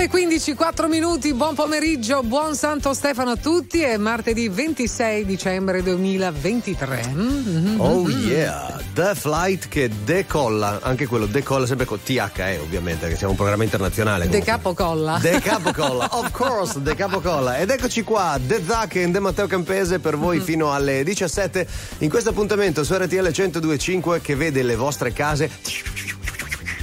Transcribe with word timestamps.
le 0.00 0.08
15, 0.08 0.54
4 0.54 0.88
minuti, 0.88 1.34
buon 1.34 1.54
pomeriggio, 1.54 2.22
buon 2.22 2.54
Santo 2.54 2.94
Stefano 2.94 3.32
a 3.32 3.36
tutti. 3.36 3.82
È 3.82 3.98
martedì 3.98 4.48
26 4.48 5.26
dicembre 5.26 5.82
2023. 5.82 7.12
Mm-hmm. 7.12 7.80
Oh 7.80 8.08
yeah, 8.08 8.80
The 8.94 9.14
Flight 9.14 9.68
che 9.68 9.90
decolla, 10.02 10.78
anche 10.80 11.06
quello 11.06 11.26
decolla 11.26 11.66
sempre 11.66 11.84
con 11.84 12.02
TH, 12.02 12.38
eh, 12.38 12.58
ovviamente, 12.60 13.08
che 13.08 13.16
siamo 13.16 13.32
un 13.32 13.36
programma 13.36 13.62
internazionale. 13.64 14.26
De 14.30 14.40
capocolla. 14.40 15.18
De 15.20 15.38
capocolla, 15.38 16.08
of 16.12 16.30
course, 16.30 16.80
De 16.80 16.94
capocolla. 16.94 17.58
Ed 17.58 17.68
eccoci 17.68 18.02
qua, 18.02 18.38
The 18.40 18.62
Zac 18.66 18.94
e 18.94 19.06
De 19.10 19.18
Matteo 19.18 19.46
Campese 19.48 19.98
per 19.98 20.16
voi 20.16 20.36
mm-hmm. 20.36 20.46
fino 20.46 20.72
alle 20.72 21.04
17 21.04 21.66
in 21.98 22.08
questo 22.08 22.30
appuntamento 22.30 22.84
su 22.84 22.94
RTL 22.94 23.16
1025 23.16 24.22
che 24.22 24.34
vede 24.34 24.62
le 24.62 24.76
vostre 24.76 25.12
case 25.12 26.19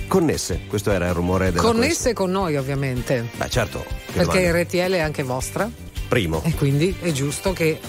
Connesse, 0.08 0.62
questo 0.68 0.92
era 0.92 1.08
il 1.08 1.14
rumore 1.14 1.52
della 1.52 1.62
Connesse 1.62 2.14
con 2.14 2.32
noi 2.32 2.56
ovviamente. 2.56 3.30
Beh 3.36 3.50
certo. 3.50 3.86
Perché 4.12 4.52
RTL 4.52 4.94
è 4.94 5.00
anche 5.00 5.24
vostra. 5.24 5.70
Primo. 6.08 6.42
E 6.46 6.54
quindi 6.56 6.96
è 7.02 7.12
giusto 7.12 7.52
che 7.54 7.80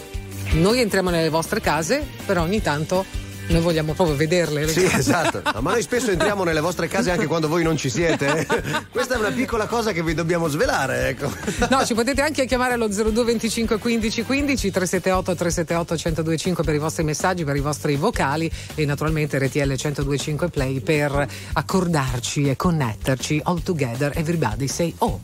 noi 0.52 0.80
entriamo 0.80 1.10
nelle 1.10 1.28
vostre 1.28 1.60
case, 1.60 2.04
però 2.26 2.42
ogni 2.42 2.60
tanto 2.60 3.04
noi 3.48 3.60
vogliamo 3.60 3.92
proprio 3.92 4.16
vederle. 4.16 4.66
Sì, 4.68 4.84
esatto. 4.84 5.42
No, 5.52 5.60
ma 5.60 5.72
noi 5.72 5.82
spesso 5.82 6.10
entriamo 6.10 6.44
nelle 6.44 6.60
vostre 6.60 6.88
case 6.88 7.10
anche 7.10 7.26
quando 7.26 7.48
voi 7.48 7.62
non 7.62 7.76
ci 7.76 7.90
siete. 7.90 8.46
Questa 8.90 9.14
è 9.14 9.18
una 9.18 9.30
piccola 9.30 9.66
cosa 9.66 9.92
che 9.92 10.02
vi 10.02 10.14
dobbiamo 10.14 10.48
svelare. 10.48 11.08
Ecco. 11.08 11.30
No, 11.70 11.84
ci 11.84 11.94
potete 11.94 12.20
anche 12.22 12.46
chiamare 12.46 12.74
allo 12.74 12.88
02 12.88 13.24
25 13.24 13.78
15 13.78 14.22
15 14.22 14.70
378 14.70 15.34
378 15.34 15.92
1025 15.94 16.64
per 16.64 16.74
i 16.74 16.78
vostri 16.78 17.04
messaggi, 17.04 17.44
per 17.44 17.56
i 17.56 17.60
vostri 17.60 17.96
vocali 17.96 18.50
e 18.74 18.84
naturalmente 18.84 19.38
RTL 19.38 19.74
1025 19.76 20.48
Play 20.48 20.80
per 20.80 21.26
accordarci 21.52 22.48
e 22.48 22.56
connetterci 22.56 23.40
all 23.44 23.62
together. 23.62 24.12
Everybody 24.14 24.68
say 24.68 24.94
oh. 24.98 25.20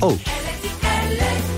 Oh. 0.00 1.57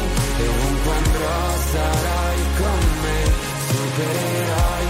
e 0.37 0.47
ovunque 0.47 0.93
andrò 0.93 1.57
sarai 1.71 2.39
con 2.57 2.81
me, 3.03 3.19
supereroi 3.69 4.85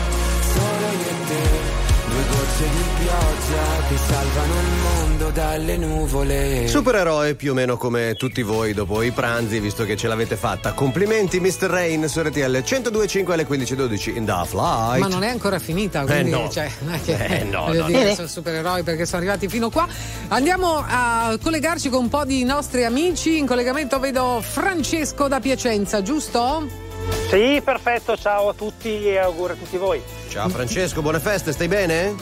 solo 0.54 0.88
io 0.92 1.10
e 1.10 1.28
te. 1.28 1.71
Due 2.12 2.24
gocce 2.28 2.70
di 2.70 2.84
pioggia 3.00 3.88
che 3.88 3.98
salvano 3.98 4.54
il 4.60 4.68
mondo 4.84 5.30
dalle 5.30 5.78
nuvole. 5.78 6.68
Supereroe 6.68 7.36
più 7.36 7.52
o 7.52 7.54
meno 7.54 7.78
come 7.78 8.16
tutti 8.16 8.42
voi 8.42 8.74
dopo 8.74 9.02
i 9.02 9.12
pranzi, 9.12 9.62
visto 9.62 9.86
che 9.86 9.96
ce 9.96 10.10
l'avete 10.10 10.36
fatta. 10.36 10.74
Complimenti, 10.74 11.40
Mr. 11.40 11.70
Rain 11.70 12.10
su 12.10 12.20
RTL 12.20 12.42
1025 12.42 13.34
alle 13.34 13.48
15.12 13.48 14.18
in 14.18 14.26
The 14.26 14.42
Flight. 14.46 15.00
Ma 15.00 15.08
non 15.08 15.24
è 15.24 15.30
ancora 15.30 15.58
finita, 15.58 16.04
quindi 16.04 16.32
eh 16.32 16.36
no. 16.36 16.50
cioè, 16.50 16.70
non 16.80 16.96
è 16.96 17.02
che 17.02 17.16
eh 17.16 17.44
no, 17.46 17.68
voglio 17.68 17.82
no, 17.84 17.88
dire, 17.88 18.10
no. 18.10 18.16
sono 18.16 18.28
supereroi 18.28 18.84
perché 18.84 19.06
sono 19.06 19.22
arrivati 19.22 19.48
fino 19.48 19.70
qua. 19.70 19.88
Andiamo 20.28 20.84
a 20.86 21.38
collegarci 21.42 21.88
con 21.88 22.02
un 22.02 22.10
po' 22.10 22.26
di 22.26 22.44
nostri 22.44 22.84
amici. 22.84 23.38
In 23.38 23.46
collegamento 23.46 24.00
vedo 24.00 24.42
Francesco 24.42 25.30
da 25.30 25.40
Piacenza, 25.40 26.02
giusto? 26.02 26.90
Sì, 27.30 27.62
perfetto, 27.64 28.18
ciao 28.18 28.50
a 28.50 28.54
tutti 28.54 29.06
e 29.08 29.18
auguri 29.18 29.54
a 29.54 29.56
tutti 29.56 29.78
voi. 29.78 30.02
Ciao 30.30 30.50
Francesco, 30.50 31.02
buone 31.02 31.20
feste, 31.20 31.52
stai 31.54 31.68
bene? 31.68 32.14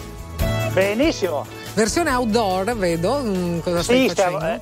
Benissimo. 0.71 1.45
Versione 1.73 2.11
outdoor, 2.11 2.75
vedo. 2.77 3.21
Mm, 3.23 3.59
Cosa 3.59 3.81
stai 3.83 4.01
Sì, 4.07 4.07
facendo? 4.15 4.37
sta, 4.37 4.53
eh, 4.55 4.59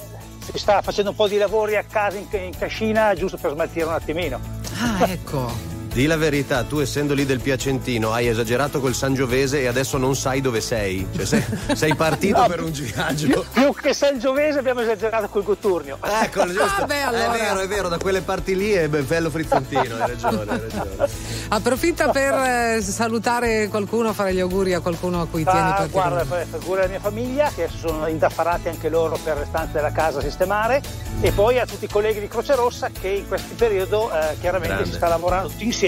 si 0.51 0.57
sta 0.57 0.81
facendo 0.81 1.09
un 1.09 1.15
po' 1.15 1.27
di 1.27 1.37
lavori 1.37 1.75
a 1.75 1.83
casa 1.83 2.17
in, 2.17 2.27
in 2.31 2.57
cascina 2.57 3.13
giusto 3.13 3.37
per 3.37 3.51
smaltire 3.51 3.85
un 3.85 3.93
attimino. 3.93 4.39
Ah, 4.79 5.05
ecco. 5.09 5.75
Di 5.97 6.05
la 6.05 6.15
verità, 6.15 6.61
tu 6.61 6.77
essendo 6.77 7.15
lì 7.15 7.25
del 7.25 7.39
Piacentino 7.39 8.11
hai 8.11 8.27
esagerato 8.27 8.79
col 8.79 8.93
Sangiovese 8.93 9.61
e 9.61 9.65
adesso 9.65 9.97
non 9.97 10.15
sai 10.15 10.41
dove 10.41 10.61
sei. 10.61 11.07
Cioè, 11.11 11.25
sei, 11.25 11.43
sei 11.73 11.95
partito 11.95 12.37
No. 12.41 12.45
per 12.47 12.61
un 12.61 12.69
viaggio. 12.69 13.43
Più 13.51 13.73
che 13.73 13.95
Sangiovese 13.95 14.59
abbiamo 14.59 14.81
esagerato 14.81 15.27
col 15.27 15.43
Cotturnio. 15.43 15.97
Ecco, 16.21 16.45
giusto. 16.53 16.61
Ah, 16.83 16.85
beh, 16.85 17.01
allora. 17.01 17.33
È 17.33 17.37
vero, 17.39 17.59
è 17.61 17.67
vero, 17.67 17.87
da 17.87 17.97
quelle 17.97 18.21
parti 18.21 18.55
lì 18.55 18.73
è 18.73 18.87
bello 18.87 19.31
frizzantino, 19.31 19.95
hai 19.95 20.07
ragione, 20.07 20.39
hai 20.51 20.59
ragione. 20.69 21.09
Approfitta 21.47 22.09
per 22.09 22.33
eh, 22.77 22.81
salutare 22.83 23.67
qualcuno, 23.67 24.13
fare 24.13 24.35
gli 24.35 24.39
auguri 24.39 24.75
a 24.75 24.81
qualcuno 24.81 25.21
a 25.21 25.25
cui 25.25 25.43
tieni 25.43 25.57
Ah, 25.59 25.73
particolarmente. 25.77 26.27
guarda, 26.27 26.45
per 26.51 26.59
cura 26.63 26.81
della 26.81 26.91
mia 26.91 26.99
famiglia 26.99 27.51
che 27.55 27.69
sono 27.75 28.05
indaffarati 28.05 28.67
anche 28.67 28.89
loro 28.89 29.17
per 29.23 29.39
le 29.39 29.45
stanze 29.49 29.71
della 29.73 29.91
casa 29.91 30.19
a 30.19 30.21
sistemare 30.21 30.79
e 31.21 31.31
poi 31.31 31.57
a 31.57 31.65
tutti 31.65 31.85
i 31.85 31.89
colleghi 31.89 32.19
di 32.19 32.27
Croce 32.27 32.53
Rossa 32.53 32.89
che 32.91 33.07
in 33.07 33.27
questo 33.27 33.55
periodo 33.55 34.11
eh, 34.11 34.35
chiaramente 34.39 34.75
Grande. 34.75 34.91
si 34.91 34.95
sta 34.97 35.07
lavorando 35.07 35.47
tutti 35.47 35.63
insieme 35.63 35.85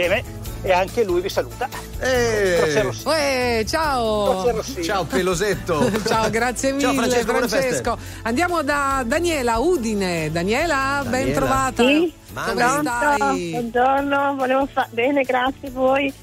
e 0.62 0.72
anche 0.72 1.04
lui 1.04 1.22
vi 1.22 1.30
saluta. 1.30 1.68
Eh. 2.00 2.90
Uè, 3.04 3.64
ciao! 3.68 4.30
Croce 4.32 4.52
Rossini. 4.52 4.84
ciao 4.84 5.04
pelosetto. 5.04 5.92
Ciao, 6.08 6.30
grazie 6.30 6.72
mille 6.72 6.84
Ciao 6.84 6.94
Francesco. 6.94 7.34
Francesco. 7.34 7.98
Andiamo 8.24 8.62
da 8.62 9.04
Daniela 9.06 9.58
Udine. 9.58 10.32
Daniela, 10.32 11.00
ben 11.04 11.12
Daniela. 11.12 11.36
trovata. 11.40 11.84
Sì, 11.84 12.14
Come 12.34 12.54
Pronto? 12.54 12.82
stai? 13.18 13.50
buongiorno, 13.52 14.36
volevo 14.36 14.68
fa- 14.72 14.88
bene, 14.92 15.24
grazie 15.24 15.68
a 15.68 15.72
voi. 15.72 16.14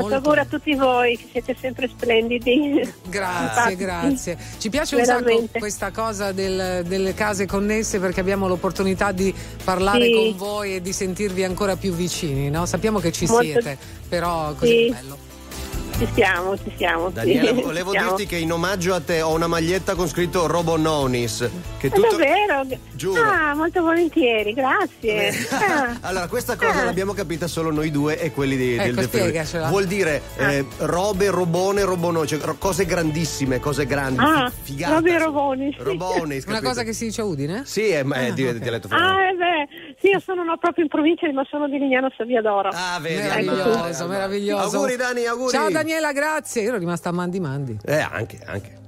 Molto. 0.00 0.14
auguri 0.16 0.40
a 0.40 0.44
tutti 0.44 0.74
voi 0.74 1.16
che 1.16 1.28
siete 1.32 1.56
sempre 1.60 1.88
splendidi. 1.88 2.80
Grazie, 3.08 3.42
Infatti. 3.44 3.76
grazie. 3.76 4.38
Ci 4.58 4.68
piace 4.70 4.96
un 4.96 5.04
sacco 5.04 5.24
Veramente. 5.24 5.58
questa 5.58 5.90
cosa 5.90 6.32
del- 6.32 6.84
delle 6.86 7.14
case 7.14 7.46
connesse 7.46 7.98
perché 7.98 8.20
abbiamo 8.20 8.46
l'opportunità 8.48 9.12
di 9.12 9.34
parlare 9.64 10.04
Sì. 10.06 10.12
con 10.12 10.36
voi 10.36 10.74
e 10.76 10.80
di 10.82 10.92
sentirvi 10.92 11.44
ancora 11.44 11.76
più 11.76 11.92
vicini, 11.92 12.50
no? 12.50 12.66
Sappiamo 12.66 12.98
che 12.98 13.12
ci 13.12 13.26
Molto- 13.26 13.42
siete, 13.44 13.78
però 14.08 14.54
così 14.54 14.70
Sì. 14.70 14.86
è 14.86 14.90
bello. 14.92 15.18
Ci 15.98 16.06
siamo, 16.12 16.56
ci 16.58 16.70
siamo. 16.76 17.08
Daniela, 17.08 17.54
sì, 17.54 17.62
volevo 17.64 17.90
siamo. 17.92 18.08
dirti 18.08 18.26
che 18.26 18.36
in 18.36 18.52
omaggio 18.52 18.92
a 18.92 19.00
te 19.00 19.22
ho 19.22 19.32
una 19.34 19.46
maglietta 19.46 19.94
con 19.94 20.06
scritto 20.08 20.46
Robononis. 20.46 21.48
Che 21.78 21.86
È 21.86 21.90
tutto... 21.90 22.16
davvero? 22.18 22.66
Giuro. 22.92 23.22
Ah, 23.22 23.54
molto 23.54 23.80
volentieri, 23.80 24.52
grazie. 24.52 25.30
Ah. 25.50 25.96
allora, 26.06 26.26
questa 26.28 26.56
cosa 26.56 26.80
Ah. 26.82 26.84
l'abbiamo 26.84 27.14
capita 27.14 27.46
solo 27.46 27.70
noi 27.70 27.90
due 27.90 28.20
e 28.20 28.30
quelli 28.30 28.56
di, 28.56 28.70
del 28.76 28.80
Ecco, 28.88 28.94
del 28.96 29.04
spiegacela. 29.08 29.68
Vuol 29.68 29.86
dire 29.86 30.20
Ah. 30.36 30.52
eh, 30.52 30.66
robe, 30.80 31.30
robone, 31.30 31.82
robonone, 31.84 32.26
cioè 32.26 32.40
cose 32.58 32.84
grandissime, 32.84 33.58
cose 33.58 33.86
grandi, 33.86 34.20
Ah, 34.20 34.50
fi- 34.50 34.72
figate. 34.72 34.92
robe 34.94 35.18
roboni, 35.18 35.74
sì. 35.74 35.82
Robonis, 35.82 36.44
Una 36.46 36.60
cosa 36.60 36.82
che 36.82 36.92
si 36.92 37.06
dice 37.06 37.22
a 37.22 37.24
Udine? 37.24 37.62
Sì, 37.64 37.86
è, 37.88 38.02
ma 38.02 38.16
è 38.16 38.32
di- 38.34 38.46
Ah, 38.46 38.50
ok. 38.50 38.56
dialetto 38.58 38.88
francese. 38.88 39.14
Ah, 39.14 39.28
eh 39.30 39.34
beh, 39.34 39.45
sì, 39.98 40.08
io 40.08 40.20
sono 40.20 40.42
no, 40.42 40.56
proprio 40.58 40.84
in 40.84 40.90
provincia, 40.90 41.30
ma 41.32 41.44
sono 41.48 41.68
di 41.68 41.78
Lignano 41.78 42.10
Sabbiadoro. 42.16 42.70
Ah, 42.72 42.98
vedi. 43.00 43.22
Meraviglioso, 43.22 44.02
allora. 44.02 44.06
meraviglioso. 44.06 44.76
Auguri 44.76 44.96
Dani, 44.96 45.26
auguri. 45.26 45.50
Ciao 45.50 45.70
Daniela, 45.70 46.12
grazie. 46.12 46.62
Io 46.62 46.68
ero 46.68 46.78
rimasta 46.78 47.08
a 47.08 47.12
mandi 47.12 47.40
mandi. 47.40 47.78
Eh, 47.84 48.00
anche, 48.00 48.38
anche. 48.44 48.84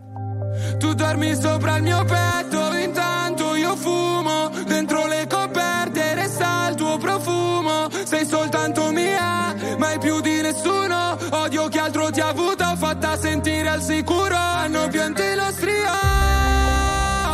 Tu 0.78 0.92
dormi 0.94 1.34
sopra 1.34 1.76
il 1.76 1.82
mio 1.82 2.04
petto, 2.04 2.74
intanto 2.76 3.54
io 3.54 3.76
fumo. 3.76 4.50
Dentro 4.66 5.06
le 5.06 5.26
coperte 5.28 6.14
resta 6.14 6.68
il 6.70 6.74
tuo 6.74 6.96
profumo. 6.96 7.88
Sei 8.04 8.24
soltanto 8.24 8.90
mia, 8.90 9.54
mai 9.78 9.98
più 9.98 10.20
di 10.20 10.40
nessuno. 10.40 11.16
Odio 11.30 11.68
chi 11.68 11.78
altro 11.78 12.10
ti 12.10 12.20
ha 12.20 12.28
avuto, 12.28 12.64
fatta 12.76 13.16
sentire 13.16 13.68
al 13.68 13.82
sicuro. 13.82 14.34
Hanno 14.36 14.88
pianto 14.88 15.22
i 15.22 15.34
nostri 15.34 15.72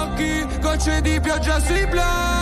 occhi, 0.01 0.61
gocce 0.61 1.01
di 1.01 1.21
pioggia 1.21 1.59
sui 1.61 1.87
blocchi. 1.87 2.34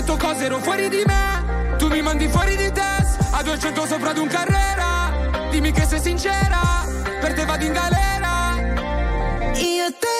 Detto 0.00 0.16
cose, 0.16 0.44
ero 0.44 0.58
fuori 0.60 0.88
di 0.88 1.02
me. 1.04 1.76
Tu 1.76 1.88
mi 1.88 2.00
mandi 2.02 2.28
fuori 2.28 2.56
di 2.56 2.70
test. 2.70 3.18
A 3.32 3.42
200 3.42 3.86
sopra 3.86 4.10
ad 4.10 4.18
un 4.18 4.28
carrera. 4.28 5.48
Dimmi 5.50 5.72
che 5.72 5.84
sei 5.84 6.00
sincera. 6.00 6.86
Per 7.20 7.32
te 7.34 7.44
vado 7.44 7.64
in 7.64 7.72
galera. 7.72 8.54
Io 9.54 9.92
te 9.98 10.17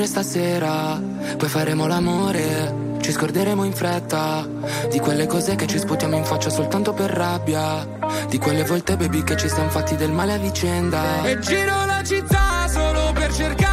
pure 0.00 0.06
stasera. 0.06 1.00
Poi 1.36 1.48
faremo 1.48 1.86
l'amore, 1.86 2.96
ci 3.00 3.12
scorderemo 3.12 3.64
in 3.64 3.72
fretta. 3.72 4.46
Di 4.88 4.98
quelle 4.98 5.26
cose 5.26 5.56
che 5.56 5.66
ci 5.66 5.78
sputiamo 5.78 6.16
in 6.16 6.24
faccia 6.24 6.48
soltanto 6.48 6.92
per 6.92 7.10
rabbia. 7.10 7.86
Di 8.28 8.38
quelle 8.38 8.64
volte, 8.64 8.96
baby, 8.96 9.22
che 9.22 9.36
ci 9.36 9.48
siamo 9.48 9.68
fatti 9.68 9.96
del 9.96 10.10
male 10.10 10.34
a 10.34 10.38
vicenda. 10.38 11.22
E 11.24 11.38
giro 11.40 11.84
la 11.84 12.02
città 12.02 12.66
solo 12.68 13.12
per 13.12 13.32
cercarti. 13.32 13.69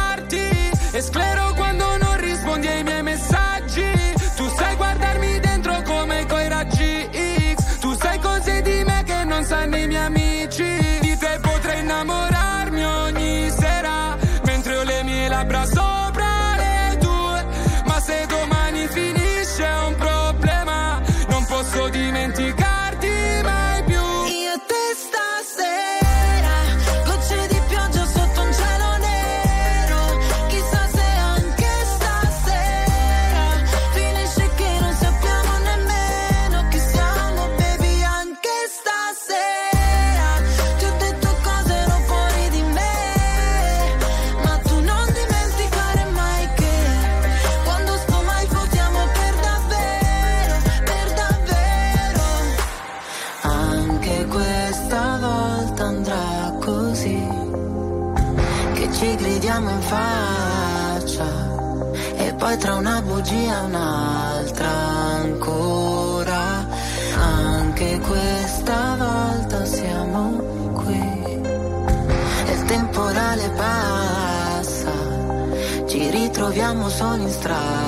Soli 76.98 77.22
in 77.22 77.30
strada 77.30 77.87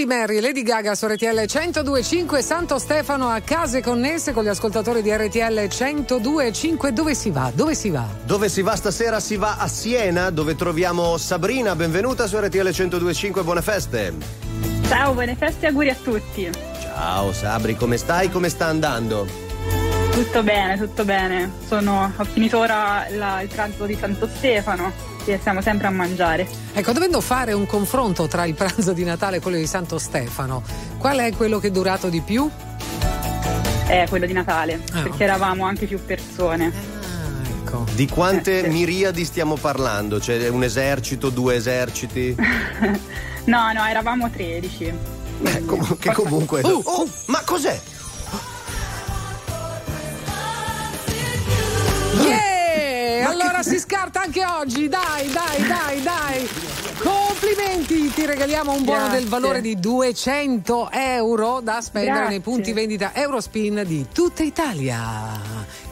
Bloody 0.00 0.06
Mary, 0.06 0.40
Lady 0.40 0.62
Gaga 0.62 0.94
su 0.94 1.06
RTL 1.06 1.44
1025 1.46 2.40
Santo 2.42 2.78
Stefano 2.78 3.28
a 3.28 3.40
case 3.40 3.82
connesse 3.82 4.32
con 4.32 4.44
gli 4.44 4.48
ascoltatori 4.48 5.02
di 5.02 5.14
RTL 5.14 5.68
1025. 5.68 6.92
Dove 6.92 7.14
si 7.14 7.30
va? 7.30 7.52
Dove 7.54 7.74
si 7.74 7.90
va? 7.90 8.06
Dove 8.24 8.48
si 8.48 8.62
va 8.62 8.76
stasera? 8.76 9.20
Si 9.20 9.36
va 9.36 9.56
a 9.58 9.68
Siena, 9.68 10.30
dove 10.30 10.54
troviamo 10.56 11.18
Sabrina. 11.18 11.74
Benvenuta 11.76 12.26
su 12.26 12.38
RTL 12.38 12.56
1025, 12.70 13.42
buone 13.42 13.60
feste. 13.62 14.14
Ciao, 14.88 15.12
buone 15.12 15.36
feste 15.36 15.66
e 15.66 15.68
auguri 15.68 15.90
a 15.90 15.96
tutti. 16.02 16.50
Ciao 16.80 17.32
Sabri, 17.32 17.76
come 17.76 17.96
stai? 17.98 18.30
Come 18.30 18.48
sta 18.48 18.66
andando? 18.66 19.26
Tutto 20.12 20.42
bene, 20.42 20.78
tutto 20.78 21.04
bene. 21.04 21.50
Sono, 21.66 22.10
ho 22.16 22.24
finito 22.24 22.58
ora 22.58 23.06
la- 23.10 23.42
il 23.42 23.48
pranzo 23.48 23.84
di 23.84 23.96
Santo 24.00 24.26
Stefano 24.34 25.09
e 25.24 25.38
stiamo 25.38 25.60
sempre 25.60 25.86
a 25.86 25.90
mangiare. 25.90 26.46
Ecco, 26.72 26.92
dovendo 26.92 27.20
fare 27.20 27.52
un 27.52 27.66
confronto 27.66 28.26
tra 28.28 28.44
il 28.46 28.54
pranzo 28.54 28.92
di 28.92 29.04
Natale 29.04 29.36
e 29.36 29.40
quello 29.40 29.56
di 29.56 29.66
Santo 29.66 29.98
Stefano, 29.98 30.62
qual 30.98 31.18
è 31.18 31.32
quello 31.32 31.58
che 31.58 31.68
è 31.68 31.70
durato 31.70 32.08
di 32.08 32.20
più? 32.20 32.48
È 33.86 34.06
quello 34.08 34.26
di 34.26 34.32
Natale, 34.32 34.80
Ah, 34.92 35.00
perché 35.02 35.24
eravamo 35.24 35.64
anche 35.64 35.86
più 35.86 35.98
persone. 36.04 36.66
Ah, 36.66 37.48
ecco. 37.48 37.84
Di 37.94 38.06
quante 38.06 38.60
Eh, 38.60 38.62
sì. 38.64 38.68
miriadi 38.70 39.24
stiamo 39.24 39.56
parlando? 39.56 40.18
C'è 40.18 40.48
un 40.48 40.62
esercito, 40.62 41.30
due 41.30 41.54
eserciti? 41.56 42.36
No, 43.42 43.72
no, 43.72 43.84
eravamo 43.86 44.30
13. 44.30 44.92
Eh, 45.42 45.64
com- 45.64 45.96
che 45.98 46.12
comunque. 46.12 46.60
Uh, 46.60 46.82
oh, 46.84 47.08
ma 47.26 47.40
cos'è? 47.42 47.80
Yeah! 52.22 52.39
Si 53.62 53.78
scarta 53.78 54.22
anche 54.22 54.42
oggi, 54.44 54.88
dai, 54.88 55.30
dai, 55.30 55.66
dai, 55.66 56.02
dai. 56.02 56.48
Complimenti, 56.98 58.10
ti 58.12 58.24
regaliamo 58.26 58.72
un 58.72 58.84
buono 58.84 59.00
Grazie. 59.04 59.18
del 59.18 59.28
valore 59.28 59.60
di 59.60 59.78
200 59.78 60.90
euro 60.90 61.60
da 61.60 61.80
spendere 61.82 62.12
Grazie. 62.14 62.30
nei 62.30 62.40
punti 62.40 62.72
vendita 62.72 63.14
Eurospin 63.14 63.82
di 63.86 64.06
tutta 64.12 64.42
Italia. 64.42 64.98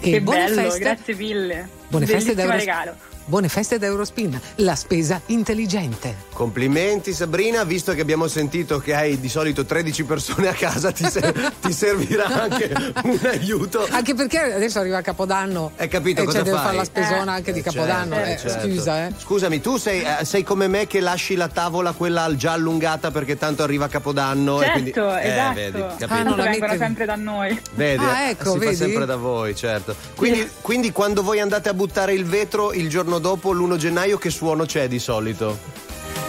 E 0.01 0.11
Che 0.11 0.21
buone 0.23 0.45
bello, 0.47 0.61
feste. 0.63 0.79
grazie 0.81 1.15
mille. 1.15 1.69
Buone 1.89 2.07
feste 2.07 2.35
da 2.35 2.47
Bellissimo 2.47 2.53
Euros- 2.53 2.65
regalo. 2.65 2.97
Buone 3.29 3.49
feste 3.51 3.77
da 3.79 3.85
Eurospin, 3.85 4.41
la 4.57 4.75
spesa 4.75 5.21
intelligente. 5.27 6.15
Complimenti 6.33 7.13
Sabrina, 7.13 7.63
visto 7.63 7.93
che 7.93 8.01
abbiamo 8.01 8.27
sentito 8.27 8.79
che 8.79 8.95
hai 8.95 9.21
di 9.21 9.29
solito 9.29 9.67
13 9.67 10.05
persone 10.05 10.49
a 10.49 10.55
casa, 10.55 10.93
ti, 10.93 11.05
se- 11.11 11.35
ti 11.61 11.71
servirà 11.75 12.25
anche 12.25 12.73
un 13.05 13.19
aiuto. 13.25 13.87
Anche 13.91 14.15
perché 14.15 14.39
adesso 14.55 14.79
arriva 14.79 15.03
Capodanno. 15.03 15.73
Hai 15.77 15.89
capito 15.89 16.23
e 16.23 16.25
cosa 16.25 16.39
c'è 16.39 16.45
da 16.49 16.57
fai? 16.57 16.65
fare 16.65 16.77
la 16.79 16.85
spesona 16.85 17.33
Eh. 17.33 17.37
anche 17.37 17.53
di 17.53 17.59
Eh, 17.59 17.63
Capodanno. 17.63 18.15
certo, 18.15 18.31
eh, 18.47 18.51
certo. 18.51 18.67
Scusa, 18.71 19.07
eh. 19.07 19.13
Scusami, 19.19 19.61
tu 19.61 19.77
sei, 19.77 20.01
eh, 20.03 20.25
sei 20.25 20.43
come 20.43 20.67
me 20.67 20.87
che 20.87 21.01
lasci 21.01 21.35
la 21.35 21.49
tavola 21.49 21.93
quella 21.93 22.35
già 22.35 22.53
allungata 22.53 23.11
perché 23.11 23.37
tanto 23.37 23.63
arriva 23.63 23.89
Capodanno 23.89 24.63
e 24.63 24.71
quindi 24.71 24.93
Certo, 24.95 25.15
eh, 25.19 25.29
esatto. 25.29 25.55
vedi, 25.55 25.79
capito? 25.99 26.07
Ah, 26.15 26.23
non 26.23 26.37
la 26.39 26.45
vengono 26.45 26.67
metti- 26.73 26.79
sempre 26.79 27.05
da 27.05 27.17
noi. 27.17 27.61
Vedi, 27.75 28.03
Ah, 28.05 28.21
eh, 28.23 28.31
ecco, 28.31 28.53
si 28.53 28.59
vedi? 28.59 28.75
fa 28.75 28.85
sempre 28.85 29.05
da 29.05 29.17
voi, 29.17 29.55
certo. 29.55 29.95
Quindi, 30.15 30.49
quindi 30.63 30.93
quando 30.93 31.23
voi 31.23 31.41
andate 31.41 31.69
a 31.69 31.75
buttare 31.75 32.15
il 32.15 32.25
vetro 32.25 32.73
il 32.73 32.89
giorno 32.89 33.17
dopo, 33.19 33.53
l'1 33.53 33.77
gennaio, 33.77 34.19
che 34.19 34.31
suono 34.31 34.65
c'è 34.65 34.89
di 34.89 34.99
solito? 34.99 35.59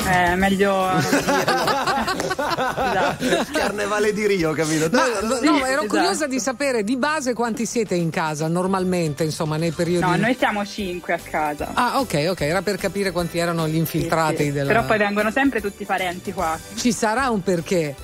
Eh, 0.08 0.36
meglio 0.36 0.72
non. 0.74 1.02
Esatto. 2.40 3.52
Carnevale 3.52 4.14
di 4.14 4.26
Rio, 4.26 4.52
capito? 4.54 4.90
Ma 4.92 5.04
no, 5.22 5.36
ero 5.66 5.82
esatto. 5.82 5.88
curiosa 5.88 6.28
di 6.28 6.40
sapere 6.40 6.84
di 6.84 6.96
base 6.98 7.34
quanti 7.34 7.66
siete 7.66 7.96
in 7.96 8.10
casa 8.10 8.48
normalmente, 8.48 9.24
insomma, 9.24 9.58
nei 9.58 9.72
periodi. 9.72 10.06
No, 10.06 10.16
noi 10.16 10.36
siamo 10.38 10.66
cinque 10.66 11.14
a 11.14 11.20
casa. 11.22 11.72
Ah, 11.74 12.00
ok, 12.00 12.28
ok, 12.30 12.42
era 12.42 12.62
per 12.62 12.78
capire 12.78 13.12
quanti 13.12 13.38
erano 13.38 13.68
gli 13.68 13.76
infiltrati 13.76 14.38
Sì, 14.38 14.44
sì. 14.46 14.52
della. 14.52 14.68
Però 14.68 14.86
poi 14.86 14.98
vengono 14.98 15.32
sempre 15.32 15.62
tutti 15.62 15.84
i 15.84 15.86
parenti 15.86 16.32
qua. 16.34 16.58
Ci 16.76 16.92
sarà 16.92 17.30
un 17.30 17.42
perché. 17.44 17.96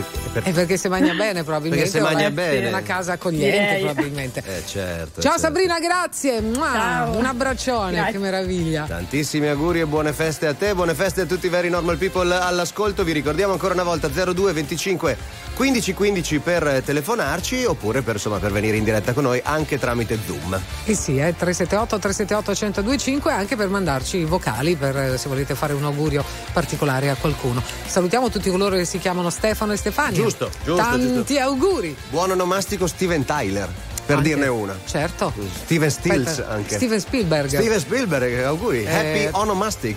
Perché- 0.00 0.28
perché- 0.32 0.50
È 0.50 0.52
perché 0.52 0.76
si 0.76 0.88
mangia 0.88 1.14
bene, 1.14 1.42
probabilmente. 1.42 1.90
Perché 1.90 1.98
si 2.06 2.12
mangia 2.14 2.30
bene. 2.30 2.68
Una 2.68 2.82
casa 2.82 3.12
accogliente, 3.12 3.58
Direi. 3.76 3.82
probabilmente. 3.84 4.42
Eh, 4.44 4.62
certo. 4.66 5.20
Ciao 5.22 5.32
certo. 5.32 5.38
Sabrina, 5.38 5.78
grazie. 5.78 6.40
Mua, 6.40 6.70
Ciao. 6.72 7.16
Un 7.16 7.24
abbraccione, 7.24 7.92
Grazie. 7.92 8.12
che 8.12 8.18
meraviglia. 8.18 8.84
Tantissimi 8.86 9.46
auguri 9.48 9.80
e 9.80 9.86
buone 9.86 10.12
feste 10.12 10.46
a 10.46 10.54
te, 10.54 10.74
buone 10.74 10.94
feste 10.94 11.22
a 11.22 11.24
tutti 11.26 11.46
i 11.46 11.48
veri 11.48 11.68
normal 11.70 11.96
people 11.96 12.34
all'ascolto. 12.34 13.04
Vi 13.04 13.12
ricordiamo 13.12 13.52
ancora 13.52 13.72
una 13.74 13.82
volta 13.84 14.08
02 14.08 14.52
25 14.52 15.16
15 15.54 15.94
15 15.94 16.38
per 16.40 16.82
telefonarci 16.84 17.64
oppure 17.64 18.02
per, 18.02 18.16
insomma, 18.16 18.38
per 18.38 18.52
venire 18.52 18.76
in 18.76 18.84
diretta 18.84 19.12
con 19.14 19.22
noi 19.24 19.40
anche 19.42 19.78
tramite 19.78 20.18
Zoom. 20.26 20.60
Eh 20.84 20.94
sì, 20.94 21.16
eh, 21.16 21.34
378 21.34 21.98
378 21.98 22.50
1025 22.82 23.32
anche 23.32 23.56
per 23.56 23.68
mandarci 23.68 24.18
i 24.18 24.24
vocali 24.24 24.76
per 24.76 24.96
eh, 24.96 25.18
se 25.18 25.28
volete 25.28 25.54
fare 25.54 25.72
un 25.72 25.84
augurio 25.84 26.22
particolare 26.52 27.08
a 27.08 27.14
qualcuno. 27.14 27.62
Salutiamo 27.86 28.28
tutti 28.28 28.50
coloro 28.50 28.76
che 28.76 28.84
si 28.84 28.98
chiamano 28.98 29.30
Stefano 29.30 29.72
e 29.72 29.76
Stefania. 29.90 30.20
Giusto, 30.22 30.50
giusto, 30.64 30.74
Tanti 30.82 31.12
giusto. 31.12 31.38
auguri. 31.40 31.96
Buon 32.10 32.32
onomastico 32.32 32.86
Steven 32.88 33.24
Tyler, 33.24 33.68
per 34.04 34.16
Anche. 34.16 34.28
dirne 34.28 34.46
una. 34.48 34.76
Certo. 34.84 35.32
Steven 35.64 35.90
Stills 35.90 36.26
Aspetta, 36.26 36.48
anche. 36.50 36.74
Steven 36.74 37.00
Spielberg. 37.00 37.48
Steven 37.48 37.78
Spielberg, 37.80 38.44
auguri. 38.44 38.84
Eh. 38.84 38.90
Happy 38.92 39.28
Onomastic. 39.30 39.96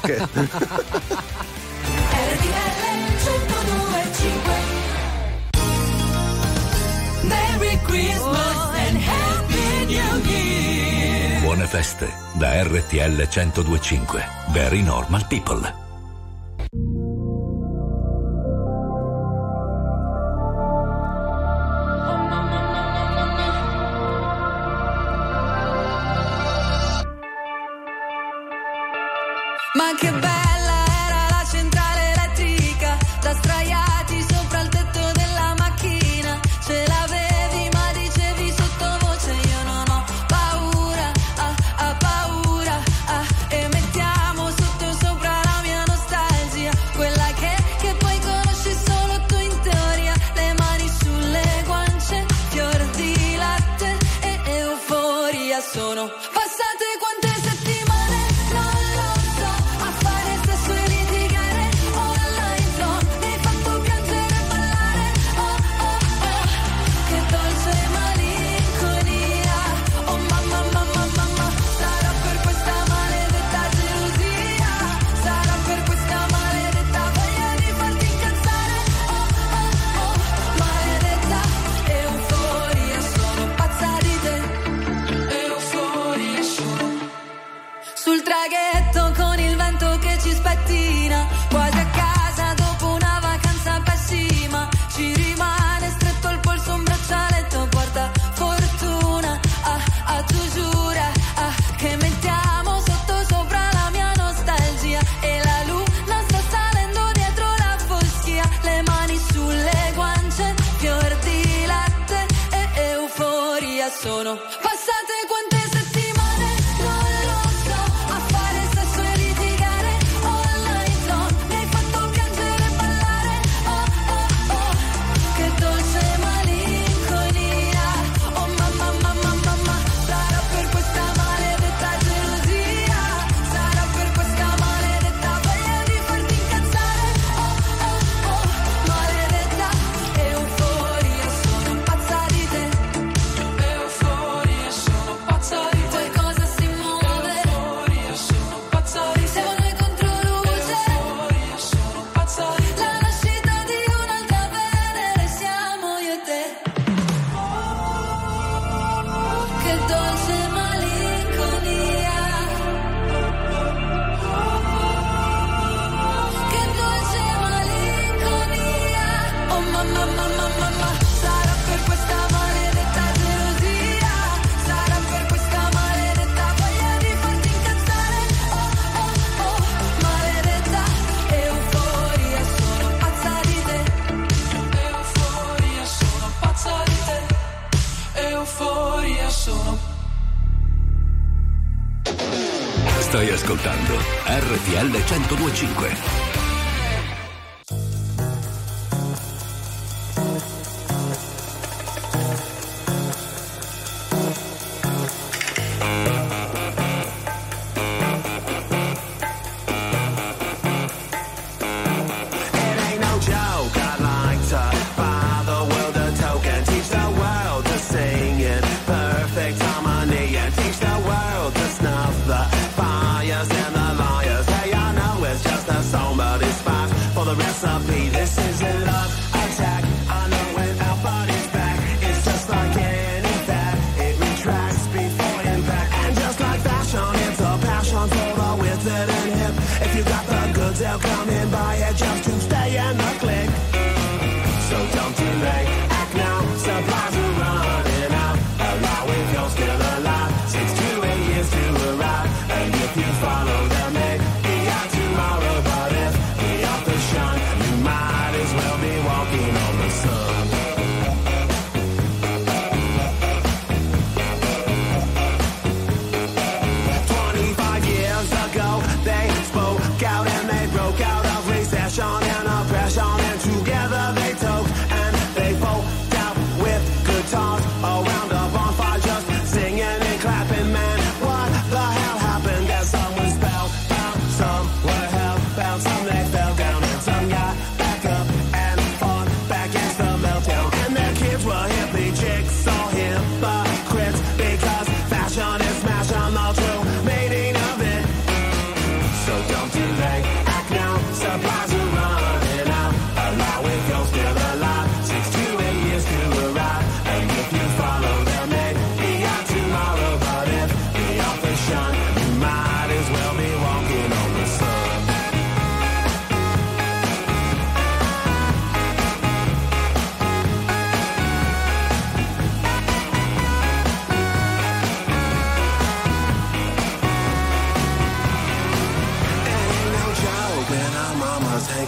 Che- 0.00 0.28
Merry 7.24 7.78
Christmas 7.84 8.56
and 8.86 8.96
Happy 8.98 9.86
New 9.86 10.30
Year. 10.30 11.40
Buone 11.40 11.66
feste 11.66 12.12
da 12.34 12.62
RTL 12.62 13.26
1025. 13.28 14.24
Very 14.52 14.82
normal 14.82 15.26
people. 15.26 15.85
My 29.76 29.92
kid 30.00 30.15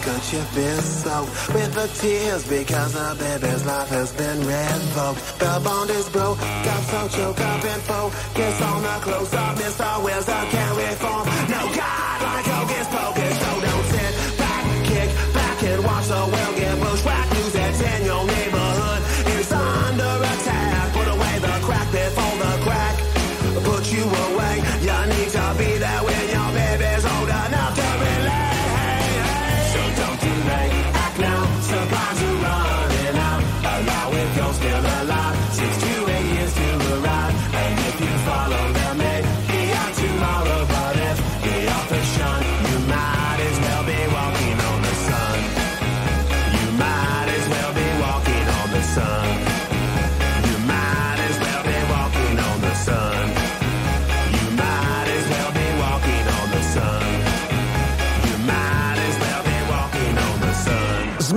but 0.05 0.33
you've 0.33 0.55
been 0.55 0.81
soaked 0.81 1.53
with 1.53 1.73
the 1.73 1.87
tears 1.99 2.47
because 2.47 2.93
the 2.93 3.15
baby's 3.19 3.65
life 3.65 3.89
has 3.89 4.11
been 4.13 4.39
revoked. 4.39 5.39
The 5.39 5.61
bond 5.63 5.89
is 5.89 6.09
broke, 6.09 6.39
got 6.39 6.83
so 6.91 7.07
choked 7.09 7.41
up 7.41 7.63
and 7.63 7.81
focus 7.83 8.61
on 8.61 8.81
the 8.83 8.97
close 9.01 9.33
up. 9.33 9.57
Mr. 9.57 10.03
Wisdom 10.03 10.45
can't 10.53 10.77
reform. 10.77 11.25
No 11.49 11.61
God 11.75 12.17
like 12.27 12.45
hocus 12.45 12.87
pocus, 12.87 13.35
so 13.41 13.51
don't 13.65 13.85
sit 13.93 14.13
back, 14.37 14.63
kick 14.85 15.09
back 15.33 15.63
and 15.63 15.83
watch 15.83 16.07
the 16.07 16.38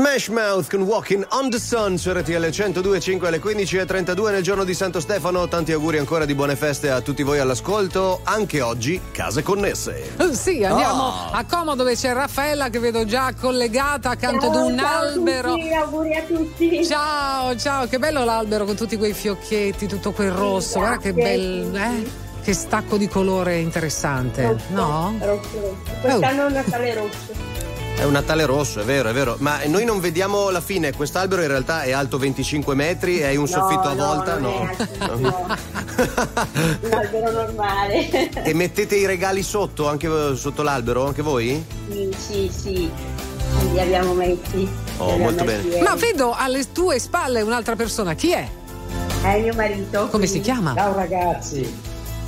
Smash 0.02 0.28
Mouth 0.30 0.68
con 0.68 0.82
Walking 0.82 1.24
on 1.30 1.48
the 1.48 1.60
Sun 1.60 1.96
su 1.96 2.10
RTL 2.10 2.32
102.5 2.46 3.24
alle 3.24 3.38
15.32 3.40 4.30
nel 4.32 4.42
giorno 4.42 4.64
di 4.64 4.74
Santo 4.74 4.98
Stefano. 4.98 5.46
Tanti 5.46 5.70
auguri 5.70 5.98
ancora 5.98 6.24
di 6.24 6.34
buone 6.34 6.56
feste 6.56 6.90
a 6.90 7.00
tutti 7.00 7.22
voi 7.22 7.38
all'ascolto. 7.38 8.18
Anche 8.24 8.60
oggi, 8.62 9.00
case 9.12 9.44
connesse. 9.44 10.14
Eh, 10.18 10.34
Sì, 10.34 10.64
andiamo 10.64 11.04
Oh. 11.04 11.30
a 11.30 11.44
Como 11.48 11.76
dove 11.76 11.94
c'è 11.94 12.12
Raffaella 12.14 12.68
che 12.68 12.80
vedo 12.80 13.04
già 13.04 13.32
collegata 13.40 14.10
accanto 14.10 14.46
ad 14.50 14.56
un 14.56 14.76
albero. 14.80 15.52
auguri 15.52 16.14
a 16.16 16.22
tutti. 16.24 16.84
Ciao, 16.84 17.54
ciao, 17.56 17.86
che 17.86 18.00
bello 18.00 18.24
l'albero 18.24 18.64
con 18.64 18.74
tutti 18.74 18.96
quei 18.96 19.12
fiocchetti, 19.12 19.86
tutto 19.86 20.10
quel 20.10 20.32
rosso. 20.32 20.80
Guarda 20.80 20.96
che 20.98 21.12
grazie, 21.14 21.36
bel. 21.36 21.76
eh, 21.76 22.10
Che 22.42 22.54
stacco 22.54 22.96
di 22.96 23.06
colore 23.06 23.58
interessante, 23.58 24.56
no? 24.70 25.14
Rosso, 25.20 25.48
rosso. 25.60 25.76
Quest'anno 26.00 26.42
è 26.42 26.46
un 26.46 26.52
Natale 26.54 26.94
rosso. 26.94 27.50
È 27.94 28.04
un 28.04 28.12
Natale 28.12 28.44
rosso, 28.46 28.80
è 28.80 28.84
vero, 28.84 29.10
è 29.10 29.12
vero. 29.12 29.36
Ma 29.38 29.60
noi 29.66 29.84
non 29.84 30.00
vediamo 30.00 30.50
la 30.50 30.60
fine. 30.60 30.92
Quest'albero 30.92 31.42
in 31.42 31.48
realtà 31.48 31.82
è 31.82 31.92
alto 31.92 32.18
25 32.18 32.74
metri 32.74 33.20
e 33.20 33.26
hai 33.26 33.36
un 33.36 33.42
No, 33.44 33.48
soffitto 33.48 33.88
a 33.88 33.92
no, 33.92 34.04
volta? 34.06 34.38
non 34.38 34.52
è 34.52 34.76
alto, 34.76 35.18
no. 35.18 35.46
Un 36.82 36.92
albero 36.92 37.30
normale. 37.30 38.30
E 38.42 38.54
mettete 38.54 38.96
i 38.96 39.06
regali 39.06 39.42
sotto, 39.44 39.88
anche 39.88 40.08
eh, 40.08 40.34
sotto 40.36 40.62
l'albero, 40.62 41.06
anche 41.06 41.22
voi? 41.22 41.64
sì, 41.88 42.08
sì, 42.18 42.50
sì. 42.52 42.90
Li 43.70 43.78
abbiamo 43.80 44.14
messi. 44.14 44.68
Oh, 44.96 45.04
abbiamo 45.04 45.22
molto 45.24 45.44
messi 45.44 45.56
bene. 45.62 45.74
ieri. 45.74 45.82
Ma 45.84 45.94
vedo 45.94 46.34
alle 46.36 46.72
tue 46.72 46.98
spalle 46.98 47.40
un'altra 47.42 47.76
persona. 47.76 48.14
Chi 48.14 48.32
è? 48.32 48.48
È 49.22 49.38
mio 49.40 49.54
marito. 49.54 50.08
Come 50.08 50.26
si 50.26 50.40
chiama? 50.40 50.74
Ciao 50.74 50.94
ragazzi, 50.94 51.72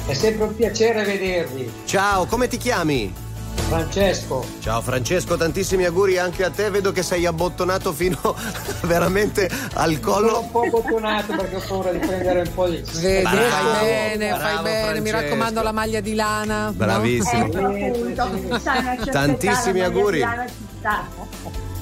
è 0.06 0.12
sempre 0.14 0.44
un 0.46 0.54
piacere 0.54 1.02
vedervi. 1.02 1.68
Ciao, 1.84 2.26
come 2.26 2.46
ti 2.46 2.58
chiami? 2.58 3.12
Francesco, 3.56 4.44
Ciao 4.60 4.80
Francesco, 4.82 5.36
tantissimi 5.36 5.84
auguri 5.84 6.18
anche 6.18 6.44
a 6.44 6.50
te. 6.50 6.70
Vedo 6.70 6.92
che 6.92 7.02
sei 7.02 7.24
abbottonato 7.26 7.92
fino 7.92 8.18
veramente 8.82 9.50
al 9.74 9.98
sono 10.00 10.00
collo. 10.12 10.40
un 10.40 10.50
po' 10.50 10.66
bottonato 10.70 11.34
perché 11.34 11.56
ho 11.56 11.62
paura 11.66 11.92
di 11.92 11.98
prendere 11.98 12.40
un 12.40 12.54
po' 12.54 12.68
di... 12.68 12.82
Vedi, 13.00 13.22
Bravo, 13.22 13.38
fai 13.74 13.84
bene, 13.86 14.28
fai 14.30 14.38
bravo, 14.38 14.62
bene. 14.62 15.00
Mi 15.00 15.08
Francesco. 15.08 15.16
raccomando 15.22 15.62
la 15.62 15.72
maglia 15.72 16.00
di 16.00 16.14
lana. 16.14 16.64
no? 16.66 16.72
Bravissimo. 16.72 17.44
Ecco 17.46 17.58
appunto, 17.66 18.58
sanno, 18.60 19.02
ci 19.04 19.10
Tantissimi 19.10 19.80
auguri. 19.80 20.18
sta. 20.78 21.06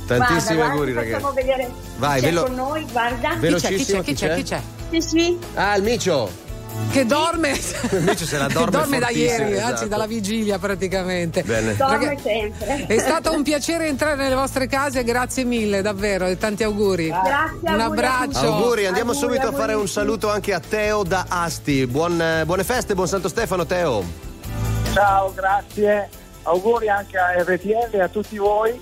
Tantissimi 0.06 0.56
Guarda, 0.56 0.72
auguri, 0.72 0.92
guarda, 0.92 1.10
ragazzi. 1.10 1.12
Facciamo 1.12 1.32
vedere 1.32 1.70
Vai, 1.98 2.14
chi 2.20 2.24
c'è 2.24 2.30
velo- 2.32 2.42
con 2.44 2.54
noi, 2.54 2.86
guarda. 2.90 3.16
Chi 3.16 3.22
c'è, 3.28 3.34
chi 3.34 3.40
Velocissimo, 3.40 3.98
c'è, 3.98 4.04
chi 4.04 4.14
c'è, 4.14 4.34
chi 4.34 4.42
c'è? 4.42 4.60
Sì, 4.90 5.00
sì. 5.00 5.38
Ah, 5.54 5.76
il 5.76 5.82
Micio. 5.82 6.30
Che 6.90 7.06
dorme. 7.06 7.58
Invece 7.92 8.26
se 8.26 8.36
la 8.38 8.48
dorme 8.48 8.70
dorme 8.70 8.98
da 8.98 9.08
ieri, 9.10 9.52
esatto. 9.52 9.70
anzi 9.70 9.88
dalla 9.88 10.06
vigilia 10.06 10.58
praticamente. 10.58 11.42
Bene. 11.42 11.74
Dorme 11.74 12.18
sempre. 12.22 12.84
È 12.86 12.98
stato 12.98 13.32
un 13.32 13.42
piacere 13.42 13.86
entrare 13.86 14.16
nelle 14.16 14.34
vostre 14.34 14.66
case, 14.66 15.02
grazie 15.04 15.44
mille, 15.44 15.80
davvero, 15.82 16.26
e 16.26 16.36
tanti 16.36 16.62
auguri. 16.64 17.08
Grazie, 17.08 17.58
Un 17.60 17.80
auguri 17.80 17.80
a 17.80 17.84
abbraccio. 18.18 18.38
Auguri, 18.54 18.86
andiamo 18.86 19.12
Auguri, 19.12 19.26
subito 19.26 19.42
a 19.42 19.50
auguri. 19.50 19.60
fare 19.62 19.74
un 19.74 19.88
saluto 19.88 20.30
anche 20.30 20.52
a 20.52 20.60
Teo 20.60 21.02
da 21.02 21.24
Asti. 21.28 21.86
Buon, 21.86 22.20
eh, 22.20 22.44
buone 22.44 22.64
feste, 22.64 22.94
buon 22.94 23.08
Santo 23.08 23.28
Stefano, 23.28 23.64
Teo. 23.64 24.04
Ciao, 24.92 25.32
grazie. 25.34 26.08
Auguri 26.42 26.88
anche 26.88 27.16
a 27.16 27.32
RTL 27.42 27.88
e 27.92 28.00
a 28.00 28.08
tutti 28.08 28.36
voi. 28.36 28.78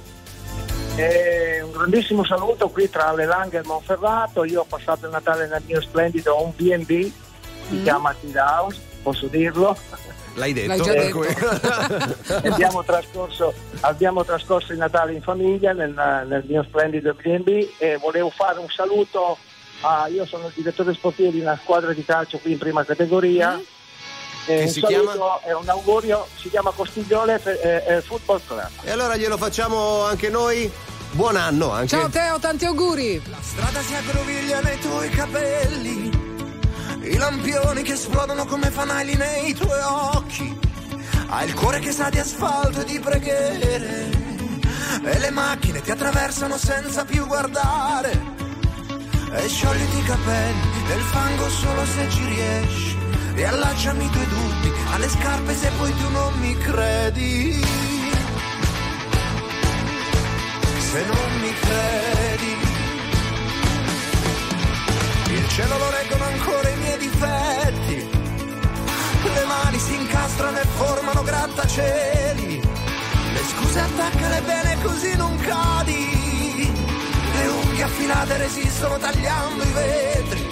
E 0.96 1.62
un 1.62 1.70
grandissimo 1.70 2.24
saluto 2.24 2.68
qui 2.68 2.90
tra 2.90 3.12
le 3.14 3.24
Langhe 3.24 3.56
e 3.56 3.60
il 3.60 3.66
Monferrato. 3.66 4.44
Io 4.44 4.62
ho 4.62 4.66
passato 4.68 5.06
il 5.06 5.12
Natale 5.12 5.46
nel 5.46 5.62
mio 5.64 5.80
splendido 5.80 6.42
un 6.42 6.52
B&B, 6.56 7.10
si 7.70 7.82
chiama 7.82 8.14
Kid 8.20 8.36
House, 8.36 8.78
posso 9.02 9.26
dirlo. 9.26 9.76
L'hai 10.34 10.52
detto. 10.52 10.68
L'hai 10.68 10.80
già 10.80 10.94
Ecco. 10.94 11.24
abbiamo, 12.52 12.84
trascorso, 12.84 13.52
abbiamo 13.80 14.24
trascorso 14.24 14.72
il 14.72 14.78
Natale 14.78 15.12
in 15.14 15.22
famiglia 15.22 15.72
nel, 15.72 15.90
nel 16.26 16.44
mio 16.46 16.62
splendido 16.64 17.14
B&B 17.14 17.68
e 17.78 17.96
volevo 17.96 18.30
fare 18.30 18.58
un 18.60 18.68
saluto 18.68 19.36
a, 19.80 20.06
io 20.08 20.24
sono 20.26 20.46
il 20.46 20.52
direttore 20.54 20.92
sportivo 20.94 21.30
di 21.30 21.40
una 21.40 21.58
squadra 21.60 21.92
di 21.92 22.04
calcio 22.04 22.38
qui 22.38 22.52
in 22.52 22.58
prima 22.58 22.84
categoria 22.84 23.56
Mm. 23.56 24.52
e 24.52 24.56
Che 24.56 24.62
un 24.62 24.68
si 24.68 24.80
saluto 24.80 25.10
chiama? 25.10 25.40
e 25.44 25.52
un 25.52 25.68
augurio 25.68 26.26
si 26.36 26.48
chiama 26.48 26.70
Costigliole 26.70 27.40
eh, 27.44 27.84
eh, 27.96 28.00
Football 28.00 28.40
Club 28.46 28.68
E 28.84 28.90
allora 28.90 29.16
glielo 29.16 29.36
facciamo 29.36 30.02
anche 30.04 30.28
noi. 30.30 30.70
Buon 31.12 31.36
anno 31.36 31.70
anche. 31.72 31.88
Ciao 31.88 32.08
Teo, 32.08 32.38
tanti 32.38 32.64
auguri. 32.66 33.20
La 33.28 33.36
strada 33.40 33.80
si 33.80 33.94
aggroviglia 33.94 34.60
nei 34.60 34.78
tuoi 34.78 35.08
capelli, 35.10 36.10
i 37.10 37.16
lampioni 37.16 37.82
che 37.82 37.94
esplodono 37.94 38.44
come 38.46 38.70
fanali 38.70 39.14
nei 39.16 39.52
tuoi 39.54 39.80
occhi. 39.80 40.58
Hai 41.28 41.46
il 41.46 41.54
cuore 41.54 41.80
che 41.80 41.92
sa 41.92 42.08
di 42.08 42.18
asfalto 42.18 42.80
e 42.80 42.84
di 42.84 42.98
preghiere, 42.98 44.10
e 45.02 45.18
le 45.18 45.30
macchine 45.30 45.80
ti 45.82 45.90
attraversano 45.90 46.56
senza 46.56 47.04
più 47.04 47.26
guardare. 47.26 48.38
E 49.32 49.48
sciogliti 49.48 49.98
i 49.98 50.02
capelli 50.02 50.82
nel 50.88 51.00
fango 51.00 51.48
solo 51.48 51.84
se 51.84 52.10
ci 52.10 52.24
riesci. 52.24 52.98
E 53.34 53.44
allacciami 53.44 54.04
i 54.04 54.10
tuoi 54.10 54.26
dubbi 54.26 54.72
alle 54.92 55.08
scarpe 55.08 55.54
se 55.54 55.70
poi 55.78 55.94
tu 55.96 56.10
non 56.10 56.34
mi 56.40 56.56
credi. 56.58 57.64
Se 60.90 61.04
non 61.04 61.40
mi 61.40 61.54
credi. 61.54 62.69
Cielo 65.50 65.78
lo 65.78 65.90
reggono 65.90 66.24
ancora 66.24 66.68
i 66.68 66.76
miei 66.76 66.96
difetti. 66.96 68.08
Le 69.34 69.44
mani 69.46 69.78
si 69.80 69.96
incastrano 69.96 70.58
e 70.58 70.64
formano 70.76 71.22
grattacieli. 71.22 72.60
Le 72.60 73.42
scuse 73.50 73.80
attaccale 73.80 74.42
bene 74.42 74.80
così 74.80 75.16
non 75.16 75.36
cadi. 75.38 76.72
Le 77.34 77.46
unghie 77.48 77.82
affilate 77.82 78.36
resistono 78.36 78.96
tagliando 78.98 79.64
i 79.64 79.72
vetri. 79.72 80.46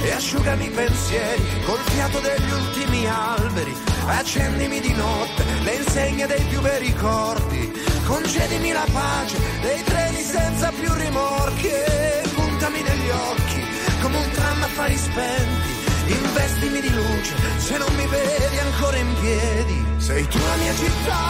E 0.00 0.12
asciugami 0.12 0.64
i 0.64 0.70
pensieri 0.70 1.62
col 1.66 1.80
fiato 1.80 2.18
degli 2.20 2.50
ultimi 2.50 3.06
alberi. 3.06 3.76
Accendimi 4.06 4.80
di 4.80 4.94
notte 4.94 5.44
le 5.62 5.74
insegne 5.74 6.26
dei 6.26 6.44
più 6.44 6.62
bei 6.62 6.78
ricordi. 6.78 7.72
Concedimi 8.06 8.72
la 8.72 8.86
pace 8.90 9.36
dei 9.60 9.82
treni 9.84 10.22
senza 10.22 10.70
più 10.70 10.90
rimorchi. 10.94 11.68
E 11.68 12.22
puntami 12.34 12.80
negli 12.80 13.10
occhi 13.10 13.63
come 14.04 14.18
un 14.18 14.30
tram 14.30 14.62
a 14.62 14.66
fari 14.76 14.96
spenti. 14.96 15.72
Investimi 16.06 16.80
di 16.80 16.92
luce 16.92 17.34
se 17.56 17.78
non 17.78 17.90
mi 17.96 18.06
vedi 18.06 18.58
ancora 18.58 18.96
in 18.98 19.10
piedi. 19.20 19.76
Sei 19.96 20.28
tu 20.28 20.38
la 20.38 20.56
mia 20.62 20.74
città, 20.74 21.24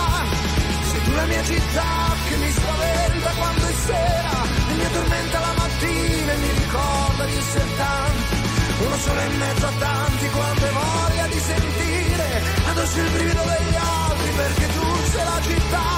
sei 0.90 1.02
tu 1.04 1.12
la 1.12 1.26
mia 1.32 1.44
città 1.44 1.90
che 2.28 2.36
mi 2.36 2.50
spaventa 2.50 3.30
quando 3.38 3.64
è 3.66 3.74
sera 3.86 4.36
e 4.70 4.72
mi 4.74 4.84
addormenta 4.84 5.38
la 5.46 5.54
mattina 5.62 6.32
e 6.32 6.38
mi 6.44 6.50
ricorda 6.62 7.24
di 7.30 7.36
essere 7.36 7.68
tanti. 7.76 8.36
Uno 8.84 8.96
solo 9.06 9.20
in 9.20 9.36
mezzo 9.38 9.66
a 9.66 9.72
tanti 9.78 10.26
quante 10.30 10.68
voglia 10.82 11.26
di 11.28 11.38
sentire 11.38 12.26
addosso 12.70 12.98
il 12.98 13.10
brivido 13.10 13.42
degli 13.54 13.76
altri 14.02 14.30
perché 14.34 14.66
tu 14.74 14.86
sei 15.12 15.24
la 15.24 15.40
città, 15.48 15.88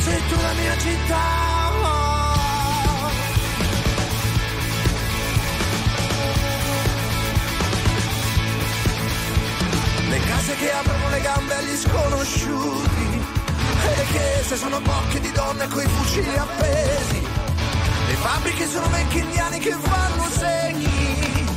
sei 0.00 0.20
tu 0.28 0.34
la 0.34 0.52
mia 0.60 0.76
città. 0.78 2.01
Le 10.12 10.18
case 10.18 10.54
che 10.56 10.70
aprono 10.70 11.08
le 11.08 11.20
gambe 11.22 11.54
agli 11.54 11.74
sconosciuti, 11.74 13.24
E 13.88 13.96
le 13.96 14.06
chiese 14.12 14.56
sono 14.56 14.78
bocche 14.80 15.20
di 15.20 15.32
donne 15.32 15.66
coi 15.68 15.86
fucili 15.86 16.36
appesi. 16.36 17.20
Le 18.08 18.14
fabbriche 18.16 18.68
sono 18.68 18.88
vecchi 18.90 19.20
indiani 19.20 19.58
che 19.58 19.72
fanno 19.72 20.28
segni. 20.28 21.48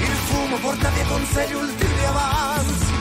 Il 0.00 0.16
fumo 0.24 0.56
porta 0.56 0.88
via 0.88 1.04
con 1.04 1.22
sé 1.26 1.48
gli 1.50 1.52
ultimi 1.52 2.04
avanzi. 2.06 2.94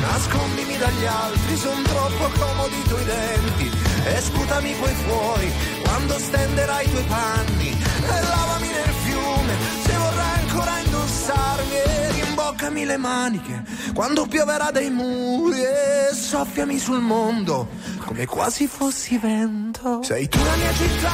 Nascondimi 0.00 0.76
dagli 0.76 1.06
altri, 1.06 1.56
son 1.56 1.82
troppo 1.82 2.28
comodi 2.38 2.76
i 2.76 2.88
tuoi 2.88 3.04
denti. 3.04 3.70
E 4.04 4.20
sputami 4.20 4.74
poi 4.74 4.94
fuori 5.06 5.52
quando 5.84 6.18
stenderai 6.18 6.84
i 6.84 6.90
tuoi 6.90 7.04
panni. 7.04 7.70
E 7.70 8.20
lavami 8.28 8.68
nel 8.68 8.94
fiume 9.04 9.54
se 9.86 9.92
vorrai 9.96 10.40
ancora 10.40 10.78
indossarmi. 10.84 12.21
Rimboccami 12.32 12.86
le 12.86 12.96
maniche 12.96 13.62
quando 13.92 14.24
pioverà 14.24 14.70
dai 14.70 14.88
muri. 14.88 15.60
E 15.60 16.14
soffiami 16.14 16.78
sul 16.78 17.00
mondo 17.00 17.68
come 18.06 18.24
quasi 18.24 18.66
fossi 18.66 19.18
vento. 19.18 20.02
Sei 20.02 20.26
tu 20.28 20.38
la 20.42 20.56
mia 20.56 20.72
città, 20.72 21.12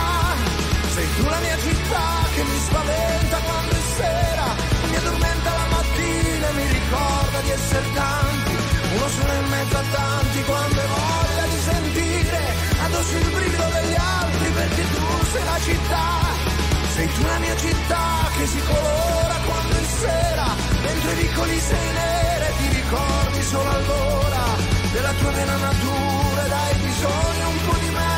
sei 0.95 1.07
tu 1.17 1.23
la 1.25 1.39
mia 1.41 1.59
città 1.59 2.07
che 2.35 2.43
mi 2.45 2.59
spaventa 2.61 3.37
quando 3.37 3.73
è 3.75 3.83
sera. 3.99 4.47
Mi 4.91 4.97
addormenta 4.97 5.51
la 5.51 5.67
mattina 5.75 6.47
e 6.47 6.53
mi 6.55 6.67
ricorda 6.71 7.39
di 7.43 7.51
essere 7.51 7.87
tanti. 7.95 8.55
Uno 8.95 9.09
solo 9.09 9.33
in 9.33 9.49
mezzo 9.49 9.77
a 9.77 9.85
tanti 9.91 10.43
quando 10.45 10.81
hai 10.81 10.87
voglia 10.87 11.47
di 11.51 11.61
sentire 11.67 12.41
addosso 12.79 13.17
il 13.17 13.31
brivido 13.35 13.67
degli 13.75 13.97
altri 13.99 14.51
perché 14.55 14.83
tu 14.95 15.03
sei 15.33 15.45
la 15.45 15.59
città. 15.67 16.07
Sei 16.95 17.09
tu 17.13 17.23
la 17.27 17.39
mia 17.39 17.57
città 17.57 18.07
che 18.39 18.47
si 18.47 18.61
colora 18.63 19.37
quando 19.47 19.75
è 19.75 19.85
sera, 19.99 20.47
mentre 20.99 21.13
i 21.13 21.27
vicoli 21.27 21.61
sei 21.61 21.93
nera 21.93 22.47
e 22.47 22.53
ti 22.59 22.69
ricordi 22.75 23.43
solo 23.43 23.71
allora 23.71 24.45
della 24.93 25.13
tua 25.13 25.31
vera 25.31 25.57
natura 25.57 26.45
ed 26.45 26.53
hai 26.53 26.75
bisogno 26.77 27.49
un 27.49 27.59
po' 27.67 27.79
di 27.79 27.89
me 27.91 28.17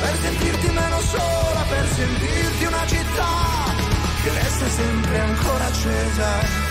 per 0.00 0.18
sentirti 0.20 0.68
meno 0.70 1.00
sola, 1.00 1.64
per 1.68 1.88
sentirti 1.94 2.64
una 2.64 2.86
città 2.86 3.34
che 4.22 4.30
resta 4.32 4.68
sempre 4.68 5.18
ancora 5.20 5.64
accesa. 5.66 6.67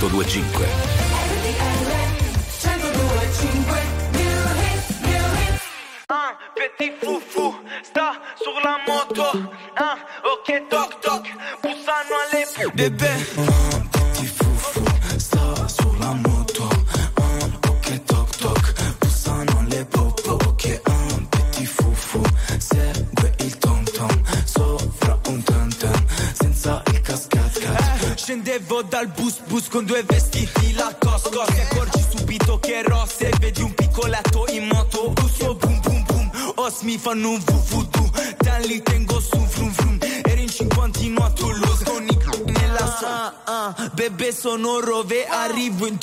1025. 0.00 0.65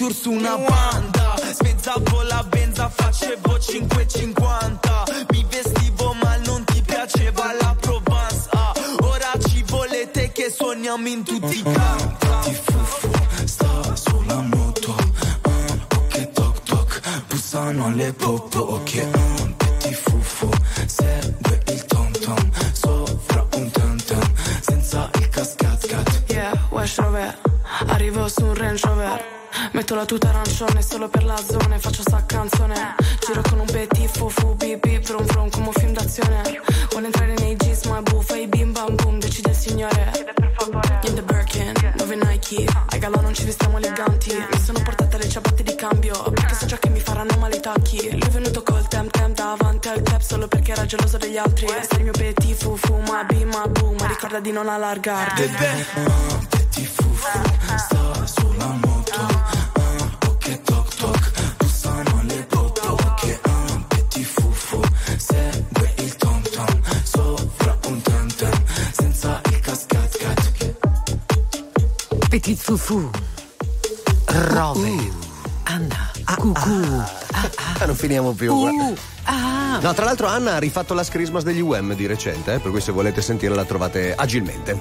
Tour 0.03 0.13
su 0.13 0.31
una 0.31 0.57
banda 0.57 1.22
non 55.05 55.15
allargarti 55.15 55.41
Bebè, 55.41 55.85
un 55.95 56.47
petit 56.47 56.87
foufou 56.87 57.77
sta 57.77 58.25
sulla 58.25 58.67
moto. 58.67 59.19
Un 59.75 60.17
ok 60.27 60.61
toc 60.61 60.95
toc, 60.95 61.31
bussano 61.57 62.21
le 62.23 62.43
popo. 62.43 62.91
Ok, 62.91 63.39
un 63.45 63.85
petit 63.87 64.23
foufou 64.23 64.81
segue 65.17 65.93
il 65.97 66.15
tom 66.15 66.41
tom 66.41 66.81
sopra 67.03 67.77
un 67.87 68.01
tam 68.01 68.27
tam 68.35 68.63
senza 68.91 69.41
il 69.51 69.59
cascat 69.59 70.17
cat. 70.17 70.51
Petit 72.29 72.57
Fufu. 72.57 73.09
Rove. 74.27 75.11
Anna. 75.65 76.12
Cucù. 76.35 77.01
Ah, 77.79 77.85
non 77.85 77.95
finiamo 77.95 78.31
più. 78.33 78.53
Uh, 78.53 78.95
ah. 79.23 79.79
No, 79.81 79.93
tra 79.93 80.05
l'altro 80.05 80.27
Anna 80.27 80.55
ha 80.55 80.59
rifatto 80.59 80.93
la 80.93 81.03
Christmas 81.03 81.43
degli 81.43 81.59
UM 81.59 81.93
di 81.93 82.05
recente, 82.05 82.53
eh, 82.53 82.59
per 82.59 82.71
cui 82.71 82.81
se 82.81 82.91
volete 82.91 83.21
sentirla 83.21 83.55
la 83.55 83.65
trovate 83.65 84.13
agilmente. 84.15 84.77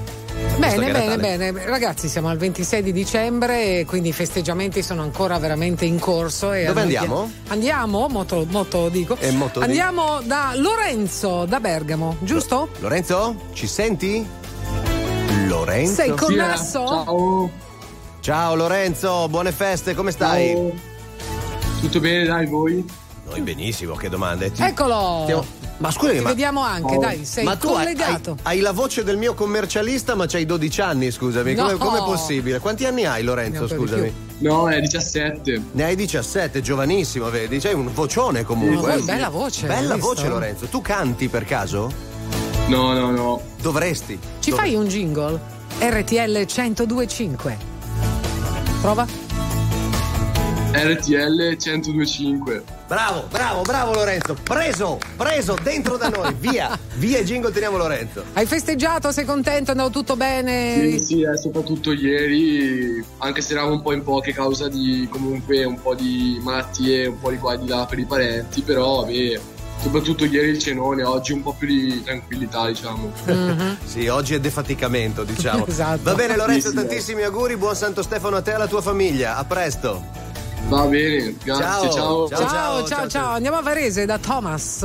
Bene, 0.59 0.93
bene, 0.93 1.17
bene. 1.17 1.65
Ragazzi, 1.65 2.09
siamo 2.09 2.29
al 2.29 2.37
26 2.37 2.83
di 2.83 2.93
dicembre 2.93 3.79
e 3.79 3.85
quindi 3.87 4.11
i 4.11 4.13
festeggiamenti 4.13 4.83
sono 4.83 5.03
ancora 5.03 5.39
veramente 5.39 5.85
in 5.85 5.99
corso. 5.99 6.53
E 6.53 6.65
Dove 6.65 6.83
andiamo? 6.83 7.31
Andiamo, 7.49 8.07
molto, 8.09 8.47
molto 8.49 8.89
dico. 8.89 9.17
E 9.19 9.31
molto 9.33 9.61
di- 9.61 9.67
andiamo 9.67 10.21
da 10.23 10.53
Lorenzo, 10.55 11.45
da 11.47 11.59
Bergamo, 11.61 12.17
giusto? 12.21 12.69
Lorenzo, 12.81 13.37
ci 13.53 13.67
senti? 13.67 14.27
Lorenzo? 15.47 15.95
Sei 15.95 16.15
connesso? 16.15 16.87
Ciao. 16.87 17.51
Ciao 18.21 18.55
Lorenzo, 18.55 19.29
buone 19.29 19.51
feste, 19.51 19.95
come 19.95 20.13
stai? 20.13 20.91
Tutto 21.83 21.99
bene, 22.01 22.25
dai, 22.25 22.47
voi? 22.47 22.85
Noi 23.29 23.41
benissimo, 23.41 23.95
che 23.97 24.09
domande. 24.09 24.53
Ti- 24.53 24.63
Eccolo! 24.63 25.21
stiamo- 25.25 25.45
Ma 25.79 25.91
scusami, 25.91 26.19
Ti 26.19 26.23
ma... 26.23 26.29
vediamo 26.29 26.61
anche, 26.63 26.95
Oh. 26.95 27.01
dai, 27.01 27.25
sei 27.25 27.43
ma 27.45 27.57
tu 27.57 27.69
hai- 27.69 27.75
collegato. 27.85 28.37
Hai, 28.43 28.57
hai 28.57 28.61
la 28.61 28.71
voce 28.71 29.03
del 29.03 29.17
mio 29.17 29.35
commercialista, 29.35 30.15
ma 30.15 30.27
c'hai 30.27 30.47
12 30.47 30.81
anni, 30.81 31.11
scusami. 31.11 31.55
No. 31.55 31.65
Come, 31.65 31.77
com'è 31.79 31.99
possibile? 32.05 32.61
Quanti 32.61 32.85
anni 32.85 33.05
hai, 33.05 33.25
Lorenzo? 33.25 33.67
Scusami. 33.67 34.13
No, 34.39 34.69
è 34.69 34.79
17. 34.81 35.61
Ne 35.73 35.85
hai 35.85 35.97
17, 35.97 36.61
giovanissimo, 36.61 37.29
vedi? 37.31 37.59
C'hai 37.59 37.75
un 37.75 37.93
vocione 37.93 38.45
comunque. 38.45 38.77
Ma 38.87 38.93
poi 38.95 39.03
eh. 39.03 39.05
bella 39.05 39.29
voce, 39.29 39.67
Bella 39.67 39.97
voce, 39.97 40.29
Lorenzo. 40.29 40.67
Tu 40.67 40.81
canti 40.81 41.29
per 41.29 41.45
caso? 41.45 41.91
No, 42.69 42.93
no, 42.93 43.11
no. 43.11 43.41
Dovresti. 43.61 44.17
Ci 44.39 44.51
Dov- 44.51 44.61
fai 44.61 44.75
un 44.77 44.87
jingle? 44.87 45.41
RTL 45.81 46.47
1025. 46.47 47.59
Prova? 48.81 49.07
RTL 50.75 51.55
1025. 51.59 52.65
Bravo, 52.89 53.27
bravo, 53.31 53.61
bravo 53.61 53.93
Lorenzo. 53.93 54.35
Preso, 54.43 54.99
preso 55.19 55.55
dentro 55.63 55.99
da 55.99 56.09
noi. 56.09 56.35
Via, 56.39 56.79
via 56.97 57.23
jingle, 57.23 57.53
teniamo 57.53 57.77
Lorenzo. 57.77 58.25
Hai 58.33 58.47
festeggiato? 58.47 59.13
Sei 59.13 59.27
contento? 59.27 59.69
È 59.69 59.73
andato 59.73 59.91
tutto 59.91 60.17
bene? 60.17 60.93
Sì, 60.93 60.99
sì, 60.99 61.21
eh, 61.21 61.37
soprattutto 61.37 61.93
ieri, 61.93 63.05
anche 63.19 63.43
se 63.43 63.53
eravamo 63.53 63.75
un 63.75 63.83
po' 63.83 63.93
in 63.93 64.03
poche 64.03 64.31
a 64.31 64.35
causa 64.35 64.69
di 64.69 65.07
comunque 65.11 65.63
un 65.65 65.79
po' 65.79 65.95
di 65.95 66.41
malattie, 66.43 67.07
un 67.07 67.21
po' 67.21 67.31
di 67.31 67.37
qua 67.37 67.53
e 67.53 67.59
di 67.59 67.69
là 67.69 67.85
per 67.85 67.99
i 67.99 68.07
parenti, 68.07 68.63
però 68.63 69.03
vabbè, 69.03 69.41
soprattutto 69.83 70.25
ieri 70.25 70.49
il 70.49 70.59
cenone, 70.59 71.03
oggi 71.05 71.33
un 71.33 71.43
po' 71.43 71.53
più 71.53 71.67
di 71.69 72.03
tranquillità, 72.03 72.69
diciamo. 72.69 73.13
Sì, 73.85 74.09
oggi 74.09 74.33
è 74.33 74.41
defaticamento, 74.41 75.23
diciamo. 75.25 75.67
Esatto. 75.73 76.01
Va 76.05 76.15
bene 76.15 76.35
Lorenzo, 76.35 76.71
Sì, 76.71 76.77
sì, 76.79 76.81
tantissimi 76.83 77.23
auguri, 77.25 77.59
buon 77.59 77.77
Santo 77.77 78.03
Stefano 78.03 78.37
a 78.37 78.41
te 78.41 78.53
e 78.53 78.55
alla 78.55 78.67
tua 78.67 78.81
famiglia. 78.81 79.37
A 79.37 79.45
presto. 79.45 80.21
Va 80.69 80.87
bene, 80.87 81.35
grazie, 81.45 81.91
Ciao. 81.91 82.29
ciao. 82.29 82.29
Ciao, 82.29 82.49
ciao, 82.49 82.87
ciao, 82.87 83.09
ciao. 83.09 83.33
Andiamo 83.35 83.59
a 83.59 83.63
Varese 83.63 84.07
da 84.07 84.19
Thomas. 84.19 84.79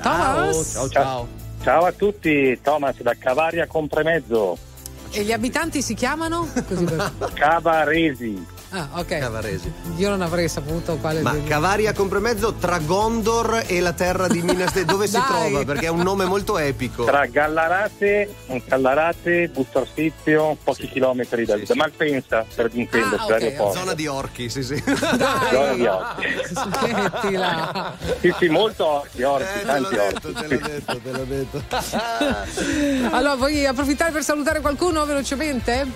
Thomas? 0.00 0.70
Ciao, 0.72 0.88
ciao. 0.88 1.28
Ciao 1.62 1.84
a 1.84 1.92
tutti, 1.92 2.58
Thomas 2.62 3.00
da 3.02 3.14
Cavaria 3.18 3.66
Compremezzo, 3.66 4.56
E 5.10 5.22
gli 5.22 5.32
abitanti 5.32 5.82
si 5.82 5.94
chiamano? 5.94 6.48
Così 6.66 6.84
per- 6.84 7.12
Cavaresi. 7.34 8.44
Ah, 8.74 8.88
ok. 8.94 9.18
Cavaresi. 9.18 9.70
Io 9.96 10.08
non 10.08 10.22
avrei 10.22 10.48
saputo 10.48 10.96
quale. 10.96 11.20
Ma 11.20 11.32
degli- 11.32 11.46
Cavaria 11.46 11.92
compremezzo 11.92 12.54
tra 12.54 12.78
Gondor 12.78 13.64
e 13.66 13.80
la 13.80 13.92
terra 13.92 14.28
di 14.28 14.40
Minas 14.40 14.72
Tirith. 14.72 14.90
Dove 14.90 15.06
si 15.06 15.12
Dai. 15.20 15.24
trova? 15.50 15.64
Perché 15.64 15.86
è 15.86 15.90
un 15.90 16.00
nome 16.00 16.24
molto 16.24 16.56
epico. 16.58 17.04
Tra 17.04 17.26
Gallarate, 17.26 18.34
Gallarate, 18.66 19.48
Bustorsizio, 19.48 20.56
pochi 20.64 20.88
chilometri 20.88 21.44
da, 21.44 21.56
da 21.58 21.74
Malpensa, 21.74 22.46
per 22.54 22.70
intenderci, 22.72 23.16
Ah, 23.20 23.24
ok, 23.24 23.30
l'aeroporto. 23.40 23.78
Zona 23.78 23.94
di 23.94 24.06
orchi, 24.06 24.48
sì, 24.48 24.62
sì. 24.62 24.82
Zona 24.86 25.74
di 25.74 25.86
orti. 25.86 26.26
Smettila. 26.52 27.96
Sì, 28.20 28.34
sì, 28.38 28.48
molto 28.48 28.86
orti, 28.86 29.22
orti, 29.22 29.58
Eh, 29.60 29.64
te 29.66 29.78
l'ho 29.78 29.88
tanti 29.88 29.94
detto, 29.94 30.28
orti. 30.28 30.32
te 30.32 30.54
l'ho 30.54 30.66
detto, 30.66 30.98
te 31.02 31.10
l'ho 31.10 31.24
detto. 31.24 31.62
Allora, 33.14 33.34
vuoi 33.34 33.66
approfittare 33.66 34.10
per 34.12 34.22
salutare 34.22 34.60
qualcuno 34.60 35.04
velocemente? 35.04 35.86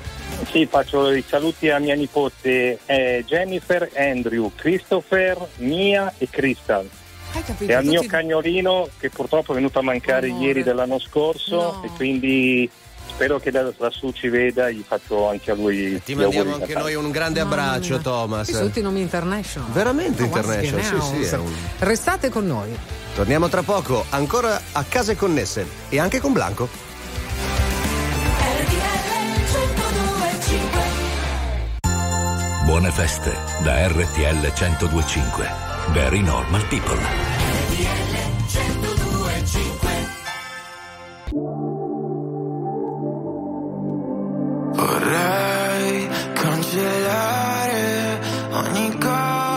Sì, 0.51 0.66
faccio 0.66 1.11
i 1.12 1.24
saluti 1.27 1.70
a 1.70 1.79
mia 1.79 1.95
nipote 1.95 2.66
eh, 2.87 3.25
Jennifer, 3.27 3.91
Andrew, 3.97 4.51
Christopher, 4.55 5.37
Mia 5.57 6.12
e 6.19 6.29
Crystal. 6.31 6.89
Hai 7.33 7.43
capito? 7.43 7.71
E 7.71 7.75
al 7.75 7.85
mio 7.85 8.05
cagnolino 8.07 8.89
che 8.99 9.11
purtroppo 9.11 9.53
è 9.53 9.55
venuto 9.57 9.79
a 9.79 9.83
mancare 9.83 10.29
Amore. 10.29 10.45
ieri 10.45 10.62
dell'anno 10.62 10.99
scorso 10.99 11.57
No. 11.57 11.83
e 11.85 11.91
quindi 11.97 12.69
spero 13.09 13.39
che 13.39 13.51
da 13.51 13.71
lassù 13.79 14.11
ci 14.12 14.29
veda, 14.29 14.71
gli 14.71 14.83
faccio 14.87 15.29
anche 15.29 15.51
a 15.51 15.55
lui 15.55 16.01
Ti 16.05 16.14
gli 16.14 16.23
auguri 16.23 16.37
mandiamo 16.39 16.57
di 16.57 16.62
anche 16.62 16.75
noi 16.75 16.95
un 16.95 17.11
grande 17.11 17.41
abbraccio, 17.41 17.89
Questi 17.95 18.03
Thomas. 18.03 18.51
sono 18.51 18.67
tutti 18.67 18.81
nomi 18.83 19.01
international. 19.01 19.71
Veramente 19.73 20.23
Oh, 20.23 20.27
what's 20.27 20.55
international, 20.55 21.03
sì, 21.03 21.25
sì, 21.25 21.35
è 21.35 21.39
un- 21.39 21.53
Restate 21.81 22.29
con 22.31 22.47
noi. 22.47 22.75
Torniamo 23.14 23.49
tra 23.49 23.62
poco, 23.62 24.05
ancora 24.11 24.61
a 24.73 24.85
case 24.89 25.17
connesse 25.17 25.67
e 25.89 25.99
anche 25.99 26.21
con 26.21 26.33
Blanco. 26.33 26.69
Buone 32.67 32.91
feste 32.91 33.33
da 33.62 33.87
RTL 33.87 34.53
1025. 34.53 35.47
Very 35.93 36.21
normal 36.21 36.67
people. 36.67 36.99
Vorrei 44.73 46.09
cancellare 46.35 48.21
ogni 48.51 48.99
cosa 48.99 49.56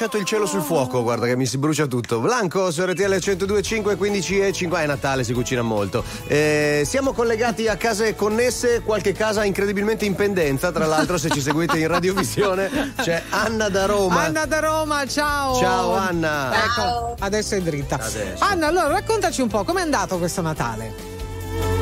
lasciato 0.00 0.16
il 0.16 0.24
cielo 0.24 0.46
sul 0.46 0.62
fuoco, 0.62 1.02
guarda 1.02 1.26
che 1.26 1.36
mi 1.36 1.44
si 1.44 1.58
brucia 1.58 1.84
tutto. 1.84 2.20
Blanco 2.20 2.70
su 2.70 2.82
RTL 2.82 3.16
102.5, 3.16 3.98
15 3.98 4.40
e 4.40 4.52
5. 4.52 4.80
È 4.80 4.86
Natale, 4.86 5.24
si 5.24 5.34
cucina 5.34 5.60
molto. 5.60 6.02
Eh, 6.26 6.84
siamo 6.86 7.12
collegati 7.12 7.68
a 7.68 7.76
case 7.76 8.14
connesse, 8.14 8.80
qualche 8.80 9.12
casa 9.12 9.44
incredibilmente 9.44 10.06
in 10.06 10.14
pendenza. 10.14 10.72
Tra 10.72 10.86
l'altro, 10.86 11.18
se 11.18 11.28
ci 11.28 11.42
seguite 11.42 11.76
in 11.76 11.88
radiovisione, 11.88 12.94
c'è 12.96 13.24
Anna 13.28 13.68
da 13.68 13.84
Roma. 13.84 14.22
Anna 14.22 14.46
da 14.46 14.60
Roma, 14.60 15.06
ciao! 15.06 15.56
Ciao 15.56 15.94
Anna. 15.94 16.50
Ecco, 16.54 17.16
adesso 17.18 17.56
è 17.56 17.60
dritta. 17.60 17.96
Adesso. 17.96 18.42
Anna, 18.42 18.68
allora 18.68 18.88
raccontaci 18.88 19.42
un 19.42 19.48
po' 19.48 19.64
com'è 19.64 19.82
andato 19.82 20.16
questo 20.16 20.40
Natale. 20.40 20.94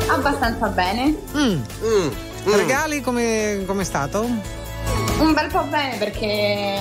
Abbastanza 0.09 0.67
bene. 0.67 1.17
Mm. 1.37 1.61
Regali 2.47 3.01
come 3.01 3.65
è 3.65 3.85
stato? 3.85 4.58
Un 5.19 5.33
bel 5.35 5.49
po' 5.51 5.63
bene 5.65 5.97
perché 5.97 6.81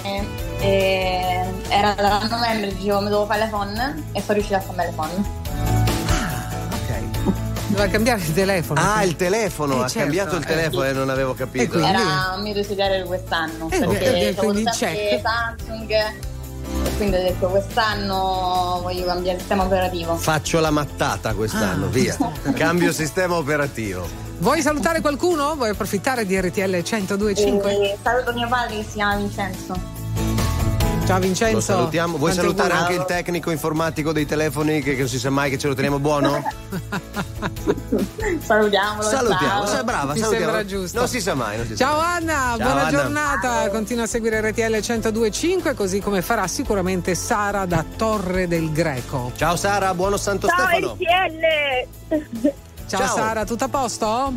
eh, 0.60 1.46
era 1.70 1.94
da 1.96 2.20
novembre, 2.30 2.74
dicevo, 2.74 3.00
mi 3.00 3.10
dovevo 3.10 3.26
fare 3.26 3.42
le 3.46 3.48
phone 3.50 4.04
e 4.14 4.22
sono 4.22 4.34
riuscita 4.34 4.58
a 4.58 4.62
farmi 4.62 4.84
le 4.86 4.92
phone. 4.96 5.46
Doveva 7.68 7.88
cambiare 7.92 8.22
il 8.22 8.34
telefono. 8.34 8.80
Ah, 8.82 9.04
il 9.04 9.16
telefono, 9.18 9.74
Eh, 9.74 9.84
ha 9.84 9.88
certo. 9.88 10.00
cambiato 10.00 10.36
il 10.38 10.44
Eh, 10.44 10.46
telefono 10.46 10.84
e 10.86 10.94
non 10.94 11.10
avevo 11.10 11.34
capito. 11.34 11.78
Era 11.78 12.34
un 12.36 12.42
mio 12.42 12.54
desiderio 12.54 13.02
di 13.02 13.08
quest'anno. 13.08 13.70
Eh, 13.70 13.80
perché 13.80 14.34
ho 14.38 14.44
quindi 14.44 14.64
check. 14.64 15.22
Samsung 15.22 15.94
quindi 16.98 17.16
ho 17.16 17.22
detto 17.22 17.48
quest'anno 17.48 18.80
voglio 18.82 19.06
cambiare 19.06 19.36
il 19.36 19.40
sistema 19.40 19.64
operativo. 19.64 20.16
Faccio 20.16 20.60
la 20.60 20.72
mattata 20.72 21.34
quest'anno, 21.34 21.86
Ah. 21.86 21.90
via. 21.90 22.18
Cambio 22.54 22.92
sistema 22.92 23.36
operativo. 23.36 24.06
Vuoi 24.40 24.62
salutare 24.62 25.02
qualcuno? 25.02 25.56
Vuoi 25.56 25.70
approfittare 25.70 26.26
di 26.26 26.40
RTL 26.40 26.76
102.5? 26.84 27.68
E 27.68 27.98
saluto 28.04 28.34
mio 28.34 28.48
padre 28.48 28.78
che 28.78 28.84
si 28.84 28.94
chiama 28.96 29.16
Vincenzo. 29.16 29.96
Ciao 31.08 31.20
Vincenzo. 31.20 31.54
Lo 31.56 31.62
salutiamo. 31.62 32.18
Vuoi 32.18 32.32
Tanti 32.32 32.46
salutare 32.46 32.74
auguri. 32.74 32.96
anche 32.98 33.12
il 33.14 33.18
tecnico 33.18 33.50
informatico 33.50 34.12
dei 34.12 34.26
telefoni 34.26 34.82
che, 34.82 34.92
che 34.94 35.00
non 35.00 35.08
si 35.08 35.18
sa 35.20 35.30
mai 35.30 35.50
che 35.50 35.58
ce 35.58 35.68
lo 35.70 35.74
teniamo 35.74 36.00
buono? 36.00 36.44
Salutiamolo. 38.44 39.08
Salutiamo, 39.08 39.66
ciao. 39.66 39.68
sei 39.68 39.84
brava, 39.86 40.14
Mi 40.14 40.20
salutiamo. 40.20 40.46
sembra 40.54 40.66
giusto. 40.66 41.00
Non 41.00 41.08
si 41.08 41.22
sa 41.22 41.34
mai. 41.34 41.56
Non 41.58 41.66
si 41.66 41.78
sa 41.78 41.86
Ciao 41.86 41.98
mai. 42.00 42.16
Anna, 42.18 42.34
Ciao, 42.34 42.58
buona 42.58 42.82
Anna. 42.82 42.90
giornata. 42.92 43.70
Continua 43.70 44.04
a 44.04 44.08
seguire 44.08 44.42
RTL 44.42 44.62
102.5 44.76 45.76
così 45.76 46.02
come 46.02 46.22
farà 46.22 46.46
sicuramente 46.48 47.16
Sara 47.16 47.66
da 47.66 47.86
Torre 47.96 48.48
del 48.50 48.70
Greco. 48.74 49.32
Ciao 49.36 49.56
Sara, 49.56 49.94
buono 49.94 50.18
Santo 50.18 50.48
Ciao 50.48 50.58
Stefano. 50.68 50.98
RTL! 51.00 52.54
Ciao, 52.88 53.00
Ciao. 53.06 53.16
Sara, 53.16 53.46
tutto 53.46 53.64
a 53.64 53.70
posto? 53.70 54.34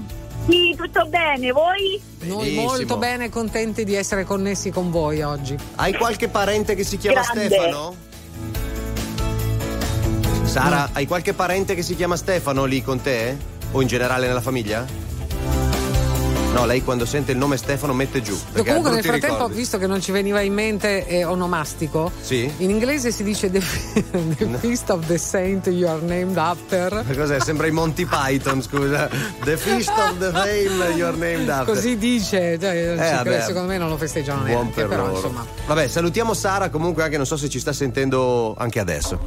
Sì, 0.48 0.74
tutto 0.76 1.06
bene, 1.06 1.52
voi? 1.52 2.00
Noi 2.20 2.44
Benissimo. 2.44 2.62
molto 2.62 2.96
bene, 2.96 3.28
contenti 3.28 3.84
di 3.84 3.94
essere 3.94 4.24
connessi 4.24 4.70
con 4.70 4.90
voi 4.90 5.22
oggi. 5.22 5.56
Hai 5.76 5.94
qualche 5.94 6.28
parente 6.28 6.74
che 6.74 6.84
si 6.84 6.96
chiama 6.98 7.20
Grande. 7.22 7.46
Stefano? 7.46 7.94
Sara, 10.44 10.90
hai 10.92 11.06
qualche 11.06 11.32
parente 11.32 11.74
che 11.74 11.82
si 11.82 11.94
chiama 11.94 12.16
Stefano 12.16 12.64
lì 12.64 12.82
con 12.82 13.00
te? 13.00 13.36
O 13.72 13.80
in 13.82 13.86
generale 13.86 14.26
nella 14.26 14.40
famiglia? 14.40 15.09
No, 16.52 16.66
lei 16.66 16.82
quando 16.82 17.06
sente 17.06 17.30
il 17.30 17.38
nome 17.38 17.56
Stefano 17.56 17.92
mette 17.94 18.22
giù. 18.22 18.36
Comunque 18.52 18.90
nel 18.90 19.04
frattempo, 19.04 19.34
ricordi. 19.36 19.54
visto 19.56 19.78
che 19.78 19.86
non 19.86 20.00
ci 20.00 20.10
veniva 20.10 20.40
in 20.40 20.52
mente 20.52 21.06
eh, 21.06 21.24
onomastico, 21.24 22.10
Sì? 22.20 22.52
in 22.58 22.70
inglese 22.70 23.12
si 23.12 23.22
dice 23.22 23.50
The, 23.52 23.62
the 24.36 24.58
Feast 24.58 24.90
of 24.90 25.06
the 25.06 25.16
Saint 25.16 25.68
You 25.68 25.88
are 25.88 26.00
named 26.00 26.36
after. 26.36 27.04
Ma 27.06 27.14
cos'è? 27.14 27.38
Sembra 27.40 27.68
i 27.68 27.70
Monty 27.70 28.04
Python, 28.04 28.60
scusa. 28.62 29.08
The 29.44 29.56
Feast 29.56 29.90
of 29.90 30.18
the 30.18 30.30
Fame 30.32 30.92
You're 30.96 31.16
Named 31.16 31.48
After. 31.48 31.72
Così 31.74 31.96
dice, 31.96 32.58
cioè, 32.60 32.74
Eh, 32.74 32.96
vabbè. 32.96 33.22
credo, 33.22 33.44
secondo 33.44 33.68
me 33.68 33.78
non 33.78 33.88
lo 33.88 33.96
festeggiano 33.96 34.40
Buon 34.42 34.50
neanche, 34.50 34.72
per 34.74 34.88
però 34.88 35.02
loro. 35.06 35.14
insomma. 35.14 35.46
Vabbè, 35.66 35.86
salutiamo 35.86 36.34
Sara 36.34 36.68
comunque 36.68 37.04
anche 37.04 37.16
non 37.16 37.26
so 37.26 37.36
se 37.36 37.48
ci 37.48 37.60
sta 37.60 37.72
sentendo 37.72 38.54
anche 38.58 38.80
adesso. 38.80 39.20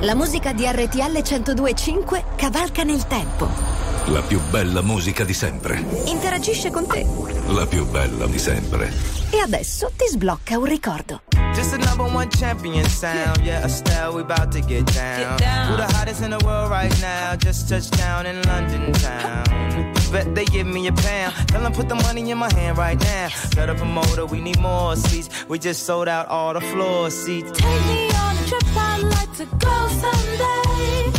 La 0.00 0.14
musica 0.14 0.52
di 0.52 0.64
RTL 0.66 1.22
1025 1.22 2.24
cavalca 2.36 2.82
nel 2.82 3.06
tempo. 3.06 3.87
La 4.10 4.22
più 4.22 4.40
bella 4.50 4.80
musica 4.80 5.22
di 5.22 5.34
sempre. 5.34 5.84
Interagisce 6.06 6.70
con 6.70 6.86
te. 6.86 7.06
La 7.48 7.66
più 7.66 7.86
bella 7.86 8.26
di 8.26 8.38
sempre. 8.38 8.90
E 9.30 9.38
adesso 9.40 9.90
ti 9.96 10.06
sblocca 10.08 10.56
un 10.56 10.64
ricordo. 10.64 11.22
Just 11.54 11.76
the 11.76 11.84
number 11.84 12.06
one 12.06 12.28
champion 12.28 12.88
sound. 12.88 13.38
Yeah, 13.42 13.64
Estelle, 13.64 14.14
we 14.14 14.22
about 14.22 14.50
to 14.52 14.60
get 14.60 14.90
down. 14.94 15.38
Who 15.68 15.76
the 15.76 15.86
hottest 15.94 16.22
in 16.22 16.30
the 16.30 16.42
world 16.42 16.70
right 16.70 16.94
now? 17.00 17.36
Just 17.36 17.68
touched 17.68 17.96
down 17.98 18.24
in 18.24 18.40
London 18.46 18.92
town. 18.92 19.92
Bet 20.10 20.34
they 20.34 20.44
give 20.44 20.66
me 20.66 20.86
a 20.86 20.92
pound. 20.92 21.34
Tell 21.48 21.60
them 21.60 21.72
put 21.72 21.88
the 21.88 21.96
money 21.96 22.30
in 22.30 22.38
my 22.38 22.50
hand 22.54 22.78
right 22.78 22.98
now. 22.98 23.28
Got 23.54 23.68
a 23.68 23.74
promoter, 23.74 24.24
we 24.24 24.40
need 24.40 24.58
more 24.58 24.96
seats. 24.96 25.28
We 25.48 25.58
just 25.58 25.84
sold 25.84 26.08
out 26.08 26.28
all 26.28 26.54
the 26.54 26.60
floor 26.60 27.10
seats. 27.10 27.52
Take 27.52 27.86
me 27.86 28.08
on 28.14 28.36
a 28.36 28.46
trip, 28.46 28.62
I'd 28.74 29.02
like 29.02 29.36
to 29.36 29.44
go 29.58 29.88
someday. 30.00 31.17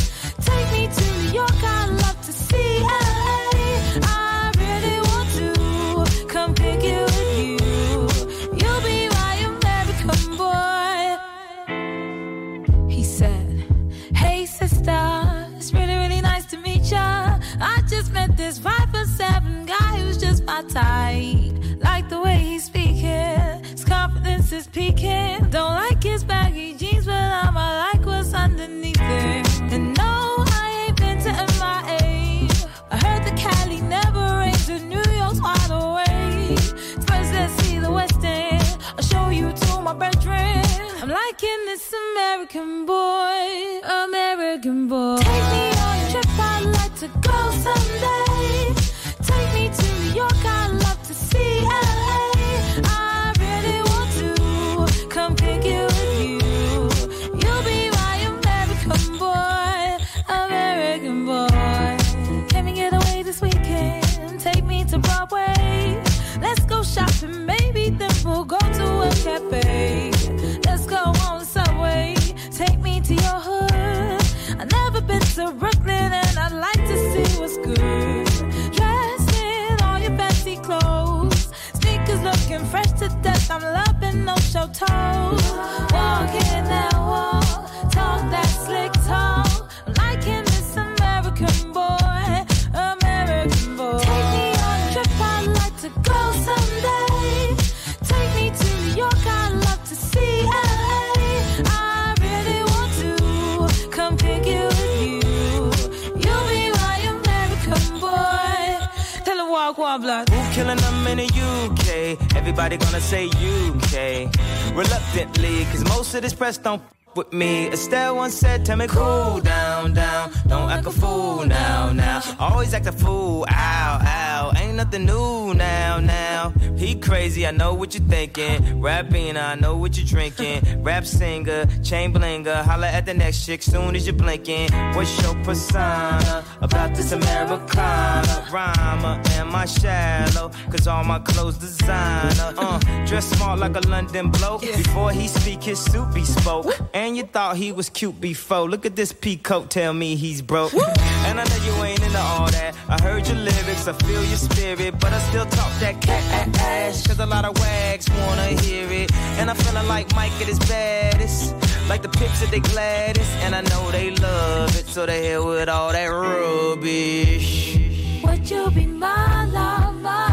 This 116.19 116.33
press 116.33 116.57
don't 116.57 116.81
f- 116.81 117.15
with 117.15 117.33
me. 117.33 117.67
Estelle 117.69 118.15
once 118.15 118.35
said, 118.35 118.65
Tell 118.65 118.77
me 118.77 118.87
cool 118.87 119.39
down, 119.41 119.93
down. 119.93 120.31
Don't 120.47 120.69
act 120.69 120.85
a 120.85 120.91
fool 120.91 121.45
now, 121.45 121.91
now. 121.91 122.21
Always 122.39 122.73
act 122.73 122.87
a 122.87 122.91
fool, 122.91 123.45
ow, 123.49 123.99
ow. 124.01 124.51
Ain't 124.57 124.75
nothing 124.75 125.05
new 125.05 125.53
now, 125.53 125.99
now. 125.99 126.53
He 126.77 126.95
crazy, 126.95 127.45
I 127.45 127.51
know 127.51 127.73
what 127.73 127.93
you're 127.93 128.07
thinking. 128.07 128.81
Rapping, 128.81 129.35
I 129.37 129.55
know 129.55 129.75
what 129.75 129.97
you're 129.97 130.05
drinking. 130.05 130.83
Rap 130.83 131.05
singer, 131.05 131.65
chain 131.83 132.13
blinger. 132.13 132.63
Holla 132.63 132.87
at 132.87 133.05
the 133.05 133.13
next 133.13 133.45
chick 133.45 133.61
soon 133.63 133.95
as 133.95 134.05
you're 134.07 134.15
blinking. 134.15 134.71
What's 134.95 135.21
your 135.21 135.35
persona 135.43 136.43
about 136.61 136.95
this 136.95 137.11
Americana? 137.11 138.47
Rhymer, 138.51 139.21
am 139.31 139.53
I 139.55 139.65
shallow? 139.65 140.51
Cause 140.71 140.87
all 140.87 141.03
my 141.03 141.19
clothes 141.19 141.57
designer. 141.57 142.53
Uh, 142.57 142.79
dress 143.09 143.27
smart 143.31 143.57
like 143.57 143.75
a 143.75 143.87
London 143.89 144.29
bloke. 144.29 144.61
Before 144.61 145.09
he 145.11 145.27
speak, 145.27 145.63
his 145.63 145.79
suit 145.79 146.13
be 146.13 146.23
spoke. 146.23 146.67
And 146.93 147.17
you 147.17 147.23
thought 147.23 147.57
he 147.57 147.71
was 147.71 147.89
cute 147.89 148.21
before. 148.21 148.69
Look 148.69 148.85
at 148.85 148.95
this 148.95 149.11
peacoat, 149.11 149.69
tell 149.69 149.93
me 149.93 150.15
he's 150.15 150.43
broke. 150.43 150.73
And 150.73 151.39
I 151.39 151.43
know 151.43 151.59
you 151.65 151.83
ain't 151.83 152.03
into 152.03 152.19
all 152.19 152.51
that. 152.51 152.75
I 152.87 153.01
heard 153.01 153.27
your 153.27 153.37
lyrics, 153.37 153.87
I 153.87 153.93
feel 153.93 154.23
your 154.23 154.37
spirit, 154.37 154.99
but 154.99 155.11
I 155.11 155.19
still 155.29 155.45
talk 155.45 155.71
that 155.79 155.99
cat 156.01 156.55
ass. 156.59 157.07
Cause 157.07 157.19
a 157.19 157.25
lot 157.25 157.45
of 157.45 157.59
wags 157.59 158.07
wanna 158.11 158.49
hear 158.61 158.87
it. 158.91 159.11
And 159.39 159.49
I'm 159.49 159.55
feeling 159.55 159.87
like 159.87 160.13
Mike 160.15 160.33
at 160.33 160.47
his 160.47 160.59
baddest. 160.59 161.55
Like 161.89 162.03
the 162.03 162.09
pips 162.09 162.43
at 162.43 162.51
they 162.51 162.59
gladdest. 162.59 163.31
And 163.43 163.55
I 163.55 163.61
know 163.61 163.89
they 163.89 164.11
love 164.11 164.75
it, 164.77 164.85
so 164.85 165.07
they 165.07 165.29
hell 165.29 165.47
with 165.47 165.67
all 165.67 165.91
that 165.91 166.07
rubbish. 166.07 167.75
Would 168.23 168.51
you 168.51 168.69
be 168.69 168.85
my 168.85 169.45
lover? 169.45 170.28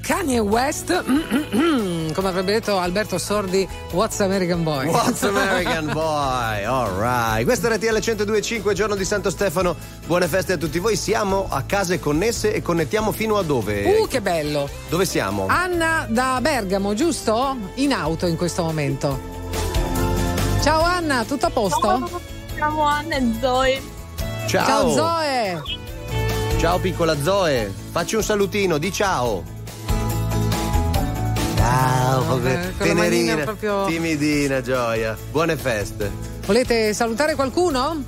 Kanye 0.00 0.38
West, 0.38 1.04
come 2.12 2.28
avrebbe 2.28 2.52
detto 2.52 2.78
Alberto 2.78 3.18
Sordi, 3.18 3.68
What's 3.92 4.20
American 4.20 4.62
Boy? 4.62 4.86
What's 4.86 5.22
American 5.24 5.86
Boy? 5.92 6.64
Alright, 6.64 7.44
questo 7.44 7.68
è 7.68 7.74
RTL 7.74 7.98
1025, 7.98 8.74
giorno 8.74 8.94
di 8.94 9.04
Santo 9.04 9.30
Stefano. 9.30 9.76
Buone 10.06 10.28
feste 10.28 10.54
a 10.54 10.56
tutti 10.56 10.78
voi. 10.78 10.96
Siamo 10.96 11.46
a 11.50 11.62
case 11.62 11.98
connesse 11.98 12.52
e 12.52 12.62
connettiamo 12.62 13.12
fino 13.12 13.36
a 13.36 13.42
dove? 13.42 13.98
Uh, 13.98 14.06
che 14.06 14.20
bello! 14.20 14.68
Dove 14.88 15.04
siamo? 15.04 15.46
Anna 15.48 16.06
da 16.08 16.38
Bergamo, 16.40 16.94
giusto? 16.94 17.56
In 17.74 17.92
auto 17.92 18.26
in 18.26 18.36
questo 18.36 18.62
momento. 18.62 19.18
Ciao 20.62 20.82
Anna, 20.82 21.24
tutto 21.24 21.46
a 21.46 21.50
posto? 21.50 22.20
Siamo 22.54 22.82
Anna 22.82 23.16
e 23.16 23.32
Zoe. 23.40 23.82
Ciao. 24.46 24.66
Ciao 24.66 24.92
Zoe! 24.92 25.62
Ciao 26.58 26.78
piccola 26.78 27.20
Zoe, 27.20 27.72
facci 27.90 28.14
un 28.14 28.22
salutino, 28.22 28.78
di 28.78 28.92
ciao. 28.92 29.51
Ciao, 31.62 32.24
manina 32.38 32.72
tenerina, 32.76 33.36
proprio- 33.44 33.84
timidina 33.86 34.60
Gioia. 34.60 35.16
Buone 35.30 35.56
feste. 35.56 36.10
Volete 36.44 36.92
salutare 36.92 37.36
qualcuno? 37.36 38.02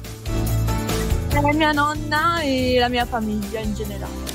La 1.31 1.53
mia 1.53 1.71
nonna 1.71 2.41
e 2.41 2.77
la 2.81 2.89
mia 2.89 3.07
famiglia 3.07 3.61
in 3.61 3.73
generale. 3.75 4.33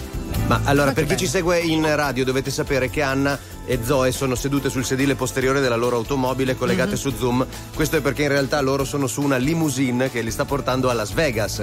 Ma 0.48 0.62
allora, 0.64 0.94
per 0.94 1.06
chi 1.06 1.18
ci 1.18 1.28
segue 1.28 1.60
in 1.60 1.94
radio, 1.98 2.24
dovete 2.24 2.50
sapere 2.50 2.90
che 2.90 3.02
Anna 3.02 3.38
e 3.66 3.80
Zoe 3.84 4.12
sono 4.14 4.36
sedute 4.36 4.70
sul 4.70 4.86
sedile 4.86 5.16
posteriore 5.16 5.60
della 5.60 5.76
loro 5.76 5.98
automobile 5.98 6.56
collegate 6.56 6.92
Mhm. 6.92 6.96
su 6.98 7.12
Zoom. 7.12 7.46
Questo 7.76 7.98
è 7.98 8.02
perché 8.02 8.22
in 8.24 8.30
realtà 8.30 8.62
loro 8.62 8.86
sono 8.86 9.06
su 9.08 9.22
una 9.22 9.36
limousine 9.36 10.10
che 10.10 10.22
li 10.22 10.32
sta 10.32 10.46
portando 10.46 10.90
a 10.90 10.94
Las 10.94 11.12
Vegas. 11.12 11.62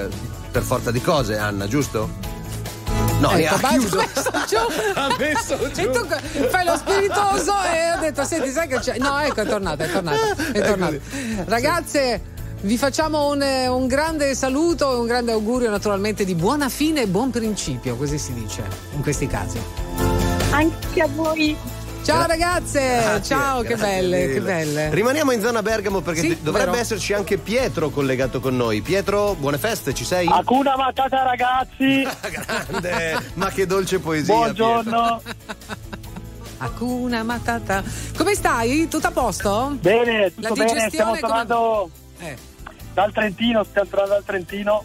Per 0.52 0.62
forza 0.62 0.90
di 0.90 1.00
cose, 1.00 1.38
Anna, 1.38 1.66
giusto? 1.66 2.34
No, 3.18 3.30
Ecco, 3.30 3.54
ha 3.54 3.68
chiuso. 3.68 3.98
Ha 4.94 5.16
messo 5.18 5.58
giù. 5.72 5.80
E 5.80 5.90
tu 5.90 6.06
fai 6.48 6.64
lo 6.64 6.76
spiritoso 6.76 7.52
e 7.72 7.92
ho 7.92 8.00
detto, 8.00 8.24
senti, 8.24 8.50
sai 8.50 8.68
che 8.68 8.78
c'è? 8.78 8.98
No, 8.98 9.18
ecco, 9.18 9.40
è 9.42 9.46
tornata, 9.46 9.84
è 9.84 9.90
tornata, 9.90 10.52
è 10.52 10.60
tornata. 10.62 10.96
Ragazze, 11.44 12.20
vi 12.60 12.76
facciamo 12.78 13.28
un, 13.28 13.42
un 13.42 13.86
grande 13.86 14.34
saluto 14.34 14.92
e 14.92 14.96
un 14.96 15.06
grande 15.06 15.32
augurio 15.32 15.70
naturalmente 15.70 16.24
di 16.24 16.34
buona 16.34 16.68
fine 16.68 17.02
e 17.02 17.06
buon 17.06 17.30
principio, 17.30 17.96
così 17.96 18.18
si 18.18 18.32
dice 18.32 18.62
in 18.94 19.02
questi 19.02 19.26
casi. 19.26 19.60
Anche 20.50 21.00
a 21.00 21.08
voi. 21.08 21.56
Ciao 22.06 22.24
ragazze, 22.24 22.78
Grazie, 23.00 23.22
ciao, 23.36 23.62
che 23.62 23.68
grazie 23.74 23.86
belle, 23.86 24.18
mille. 24.20 24.32
che 24.34 24.40
belle. 24.40 24.90
Rimaniamo 24.94 25.32
in 25.32 25.40
zona 25.40 25.60
Bergamo 25.60 26.02
perché 26.02 26.20
Sì, 26.20 26.38
dovrebbe 26.40 26.70
vero. 26.70 26.82
esserci 26.82 27.12
anche 27.14 27.36
Pietro 27.36 27.90
collegato 27.90 28.38
con 28.38 28.56
noi. 28.56 28.80
Pietro, 28.80 29.34
buone 29.34 29.58
feste, 29.58 29.92
ci 29.92 30.04
sei? 30.04 30.28
Hakuna 30.30 30.76
Matata 30.76 31.24
ragazzi. 31.24 32.06
Grande, 32.30 33.18
ma 33.34 33.50
che 33.50 33.66
dolce 33.66 33.98
poesia. 33.98 34.34
Buongiorno. 34.34 35.20
Hakuna 36.58 37.22
Matata. 37.24 37.82
Come 38.16 38.34
stai? 38.36 38.86
Tutto 38.86 39.08
a 39.08 39.10
posto? 39.10 39.76
Bene, 39.80 40.32
La 40.36 40.48
tutto 40.50 40.64
bene, 40.64 40.88
stiamo 40.88 41.10
come- 41.10 41.20
tornando 41.20 41.90
Eh. 42.20 42.36
dal 42.94 43.12
Trentino, 43.12 43.64
stiamo 43.64 43.88
tornando 43.88 44.14
dal 44.14 44.24
Trentino. 44.24 44.84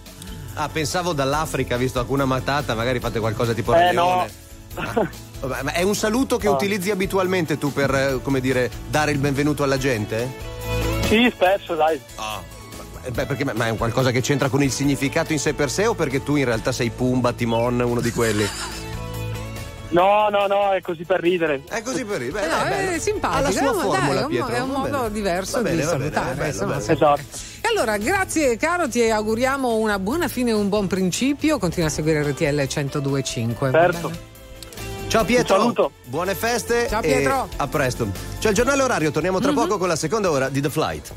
Ah, 0.55 0.67
pensavo 0.69 1.13
dall'Africa, 1.13 1.78
visto 1.78 1.99
alcuna 1.99 2.26
matata, 2.26 2.74
magari 2.74 2.99
fate 2.99 3.19
qualcosa 3.19 3.53
tipo 3.53 3.76
Eh, 3.76 3.78
Re 3.78 3.91
no. 3.91 4.26
Vabbè, 5.41 5.63
ma 5.63 5.73
è 5.73 5.81
un 5.81 5.95
saluto 5.95 6.37
che 6.37 6.45
No. 6.47 6.53
utilizzi 6.53 6.91
abitualmente 6.91 7.57
tu 7.57 7.73
per, 7.73 7.93
eh, 7.93 8.19
come 8.21 8.39
dire, 8.39 8.69
dare 8.89 9.11
il 9.11 9.17
benvenuto 9.17 9.63
alla 9.63 9.77
gente? 9.77 10.29
Sì, 11.05 11.29
spesso, 11.33 11.75
dai. 11.75 11.95
Eh, 13.03 13.09
Beh, 13.11 13.25
perché, 13.25 13.43
ma 13.43 13.65
è 13.65 13.69
un 13.71 13.77
qualcosa 13.77 14.11
che 14.11 14.21
c'entra 14.21 14.47
con 14.49 14.61
il 14.61 14.71
significato 14.71 15.33
in 15.33 15.39
sé 15.39 15.53
per 15.55 15.71
sé 15.71 15.87
o 15.87 15.95
perché 15.95 16.21
tu 16.23 16.35
in 16.35 16.45
realtà 16.45 16.71
sei 16.71 16.91
Pumba, 16.91 17.33
Timon, 17.33 17.79
uno 17.79 17.99
di 18.01 18.11
quelli? 18.11 18.47
No, 19.91 20.29
no, 20.29 20.47
no, 20.47 20.71
è 20.71 20.79
così 20.79 21.03
per 21.03 21.19
ridere. 21.19 21.63
È 21.67 21.81
così 21.81 22.05
per 22.05 22.19
ridere. 22.21 22.45
Eh 22.45 22.49
no, 22.49 22.91
è 22.93 22.97
simpatico, 22.97 23.39
Ha 23.39 23.41
la 23.41 23.51
sua 23.51 23.59
è 23.61 23.67
un- 23.67 23.73
dai, 23.75 23.81
formula, 23.81 24.19
è 24.19 24.23
un, 24.23 24.29
Pietro, 24.29 24.47
è 24.55 24.59
un 24.61 24.69
modo 24.69 24.97
bene. 24.99 25.11
diverso 25.11 25.61
bene, 25.61 25.69
di 25.75 25.81
bene, 25.81 25.89
salutare. 25.89 26.31
è 26.31 26.35
bello, 26.35 26.65
bello. 26.65 26.77
Esatto. 26.93 27.21
E 27.59 27.67
allora, 27.67 27.97
grazie 27.97 28.55
caro, 28.55 28.87
ti 28.87 29.09
auguriamo 29.09 29.75
una 29.75 29.99
buona 29.99 30.29
fine 30.29 30.51
e 30.51 30.53
un 30.53 30.69
buon 30.69 30.87
principio. 30.87 31.59
Continua 31.59 31.89
a 31.89 31.91
seguire 31.91 32.23
RTL 32.23 32.45
1025. 32.55 33.69
va 33.69 33.79
Certo. 33.81 34.11
Ciao 35.12 35.26
Pietro. 35.26 35.55
Un 35.55 35.59
saluto. 35.62 35.91
Buone 36.05 36.36
feste. 36.36 36.88
Ciao, 36.88 37.01
e 37.01 37.07
Pietro. 37.07 37.49
A 37.57 37.68
presto. 37.68 38.07
C'è 38.39 38.47
il 38.47 38.55
giornale 38.55 38.82
orario, 38.82 39.12
torniamo 39.12 39.39
tra 39.41 39.51
Mhm. 39.51 39.57
poco 39.57 39.78
con 39.78 39.89
la 39.89 39.97
seconda 39.97 40.32
ora 40.32 40.47
di 40.47 40.62
The 40.62 40.70
Flight. 40.70 41.14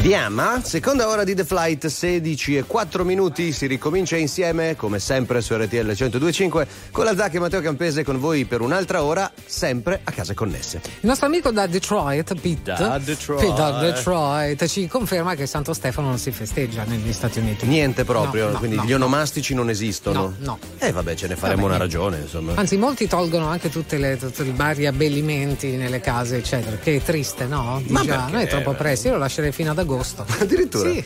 Diama, 0.00 0.60
seconda 0.62 1.08
ora 1.08 1.24
di 1.24 1.34
The 1.34 1.44
Flight, 1.44 1.86
16 1.86 2.58
e 2.58 2.62
4 2.64 3.04
minuti, 3.04 3.50
si 3.52 3.66
ricomincia 3.66 4.16
insieme, 4.16 4.76
come 4.76 5.00
sempre 5.00 5.40
su 5.40 5.52
RTL 5.56 5.84
1025, 5.84 6.66
con 6.92 7.04
la 7.04 7.16
Zac 7.16 7.34
e 7.34 7.40
Matteo 7.40 7.60
Campese 7.60 8.04
con 8.04 8.20
voi 8.20 8.44
per 8.44 8.60
un'altra 8.60 9.02
ora, 9.02 9.28
sempre 9.44 10.00
a 10.04 10.12
case 10.12 10.34
connesse. 10.34 10.80
Il 11.00 11.08
nostro 11.08 11.26
amico 11.26 11.50
da 11.50 11.66
Detroit, 11.66 12.34
Pete, 12.40 12.74
Da 12.78 12.98
Detroit. 12.98 13.40
Pete 13.40 13.54
da 13.54 13.80
Detroit, 13.80 14.66
ci 14.66 14.86
conferma 14.86 15.34
che 15.34 15.46
Santo 15.46 15.72
Stefano 15.72 16.08
non 16.08 16.18
si 16.18 16.30
festeggia 16.30 16.84
negli 16.84 17.12
Stati 17.12 17.40
Uniti. 17.40 17.66
Niente 17.66 18.04
proprio, 18.04 18.46
No, 18.46 18.52
no, 18.52 18.58
quindi 18.58 18.76
no, 18.76 18.84
gli 18.84 18.92
onomastici 18.92 19.54
non 19.54 19.70
esistono. 19.70 20.20
No, 20.20 20.34
no. 20.38 20.58
E 20.78 20.92
vabbè, 20.92 21.16
ce 21.16 21.26
ne 21.26 21.34
faremo 21.34 21.62
Vabbè, 21.62 21.74
una 21.74 21.82
ragione, 21.82 22.18
insomma. 22.18 22.52
Anzi, 22.54 22.76
molti 22.76 23.08
tolgono 23.08 23.48
anche 23.48 23.70
tutte 23.70 23.98
le, 23.98 24.16
tutti 24.16 24.42
i 24.46 24.52
vari 24.54 24.86
abbellimenti 24.86 25.70
nelle 25.76 26.00
case, 26.00 26.36
eccetera. 26.36 26.76
Che 26.76 26.94
è 26.96 27.02
triste, 27.02 27.46
no? 27.46 27.82
Ma 27.88 28.04
già, 28.04 28.26
non 28.30 28.40
è 28.40 28.46
troppo 28.46 28.72
presto, 28.74 29.08
io 29.08 29.14
lo 29.14 29.20
lascerei 29.20 29.50
fino 29.50 29.72
ad 29.72 29.78
agosto. 29.78 29.85
Addirittura? 30.40 30.90
Sì. 30.90 31.04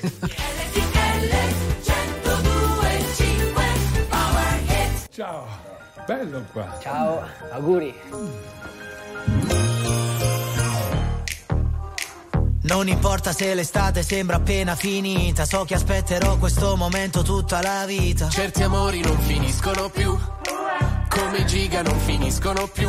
Ciao, 5.11 5.47
bello 6.07 6.45
qua. 6.53 6.79
Ciao, 6.81 7.23
auguri. 7.51 7.95
Non 12.63 12.89
importa 12.89 13.33
se 13.33 13.53
l'estate 13.53 14.03
sembra 14.03 14.37
appena 14.37 14.77
finita, 14.77 15.45
so 15.45 15.65
che 15.65 15.75
aspetterò 15.75 16.39
questo 16.39 16.77
momento 16.77 17.23
tutta 17.23 17.61
la 17.61 17.85
vita. 17.85 18.29
Certi 18.29 18.63
amori 18.63 19.01
non 19.03 19.19
finiscono 19.19 19.89
più, 19.89 20.17
come 21.09 21.45
giga 21.45 21.83
non 21.83 21.99
finiscono 21.99 22.67
più. 22.69 22.89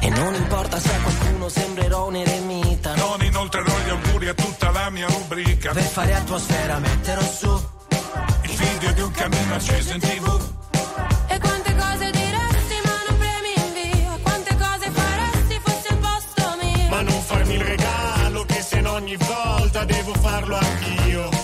E 0.00 0.08
non 0.10 0.34
importa 0.34 0.80
se 0.80 0.94
a 0.94 1.00
qualcuno 1.00 1.48
sembrerò 1.48 2.06
un 2.08 2.16
eremita. 2.16 2.94
Non 2.94 3.22
inoltrerò 3.22 3.72
gli 3.84 3.90
auguri 3.90 4.28
a 4.28 4.34
tutta 4.34 4.47
la 4.88 4.90
mia 4.90 5.06
rubrica. 5.08 5.72
Per 5.72 5.82
fare 5.82 6.14
atmosfera 6.14 6.78
metterò 6.78 7.20
su 7.20 7.68
Il 8.42 8.50
video 8.50 8.92
di 8.92 9.00
un 9.02 9.10
cammino 9.10 9.54
acceso 9.54 9.92
in 9.92 10.00
tv. 10.00 10.40
E 11.28 11.38
quante 11.38 11.74
cose 11.74 12.10
diresti 12.10 12.76
ma 12.84 12.96
non 13.08 13.18
premi 13.18 13.52
in 13.54 13.72
via 13.74 14.18
Quante 14.22 14.56
cose 14.56 14.90
faresti 14.90 15.60
fosse 15.62 15.88
il 15.92 15.98
posto 15.98 16.56
mio 16.62 16.88
Ma 16.88 17.00
non 17.02 17.20
farmi 17.20 17.54
il 17.54 17.60
regalo 17.60 18.44
che 18.44 18.62
se 18.62 18.80
no 18.80 18.92
ogni 18.92 19.16
volta 19.16 19.84
devo 19.84 20.14
farlo 20.14 20.56
anch'io. 20.56 21.37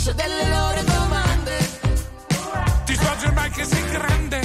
Ghiaccio 0.00 0.12
delle 0.12 0.48
loro 0.48 0.82
domande. 0.82 1.58
Ti 2.84 2.94
scorgi 2.94 3.32
mai 3.32 3.50
che 3.50 3.64
sei 3.64 3.90
grande? 3.90 4.40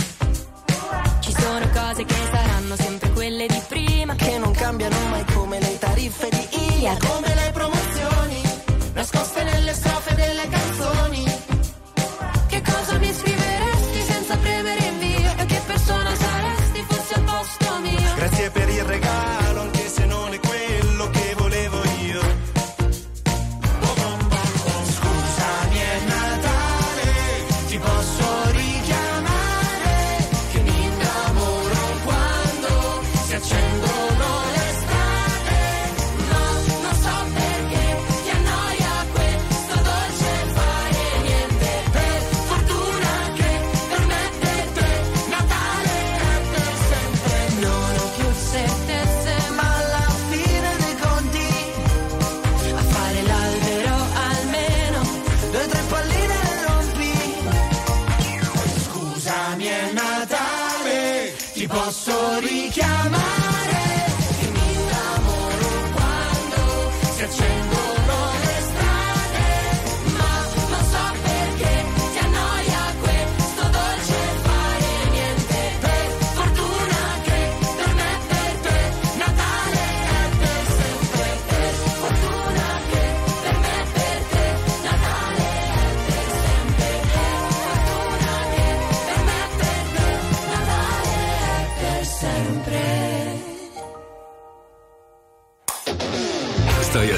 Ci 1.20 1.32
sono 1.32 1.70
cose 1.70 2.04
che 2.04 2.16
saranno 2.32 2.76
sempre 2.76 3.10
quelle 3.12 3.48
di 3.48 3.62
prima. 3.68 4.16
Che 4.16 4.38
non 4.38 4.52
cambiano 4.52 4.98
mai 5.10 5.24
come 5.34 5.60
le 5.60 5.78
tariffe 5.80 6.30
di 6.30 6.82
IA. 6.82 6.98
Come 6.98 7.25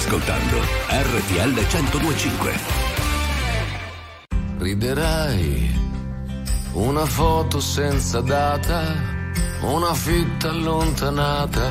ascoltando 0.07 0.61
RTL 0.87 1.53
1025. 1.53 2.59
Riderai, 4.57 5.79
una 6.73 7.05
foto 7.05 7.59
senza 7.59 8.21
data, 8.21 8.95
una 9.61 9.93
fitta 9.93 10.49
allontanata 10.49 11.69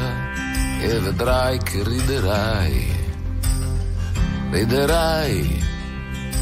e 0.81 0.99
vedrai 1.01 1.59
che 1.63 1.83
riderai. 1.83 3.05
Riderai 4.51 5.65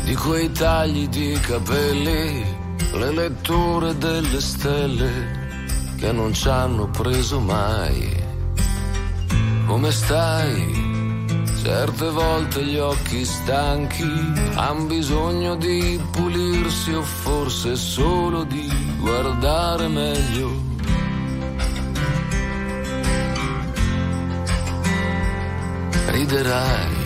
di 0.04 0.14
quei 0.16 0.50
tagli 0.50 1.06
di 1.08 1.38
capelli, 1.40 2.44
le 2.92 3.12
letture 3.12 3.96
delle 3.96 4.40
stelle 4.40 5.92
che 5.96 6.10
non 6.10 6.34
ci 6.34 6.48
hanno 6.48 6.90
preso 6.90 7.38
mai. 7.38 8.22
Come 9.66 9.92
stai? 9.92 10.93
Certe 11.64 12.10
volte 12.10 12.62
gli 12.62 12.76
occhi 12.76 13.24
stanchi 13.24 14.04
han 14.54 14.86
bisogno 14.86 15.56
di 15.56 15.98
pulirsi 16.12 16.92
o 16.92 17.00
forse 17.00 17.74
solo 17.74 18.44
di 18.44 18.70
guardare 19.00 19.88
meglio. 19.88 20.50
Riderai. 26.08 26.96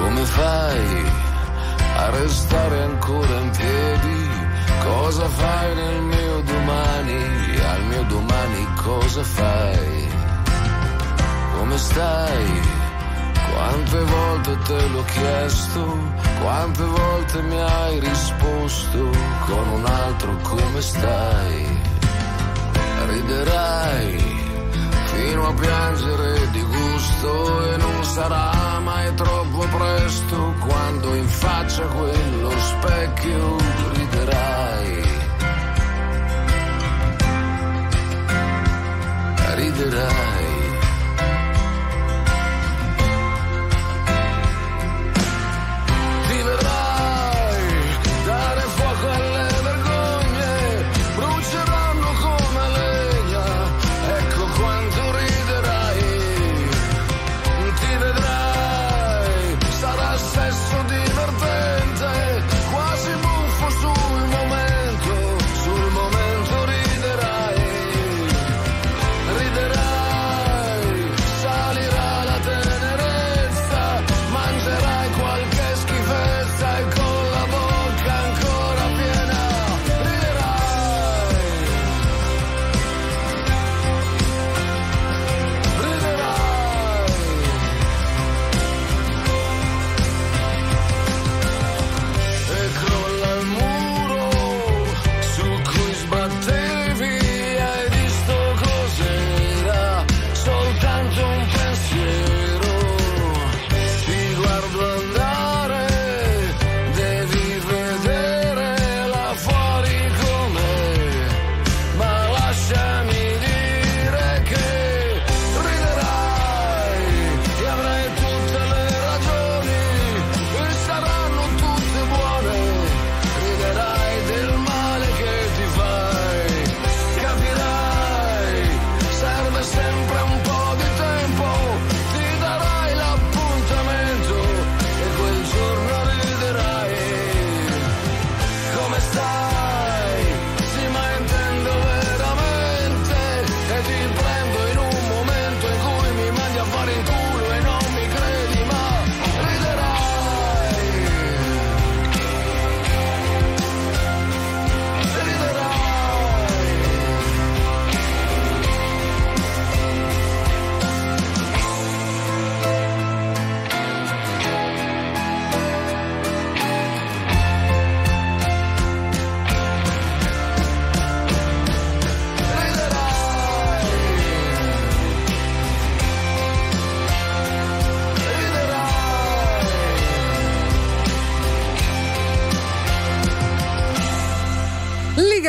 Come 0.00 0.24
fai 0.24 1.04
a 1.98 2.10
restare 2.10 2.82
ancora 2.82 3.38
in 3.38 3.50
piedi? 3.50 4.30
Cosa 4.82 5.28
fai 5.28 5.74
nel 5.76 6.02
mio 6.02 6.40
domani? 6.40 7.41
Al 7.72 7.82
mio 7.84 8.02
domani 8.04 8.66
cosa 8.82 9.24
fai? 9.24 10.08
Come 11.56 11.78
stai? 11.78 12.60
Quante 13.52 13.98
volte 13.98 14.58
te 14.66 14.88
l'ho 14.88 15.04
chiesto, 15.04 15.98
quante 16.40 16.84
volte 16.84 17.42
mi 17.42 17.60
hai 17.60 18.00
risposto 18.00 19.10
con 19.46 19.68
un 19.68 19.84
altro 19.86 20.36
come 20.42 20.80
stai? 20.80 21.80
Riderai 23.06 24.32
fino 25.14 25.46
a 25.46 25.52
piangere 25.52 26.50
di 26.50 26.62
gusto 26.62 27.72
e 27.72 27.76
non 27.76 28.04
sarà 28.04 28.80
mai 28.80 29.14
troppo 29.14 29.66
presto 29.76 30.54
quando 30.58 31.14
in 31.14 31.26
faccia 31.26 31.84
quello 31.84 32.50
specchio 32.50 33.56
riderai. 33.94 35.01
Riderai. 39.74 40.32
Ti 40.32 40.41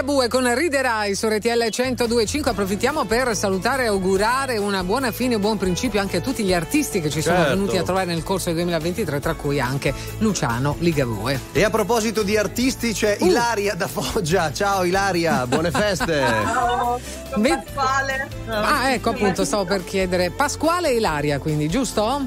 Ligabue 0.05 0.27
con 0.27 0.53
Riderai 0.53 1.15
su 1.15 1.27
RTL 1.29 1.69
1025 1.69 2.51
approfittiamo 2.51 3.05
per 3.05 3.33
salutare 3.37 3.83
e 3.83 3.87
augurare 3.87 4.57
una 4.57 4.83
buona 4.83 5.13
fine 5.13 5.35
e 5.35 5.39
buon 5.39 5.57
principio 5.57 6.01
anche 6.01 6.17
a 6.17 6.19
tutti 6.19 6.43
gli 6.43 6.53
artisti 6.53 6.99
che 6.99 7.09
ci 7.09 7.21
sono 7.21 7.37
Certo. 7.37 7.51
venuti 7.53 7.77
a 7.77 7.83
trovare 7.83 8.07
nel 8.07 8.21
corso 8.21 8.47
del 8.51 8.55
2023 8.65 9.21
tra 9.21 9.33
cui 9.35 9.61
anche 9.61 9.93
Luciano 10.17 10.75
Ligabue. 10.79 11.39
E 11.53 11.63
a 11.63 11.69
proposito 11.69 12.21
di 12.21 12.35
artisti 12.35 12.91
c'è 12.91 13.15
Uh. 13.21 13.27
Ilaria 13.27 13.75
da 13.75 13.87
Foggia. 13.87 14.51
Ciao 14.51 14.83
Ilaria, 14.83 15.47
buone 15.47 15.71
feste. 15.71 16.21
Ciao, 16.51 16.99
sono 17.31 17.47
Pasquale. 17.63 18.27
Ah 18.49 18.91
ecco 18.91 19.09
appunto 19.11 19.45
stavo 19.45 19.63
per 19.63 19.85
chiedere 19.85 20.31
Pasquale 20.31 20.89
e 20.89 20.95
Ilaria 20.97 21.39
quindi 21.39 21.69
giusto? 21.69 22.25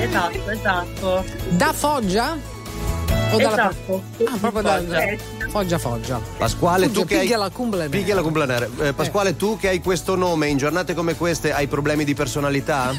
Esatto, 0.00 0.50
esatto. 0.50 1.24
Da 1.50 1.72
Foggia? 1.72 2.36
O 3.30 3.36
dalla 3.36 3.50
Esatto. 3.70 4.02
Ah 4.26 4.36
proprio 4.40 4.62
da, 4.62 4.80
da- 4.80 5.02
Eh, 5.02 5.18
Foggia 5.48 5.78
Foggia. 5.78 6.20
Pasquale, 6.36 6.86
Foggia, 6.86 7.00
tu 7.00 7.06
che 7.06 7.14
hai. 7.16 7.20
piglia 7.22 7.36
la 7.38 7.50
cumblanera. 7.50 7.90
Piglia 7.90 8.14
la 8.14 8.22
cumblanera. 8.22 8.68
Eh, 8.80 8.92
Pasquale, 8.92 9.36
tu 9.36 9.56
che 9.58 9.68
hai 9.68 9.80
questo 9.80 10.14
nome 10.14 10.48
in 10.48 10.56
giornate 10.56 10.94
come 10.94 11.16
queste 11.16 11.52
hai 11.52 11.66
problemi 11.66 12.04
di 12.04 12.14
personalità? 12.14 12.92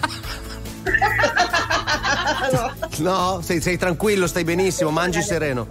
No, 2.97 3.39
sei, 3.43 3.61
sei 3.61 3.77
tranquillo, 3.77 4.27
stai 4.27 4.43
benissimo, 4.43 4.89
mangi 4.89 5.21
sereno. 5.21 5.67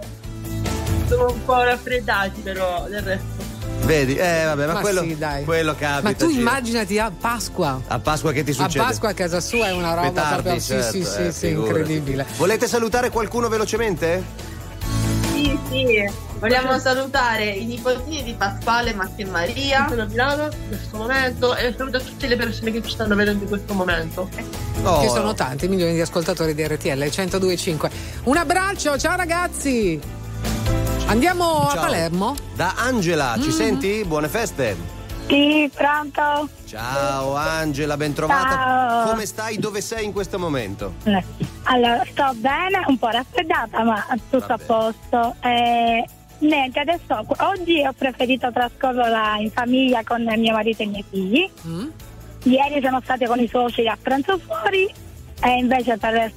Sono 1.07 1.31
un 1.31 1.43
po' 1.43 1.61
raffreddati, 1.61 2.41
però 2.41 2.87
del 2.89 3.01
resto. 3.01 3.37
Vedi? 3.81 4.15
Eh, 4.15 4.43
vabbè, 4.45 4.67
ma, 4.67 4.73
Ma 4.73 4.79
quello, 4.81 5.01
sì, 5.01 5.17
dai. 5.17 5.43
quello 5.43 5.75
capita. 5.77 6.01
Ma 6.01 6.13
tu 6.13 6.29
immaginati 6.29 6.97
a 6.99 7.11
Pasqua. 7.17 7.81
A 7.87 7.99
Pasqua 7.99 8.31
che 8.31 8.43
ti 8.43 8.51
A 8.51 8.53
succede? 8.53 8.83
Pasqua 8.83 9.09
a 9.09 9.13
casa 9.13 9.39
sua 9.41 9.67
è 9.67 9.71
una 9.71 9.93
roba 9.93 10.07
Petardi, 10.07 10.41
proprio 10.41 10.61
sì, 10.61 10.67
certo, 10.67 10.91
sì, 10.91 11.03
sì, 11.03 11.21
eh, 11.21 11.31
sì, 11.31 11.47
figurati. 11.47 11.79
incredibile. 11.79 12.25
Volete 12.37 12.67
salutare 12.67 13.09
qualcuno 13.09 13.47
velocemente? 13.47 14.23
Sì, 15.33 15.57
sì. 15.69 16.09
Vogliamo 16.39 16.79
salutare 16.79 17.45
i 17.49 17.65
nipotini 17.65 18.23
di 18.23 18.33
Pasquale, 18.33 18.93
Matteo 18.93 19.27
e 19.27 19.29
Maria. 19.29 19.87
Sono 19.89 20.03
a 20.03 20.05
Milano 20.05 20.43
in 20.43 20.67
questo 20.69 20.97
momento 20.97 21.53
e 21.55 21.73
saluto 21.77 21.99
tutte 21.99 22.27
le 22.27 22.37
persone 22.37 22.71
che 22.71 22.81
ci 22.81 22.91
stanno 22.91 23.13
vedendo 23.15 23.43
in 23.43 23.49
questo 23.49 23.73
momento. 23.73 24.29
Oh. 24.83 25.01
Che 25.01 25.09
sono 25.09 25.33
tanti 25.33 25.67
milioni 25.67 25.93
di 25.93 26.01
ascoltatori 26.01 26.53
di 26.55 26.65
RTL 26.65 26.97
1025. 26.97 27.89
Un 28.23 28.37
abbraccio, 28.37 28.97
ciao 28.97 29.17
ragazzi. 29.17 29.99
Andiamo 31.07 31.67
a 31.67 31.73
Ciao. 31.73 31.81
Palermo. 31.81 32.35
Da 32.55 32.73
Angela, 32.77 33.35
ci 33.41 33.47
Mm. 33.49 33.51
senti? 33.51 34.03
Buone 34.05 34.29
feste. 34.29 34.77
Sì, 35.27 35.69
pronto? 35.73 36.47
Ciao 36.65 37.35
Angela, 37.35 37.97
ben 37.97 38.13
trovata. 38.13 38.49
Ciao. 38.55 39.09
Come 39.11 39.25
stai? 39.25 39.57
Dove 39.57 39.81
sei 39.81 40.05
in 40.05 40.13
questo 40.13 40.39
momento? 40.39 40.93
Allora, 41.63 42.01
sto 42.09 42.31
bene, 42.35 42.81
un 42.87 42.97
po' 42.97 43.09
raffreddata, 43.09 43.83
ma 43.83 44.05
tutto 44.29 44.53
a 44.53 44.57
posto. 44.65 45.35
Eh, 45.41 46.03
niente, 46.39 46.79
adesso 46.79 47.25
oggi 47.37 47.83
ho 47.85 47.93
preferito 47.93 48.51
trascorrerla 48.51 49.37
in 49.39 49.51
famiglia 49.51 50.03
con 50.03 50.23
mio 50.23 50.53
marito 50.53 50.81
e 50.81 50.85
i 50.85 50.89
miei 50.89 51.05
figli. 51.09 51.49
Mm. 51.67 51.87
Ieri 52.43 52.81
sono 52.81 53.01
state 53.03 53.27
con 53.27 53.39
i 53.39 53.47
suoceri 53.47 53.87
a 53.87 53.97
pranzo 54.01 54.37
fuori 54.39 54.89
e 55.41 55.49
invece 55.57 55.97
per, 55.97 56.31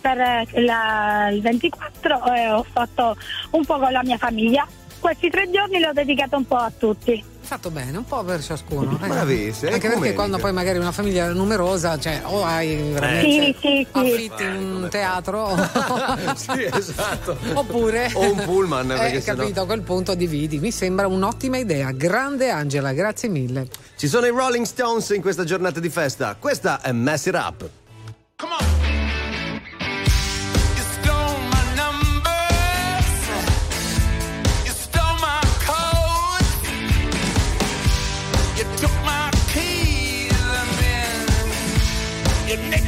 per 0.00 0.16
la- 0.64 1.28
il 1.30 1.40
24 1.40 2.24
eh, 2.34 2.50
ho 2.50 2.64
fatto 2.70 3.16
un 3.52 3.64
po' 3.64 3.78
con 3.78 3.90
la 3.92 4.02
mia 4.04 4.16
famiglia. 4.18 4.66
Questi 5.00 5.30
tre 5.30 5.48
giorni 5.50 5.78
li 5.78 5.84
ho 5.84 5.92
dedicato 5.92 6.36
un 6.36 6.46
po' 6.46 6.56
a 6.56 6.72
tutti. 6.76 7.22
Fatto 7.48 7.70
bene, 7.70 7.96
un 7.96 8.04
po' 8.04 8.22
per 8.24 8.42
ciascuno. 8.44 8.98
eh. 9.02 9.06
Bravissima, 9.06 9.72
Anche 9.72 9.88
perché 9.88 10.12
quando 10.12 10.36
poi 10.36 10.52
magari 10.52 10.76
una 10.76 10.92
famiglia 10.92 11.32
numerosa, 11.32 11.98
cioè 11.98 12.20
o 12.24 12.44
hai 12.44 12.76
veramente 12.92 13.30
Sì, 13.30 13.56
sì, 13.58 13.86
sì. 13.90 13.98
affitti 13.98 14.42
un 14.44 14.88
teatro 14.90 15.56
sì, 16.36 16.68
esatto. 16.70 17.38
oppure 17.54 18.10
O 18.12 18.30
un 18.32 18.42
pullman, 18.44 18.86
perché 18.98 19.16
eh, 19.16 19.20
sennò- 19.22 19.40
capito, 19.44 19.60
a 19.62 19.66
quel 19.66 19.80
punto 19.80 20.14
dividi. 20.14 20.58
Mi 20.58 20.70
sembra 20.70 21.06
un'ottima 21.06 21.56
idea. 21.56 21.90
Grande 21.92 22.50
Angela, 22.50 22.92
grazie 22.92 23.30
mille. 23.30 23.66
Ci 23.96 24.08
sono 24.08 24.26
i 24.26 24.30
Rolling 24.30 24.66
Stones 24.66 25.08
in 25.08 25.22
questa 25.22 25.44
giornata 25.44 25.80
di 25.80 25.88
festa. 25.88 26.36
Questa 26.38 26.82
è 26.82 26.92
Mess 26.92 27.24
It 27.26 27.34
Up. 27.34 27.68
You 28.40 28.77
you 42.48 42.56
nicked 42.56 42.87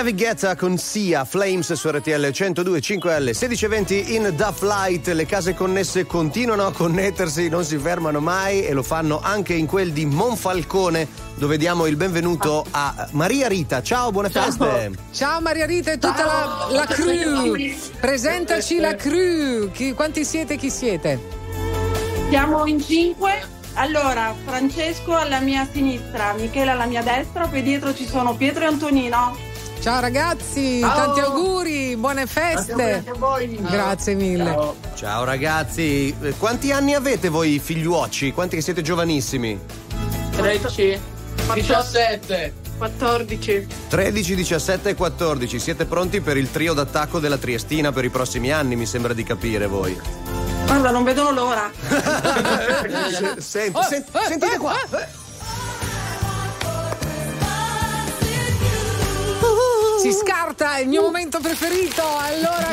David 0.00 0.16
Guetta 0.16 0.56
con 0.56 0.78
Sia, 0.78 1.26
Flames 1.26 1.74
su 1.74 1.90
RTL 1.90 2.10
102.5L, 2.10 3.32
16.20 3.32 4.12
in 4.12 4.32
Da 4.34 4.50
Flight, 4.50 5.08
le 5.08 5.26
case 5.26 5.52
connesse 5.52 6.06
continuano 6.06 6.64
a 6.64 6.72
connettersi, 6.72 7.50
non 7.50 7.66
si 7.66 7.76
fermano 7.76 8.18
mai 8.18 8.64
e 8.64 8.72
lo 8.72 8.82
fanno 8.82 9.20
anche 9.20 9.52
in 9.52 9.66
quel 9.66 9.92
di 9.92 10.06
Monfalcone 10.06 11.06
dove 11.34 11.58
diamo 11.58 11.84
il 11.84 11.96
benvenuto 11.96 12.64
a 12.70 13.08
Maria 13.10 13.46
Rita. 13.46 13.82
Ciao, 13.82 14.10
buone 14.10 14.30
feste! 14.30 14.90
Ciao 15.12 15.42
Maria 15.42 15.66
Rita 15.66 15.92
e 15.92 15.98
tutta 15.98 16.24
la, 16.24 16.66
la 16.70 16.86
crew. 16.86 17.54
Presentaci 18.00 18.78
la 18.78 18.94
crew. 18.94 19.70
Chi- 19.70 19.92
quanti 19.92 20.24
siete? 20.24 20.56
Chi 20.56 20.70
siete? 20.70 21.20
Siamo 22.30 22.64
in 22.64 22.80
cinque. 22.80 23.58
Allora, 23.74 24.34
Francesco 24.46 25.14
alla 25.14 25.40
mia 25.40 25.68
sinistra, 25.70 26.32
Michele 26.32 26.70
alla 26.70 26.86
mia 26.86 27.02
destra, 27.02 27.46
poi 27.48 27.62
dietro 27.62 27.94
ci 27.94 28.06
sono 28.06 28.34
Pietro 28.34 28.64
e 28.64 28.66
Antonino. 28.66 29.49
Ciao 29.80 30.00
ragazzi, 30.00 30.80
Ciao. 30.80 30.94
tanti 30.94 31.20
auguri, 31.20 31.96
buone 31.96 32.26
feste. 32.26 33.02
Grazie 33.60 34.14
mille. 34.14 34.74
Ciao 34.94 35.24
ragazzi, 35.24 36.14
Eh, 36.20 36.34
quanti 36.36 36.70
anni 36.70 36.94
avete 36.94 37.30
voi 37.30 37.58
figliuocci? 37.58 38.32
Quanti 38.32 38.56
che 38.56 38.62
siete 38.62 38.82
giovanissimi? 38.82 39.58
13. 40.36 41.00
17. 41.54 42.52
14. 42.76 43.66
13, 43.88 44.34
17 44.34 44.88
e 44.90 44.94
14, 44.94 45.58
siete 45.58 45.84
pronti 45.86 46.20
per 46.20 46.36
il 46.36 46.50
trio 46.50 46.72
d'attacco 46.74 47.18
della 47.18 47.36
Triestina 47.38 47.90
per 47.92 48.04
i 48.04 48.10
prossimi 48.10 48.52
anni, 48.52 48.76
mi 48.76 48.86
sembra 48.86 49.12
di 49.14 49.22
capire 49.22 49.66
voi. 49.66 49.98
Guarda, 50.66 50.90
non 50.90 51.04
vedono 51.04 51.30
l'ora. 51.32 51.70
Senti, 53.38 53.78
senti, 53.82 54.10
sentite 54.28 54.58
qua. 54.58 54.74
Si 60.00 60.12
scarta, 60.12 60.78
il 60.78 60.88
mio 60.88 61.02
momento 61.02 61.40
preferito. 61.40 62.02
Allora, 62.02 62.68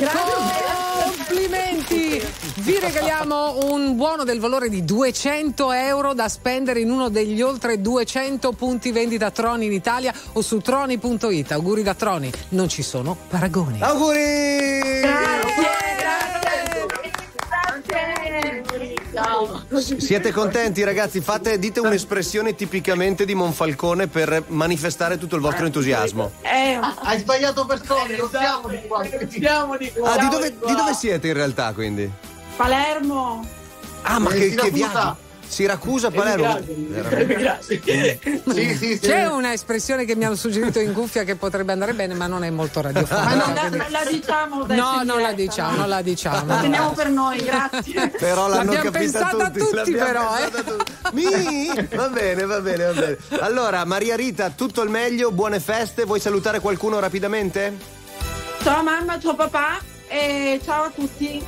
complimenti! 1.04 2.26
Vi 2.56 2.80
regaliamo 2.80 3.66
un 3.74 3.98
buono 3.98 4.24
del 4.24 4.40
valore 4.40 4.70
di 4.70 4.86
200 4.86 5.74
euro 5.74 6.14
da 6.14 6.30
spendere 6.30 6.80
in 6.80 6.90
uno 6.90 7.10
degli 7.10 7.42
oltre 7.42 7.82
200 7.82 8.54
punti 8.54 8.92
vendita 8.92 9.30
Troni 9.30 9.66
in 9.66 9.74
Italia 9.74 10.14
o 10.34 10.42
su 10.42 10.60
troni.it. 10.60 11.52
Auguri 11.52 11.84
da 11.84 11.96
Troni, 11.96 12.32
non 12.50 12.70
ci 12.70 12.82
sono 12.82 13.18
paragoni. 13.28 13.82
Auguri! 13.82 14.78
Siete 19.98 20.32
contenti 20.32 20.84
ragazzi? 20.84 21.22
Fate, 21.22 21.58
dite 21.60 21.80
un'espressione 21.80 22.56
tipicamente 22.56 23.26
di 23.26 23.34
Monfalcone 23.36 24.08
per 24.08 24.44
manifestare 24.48 25.18
tutto 25.18 25.36
il 25.36 25.42
vostro 25.42 25.66
entusiasmo. 25.66 26.32
Eh, 26.42 26.80
Hai 27.02 27.20
sbagliato 27.20 27.66
persone, 27.66 28.16
non 28.16 28.30
siamo 28.30 28.68
di 28.68 28.80
qua. 28.88 29.04
Siamo 29.30 29.78
di 29.78 29.92
qua. 29.92 30.14
Ah, 30.14 30.18
di 30.20 30.30
dove, 30.30 30.50
di 30.52 30.76
dove 30.76 30.94
siete 30.94 31.28
in 31.28 31.34
realtà 31.34 31.74
quindi? 31.74 32.10
Palermo. 32.56 33.46
Ah, 34.04 34.20
ma 34.20 34.30
Eh, 34.32 34.50
che, 34.50 34.56
che 34.56 34.70
viaggio! 34.72 35.18
Siracusa, 35.48 36.12
Palermo. 36.12 36.60
Sì, 37.60 37.82
sì, 38.54 38.76
sì. 38.76 39.00
C'è 39.00 39.28
una 39.28 39.54
espressione 39.54 40.06
che 40.06 40.16
mi 40.16 40.26
hanno 40.26 40.36
suggerito 40.36 40.80
in 40.80 40.94
cuffia 40.94 41.24
che 41.24 41.36
potrebbe 41.36 41.72
andare 41.72 41.94
bene, 41.94 42.14
ma 42.14 42.28
non 42.28 42.44
è 42.44 42.50
molto 42.50 42.82
Ma 42.82 42.88
radiofonica. 42.92 43.36
non 43.46 43.54
la, 43.54 43.60
quindi- 43.62 43.78
la 43.90 44.04
diciamo 44.10 44.62
adesso 44.64 44.82
No, 44.82 45.04
non 45.04 45.22
la 45.22 45.32
diciamo, 45.32 45.72
no? 45.72 45.78
non 45.78 45.90
la 45.90 46.02
diciamo. 46.02 46.46
La 46.46 46.60
teniamo 46.62 46.92
per 46.92 47.10
noi, 47.10 47.38
grazie. 47.44 48.10
Però 48.20 48.48
l'hanno 48.48 48.72
L'abbiamo 48.74 48.92
capita 48.92 49.00
pensata 49.00 49.46
tutti, 49.50 49.60
tutti, 49.60 49.76
l'abbiamo 49.76 50.06
però, 50.06 50.36
eh. 50.38 50.50
pensata 50.50 50.72
tutti. 50.72 50.92
Mi? 51.14 51.88
Va 51.96 52.10
bene, 52.10 52.46
va 52.46 52.60
bene, 52.62 52.84
va 52.86 52.94
bene. 52.94 53.18
Allora, 53.40 53.86
Maria 53.86 54.16
Rita, 54.16 54.50
tutto 54.50 54.82
il 54.84 54.90
meglio, 54.90 55.32
buone 55.32 55.60
feste. 55.60 56.04
Vuoi 56.04 56.20
salutare 56.20 56.60
qualcuno 56.60 57.00
rapidamente? 57.00 57.96
Ciao 58.64 58.84
mamma, 58.84 59.20
ciao 59.20 59.36
papà 59.36 59.80
e 60.08 60.60
ciao 60.64 60.84
a 60.86 60.92
tutti. 60.94 61.44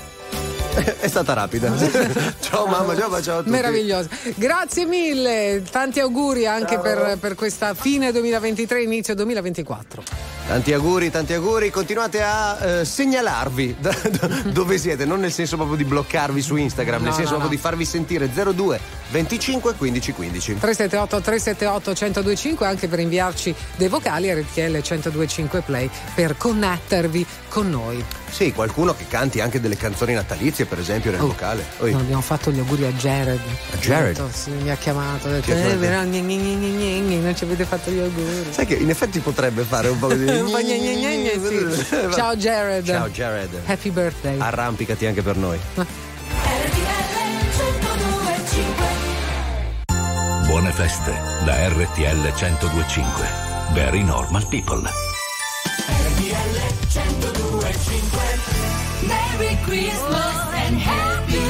È 0.99 1.07
stata 1.07 1.33
rapida. 1.33 1.73
ciao 2.39 2.65
mamma, 2.67 2.95
ciao, 2.95 3.21
ciao 3.21 3.35
a 3.35 3.39
tutti. 3.39 3.49
Meravigliosa. 3.49 4.09
Grazie 4.35 4.85
mille, 4.85 5.63
tanti 5.69 5.99
auguri 5.99 6.45
anche 6.45 6.79
per, 6.79 7.17
per 7.19 7.35
questa 7.35 7.73
fine 7.73 8.11
2023, 8.11 8.83
inizio 8.83 9.15
2024. 9.15 10.03
Tanti 10.47 10.73
auguri, 10.73 11.11
tanti 11.11 11.33
auguri. 11.33 11.69
Continuate 11.69 12.21
a 12.23 12.57
eh, 12.79 12.85
segnalarvi 12.85 13.77
da- 13.81 13.95
da- 14.09 14.27
dove 14.51 14.77
siete, 14.77 15.05
non 15.05 15.19
nel 15.19 15.31
senso 15.31 15.55
proprio 15.57 15.77
di 15.77 15.85
bloccarvi 15.85 16.41
su 16.41 16.55
Instagram, 16.55 17.01
nel 17.01 17.09
No, 17.11 17.15
senso 17.15 17.31
no, 17.33 17.37
proprio 17.39 17.57
no. 17.57 17.61
di 17.63 17.67
farvi 17.69 17.85
sentire 17.85 18.29
02 18.31 18.79
25 19.11 19.73
15 19.75 20.11
15. 20.13 20.57
378 20.59 21.21
378 21.21 21.89
1025 21.91 22.65
anche 22.67 22.87
per 22.87 22.99
inviarci 22.99 23.53
dei 23.75 23.87
vocali 23.87 24.29
a 24.29 24.35
RTL 24.35 24.71
1025 24.71 25.61
Play 25.61 25.89
per 26.15 26.35
connettervi 26.37 27.25
con 27.49 27.69
noi. 27.69 28.03
Sì, 28.31 28.51
qualcuno 28.53 28.93
che 28.95 29.07
canti 29.07 29.39
anche 29.41 29.59
delle 29.59 29.75
canzoni 29.77 30.13
natalizie, 30.13 30.58
per 30.65 30.79
esempio, 30.79 31.11
nel 31.11 31.19
vocale. 31.19 31.63
Oi. 31.79 31.91
Non 31.91 32.01
abbiamo 32.01 32.21
fatto 32.21 32.51
gli 32.51 32.59
auguri 32.59 32.85
a 32.85 32.91
Jared. 32.91 33.39
A 33.73 33.77
Jared? 33.77 34.15
Detto, 34.15 34.29
Sì, 34.33 34.51
mi 34.51 34.69
ha 34.69 34.75
chiamato, 34.75 35.27
ha 35.27 35.31
detto, 35.31 35.51
eh, 35.51 35.75
però 35.75 36.03
gne, 36.03 36.21
gne, 36.21 36.35
gne, 36.35 36.55
gne, 36.55 36.69
gne, 36.69 36.99
gne, 37.01 37.15
non 37.17 37.35
ci 37.35 37.43
avete 37.43 37.65
fatto 37.65 37.91
gli 37.91 37.99
auguri. 37.99 38.47
Sai 38.51 38.65
che 38.65 38.75
in 38.75 38.89
effetti 38.89 39.19
potrebbe 39.19 39.63
fare 39.63 39.89
un 39.89 39.99
po' 39.99 40.07
così. 40.07 40.23
Un 40.23 40.51
po' 40.51 40.57
gne, 40.59 40.77
gne, 40.77 40.95
gne, 40.95 41.17
gne, 41.17 41.31
sì. 41.75 41.95
Ciao 42.13 42.35
Jared. 42.35 42.85
Ciao 42.85 43.09
Jared. 43.09 43.49
Happy 43.65 43.89
birthday. 43.89 44.39
Arrampicati 44.39 45.05
anche 45.05 45.21
per 45.21 45.35
noi. 45.37 45.59
Buone 50.45 50.71
feste 50.71 51.11
da 51.45 51.67
RTL 51.69 52.33
1025. 52.33 53.27
Very 53.73 54.03
normal 54.03 54.47
people. 54.47 54.81
Merry 59.39 59.55
Christmas 59.63 60.53
and 60.53 60.77
Happy 60.77 61.48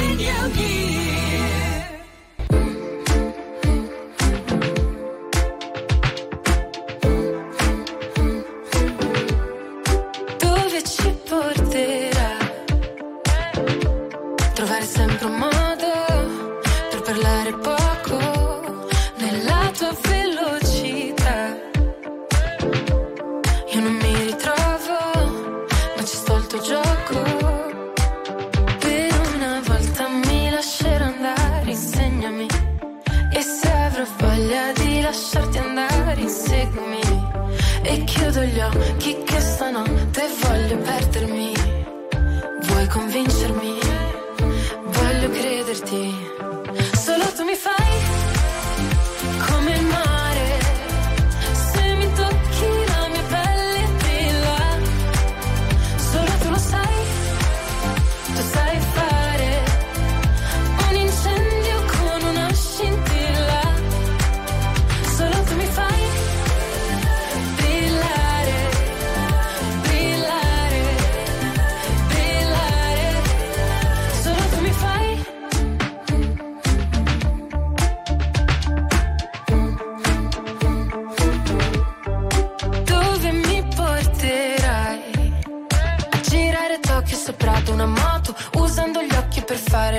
voglio 40.70 40.82
perdermi. 40.84 41.39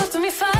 Solo 0.00 0.12
tu 0.12 0.18
mi 0.18 0.30
fai 0.30 0.59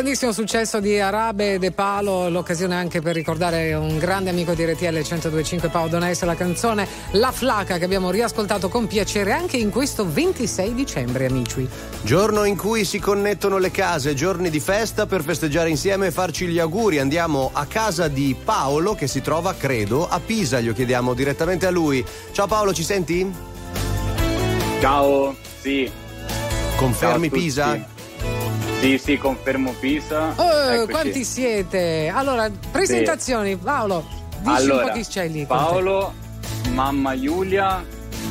Grandissimo 0.00 0.32
successo 0.32 0.80
di 0.80 0.98
Arabe 0.98 1.58
De 1.58 1.72
Palo, 1.72 2.30
l'occasione 2.30 2.74
anche 2.74 3.02
per 3.02 3.14
ricordare 3.14 3.74
un 3.74 3.98
grande 3.98 4.30
amico 4.30 4.54
di 4.54 4.64
RTL 4.64 4.94
1025 4.94 5.68
Paolo 5.68 5.90
Donés, 5.90 6.22
la 6.22 6.34
canzone 6.34 6.88
La 7.12 7.30
Flaca 7.30 7.76
che 7.76 7.84
abbiamo 7.84 8.10
riascoltato 8.10 8.70
con 8.70 8.86
piacere 8.86 9.32
anche 9.32 9.58
in 9.58 9.68
questo 9.68 10.10
26 10.10 10.72
dicembre, 10.72 11.26
amici. 11.26 11.68
Giorno 12.00 12.44
in 12.44 12.56
cui 12.56 12.86
si 12.86 12.98
connettono 12.98 13.58
le 13.58 13.70
case, 13.70 14.14
giorni 14.14 14.48
di 14.48 14.58
festa 14.58 15.04
per 15.04 15.22
festeggiare 15.22 15.68
insieme 15.68 16.06
e 16.06 16.10
farci 16.10 16.46
gli 16.46 16.58
auguri. 16.58 16.98
Andiamo 16.98 17.50
a 17.52 17.66
casa 17.66 18.08
di 18.08 18.34
Paolo 18.42 18.94
che 18.94 19.06
si 19.06 19.20
trova, 19.20 19.52
credo, 19.52 20.08
a 20.08 20.18
Pisa. 20.18 20.60
Glielo 20.60 20.72
chiediamo 20.72 21.12
direttamente 21.12 21.66
a 21.66 21.70
lui. 21.70 22.02
Ciao 22.32 22.46
Paolo, 22.46 22.72
ci 22.72 22.84
senti? 22.84 23.30
Ciao, 24.80 25.36
sì. 25.60 25.90
Confermi 26.76 27.28
Ciao. 27.28 27.38
Pisa? 27.38 27.89
Sì, 28.80 28.96
sì, 28.98 29.18
confermo 29.18 29.74
Pisa. 29.78 30.32
Oh, 30.36 30.70
Eccoci. 30.70 30.90
quanti 30.90 31.24
siete? 31.24 32.10
Allora, 32.12 32.50
presentazioni, 32.70 33.56
Paolo, 33.56 34.04
dici 34.38 34.48
allora, 34.48 34.84
un 34.84 34.88
po' 34.88 34.94
chi 34.96 35.04
c'è 35.06 35.28
lì. 35.28 35.44
Paolo, 35.44 36.14
mamma 36.72 37.18
Giulia, 37.20 37.84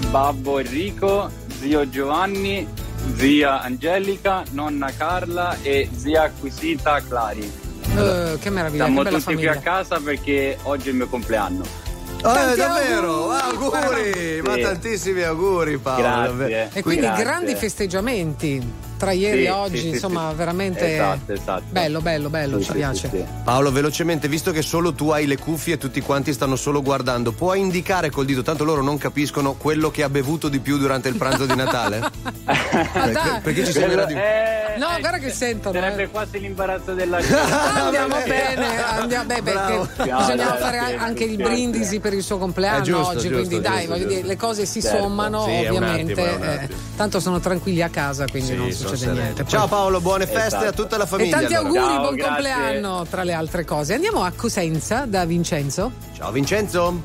babbo 0.09 0.57
Enrico, 0.57 1.29
zio 1.59 1.87
Giovanni, 1.89 2.67
zia 3.15 3.61
Angelica, 3.61 4.43
nonna 4.51 4.91
Carla 4.97 5.55
e 5.61 5.87
zia 5.95 6.23
acquisita 6.23 6.99
Clari. 7.07 7.51
Eh, 7.95 8.37
che 8.39 8.49
meraviglia, 8.49 8.85
Siamo 8.85 8.97
che 8.99 9.03
bella 9.03 9.17
tutti 9.17 9.31
famiglia. 9.31 9.51
qui 9.51 9.59
a 9.59 9.61
casa 9.61 9.99
perché 9.99 10.57
oggi 10.63 10.87
è 10.87 10.91
il 10.91 10.95
mio 10.97 11.07
compleanno. 11.07 11.63
Eh, 11.63 12.21
Tanti 12.21 12.57
davvero? 12.57 13.29
auguri! 13.29 13.77
Auguri! 13.77 14.41
Ma 14.41 14.53
Sì. 14.55 14.61
tantissimi 14.61 15.21
auguri 15.21 15.77
Paolo. 15.77 16.35
Grazie. 16.35 16.69
E 16.73 16.81
quindi 16.81 17.01
Grazie. 17.05 17.23
grandi 17.23 17.55
festeggiamenti 17.55 18.87
tra 18.99 19.11
ieri 19.13 19.39
Sì, 19.39 19.45
e 19.45 19.49
oggi, 19.49 19.79
sì, 19.79 19.87
insomma, 19.87 20.29
sì. 20.31 20.35
veramente 20.35 20.93
Esatto, 20.93 21.31
esatto. 21.31 21.63
bello, 21.69 22.01
bello, 22.01 22.29
bello, 22.29 22.57
Sì, 22.57 22.65
ci 22.65 22.71
sì, 22.71 22.77
piace. 22.77 23.09
sì, 23.09 23.17
sì. 23.17 23.25
Paolo, 23.45 23.71
velocemente, 23.71 24.27
visto 24.27 24.51
che 24.51 24.61
solo 24.61 24.93
tu 24.93 25.09
hai 25.11 25.25
le 25.25 25.37
cuffie 25.37 25.75
e 25.75 25.77
tutti 25.77 26.01
quanti 26.01 26.33
stanno 26.33 26.57
solo 26.57 26.81
guardando, 26.81 27.31
puoi 27.31 27.61
indicare 27.61 28.09
col 28.09 28.25
dito, 28.25 28.41
tanto 28.41 28.65
loro 28.65 28.81
non 28.83 28.97
capiscono 28.97 29.53
quello 29.53 29.89
che 29.89 30.03
ha 30.03 30.09
bevuto 30.09 30.49
di 30.49 30.59
più 30.59 30.77
durante 30.77 31.07
il 31.07 31.15
pranzo 31.15 31.45
di 31.45 31.55
Natale? 31.55 32.11
perché, 32.45 33.39
perché 33.41 33.65
ci 33.65 33.71
sembra 33.71 34.03
di 34.05 34.13
Eh, 34.13 34.57
No, 34.77 34.87
guarda 34.99 35.17
che 35.17 35.29
sentono. 35.31 35.77
Sarebbe 35.77 36.03
eh. 36.03 36.09
quasi 36.09 36.39
l'imbarazzo 36.39 36.93
della. 36.93 37.17
Andiamo 37.75 38.15
bene, 38.25 38.81
andiamo, 38.83 39.25
beh, 39.25 39.41
perché 39.41 39.51
Bravo. 39.51 39.89
bisognava 39.95 40.35
Ciao, 40.51 40.57
fare 40.57 40.77
anche 40.95 41.23
il 41.25 41.35
brindisi 41.37 41.99
per 41.99 42.13
il 42.13 42.23
suo 42.23 42.37
compleanno 42.37 42.77
Eh, 42.79 42.81
giusto, 42.83 43.07
oggi, 43.07 43.27
giusto, 43.27 43.35
quindi 43.47 43.59
dai, 43.59 43.73
giusto, 43.79 43.87
voglio 43.89 44.01
giusto. 44.03 44.15
dire, 44.15 44.27
le 44.27 44.35
cose 44.37 44.65
si 44.65 44.81
Certo. 44.81 44.97
sommano 44.97 45.41
ovviamente. 45.43 46.21
eh, 46.61 46.69
tanto 46.95 47.19
sono 47.19 47.39
tranquilli 47.39 47.81
a 47.81 47.89
casa, 47.89 48.25
quindi 48.27 48.51
Sì, 48.51 48.55
non 48.55 48.71
sono 48.71 48.88
succede 48.97 49.21
niente. 49.21 49.45
Ciao 49.47 49.59
Poi- 49.61 49.69
Paolo, 49.69 50.01
buone 50.01 50.25
feste 50.25 50.45
Esatto. 50.45 50.65
a 50.67 50.71
tutta 50.71 50.97
la 50.97 51.03
E 51.03 51.07
famiglia. 51.07 51.37
tanti 51.39 51.53
allora. 51.53 51.69
auguri, 51.69 51.93
Ciao, 51.93 52.01
buon 52.01 52.15
grazie. 52.15 52.33
compleanno, 52.33 53.05
tra 53.09 53.23
le 53.23 53.33
altre 53.33 53.65
cose. 53.65 53.93
Andiamo 53.93 54.23
a 54.23 54.31
Cosenza 54.35 55.05
da 55.05 55.25
Vincenzo. 55.25 55.91
Ciao 56.15 56.31
Vincenzo. 56.31 57.01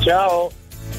Ciao, 0.00 0.50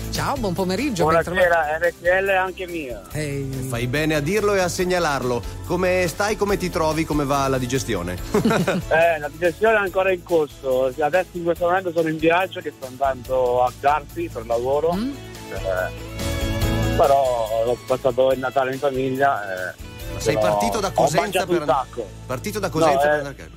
Ciao, 0.09 0.35
buon 0.37 0.53
pomeriggio. 0.53 1.03
buonasera, 1.03 1.77
RTL 1.79 2.29
anche 2.29 2.65
mia. 2.65 3.01
Ehi. 3.11 3.67
Fai 3.69 3.85
bene 3.87 4.15
a 4.15 4.19
dirlo 4.19 4.55
e 4.55 4.59
a 4.61 4.67
segnalarlo. 4.67 5.41
Come 5.67 6.05
stai, 6.07 6.35
come 6.35 6.57
ti 6.57 6.69
trovi, 6.71 7.05
come 7.05 7.23
va 7.23 7.47
la 7.47 7.57
digestione? 7.57 8.17
Eh, 8.89 9.19
la 9.19 9.27
digestione 9.29 9.75
è 9.75 9.79
ancora 9.79 10.11
in 10.11 10.23
corso. 10.23 10.91
Adesso 10.97 11.27
in 11.33 11.43
questo 11.43 11.65
momento 11.65 11.91
sono 11.91 12.07
in 12.09 12.17
viaggio 12.17 12.61
che 12.61 12.73
sto 12.75 12.87
andando 12.87 13.63
a 13.63 13.71
Carpi 13.79 14.27
per 14.31 14.45
lavoro. 14.47 14.93
Mm? 14.93 15.11
Eh, 15.53 16.95
però 16.97 17.47
ho 17.67 17.77
passato 17.85 18.31
il 18.31 18.39
Natale 18.39 18.73
in 18.73 18.79
famiglia. 18.79 19.43
eh, 19.43 19.73
sei 20.17 20.35
però 20.35 20.57
partito 20.57 20.79
da 20.79 20.91
Cosenza 20.91 21.45
per 21.45 21.61
un 21.61 21.67
sacco. 21.67 22.07
Partito 22.25 22.59
da 22.59 22.69
Cosenza 22.69 22.93
No, 22.93 22.99
per 23.01 23.09
eh, 23.09 23.17
andare 23.17 23.35
casa. 23.35 23.49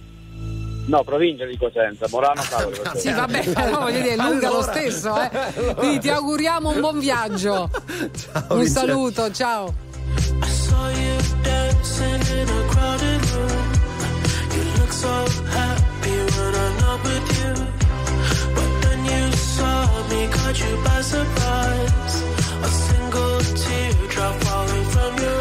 No, 0.86 1.04
provincia 1.04 1.44
di 1.44 1.56
Cosenza, 1.56 2.06
Morano 2.08 2.42
Cavolo. 2.48 2.76
Cosenza. 2.82 2.98
Sì, 2.98 3.12
vabbè, 3.12 3.48
però 3.50 3.80
voglio 3.80 4.00
dire, 4.00 4.14
è 4.14 4.16
lunga 4.16 4.48
lo 4.48 4.58
Allora. 4.58 4.72
stesso, 4.72 5.20
eh. 5.20 5.74
Quindi 5.74 5.98
ti 6.00 6.08
auguriamo 6.08 6.70
un 6.70 6.80
buon 6.80 6.98
viaggio. 6.98 7.70
Ciao, 8.16 8.44
un 8.50 8.58
Vincenzo. 8.58 8.78
saluto, 8.86 9.30
ciao. 9.32 9.74
Caught 20.50 20.58
you 20.60 20.76
by 20.84 21.00
surprise. 21.02 22.22
A 22.62 22.66
single 22.66 23.38
teardrop 23.40 24.34
falling 24.42 24.84
from 24.86 25.18
your 25.18 25.39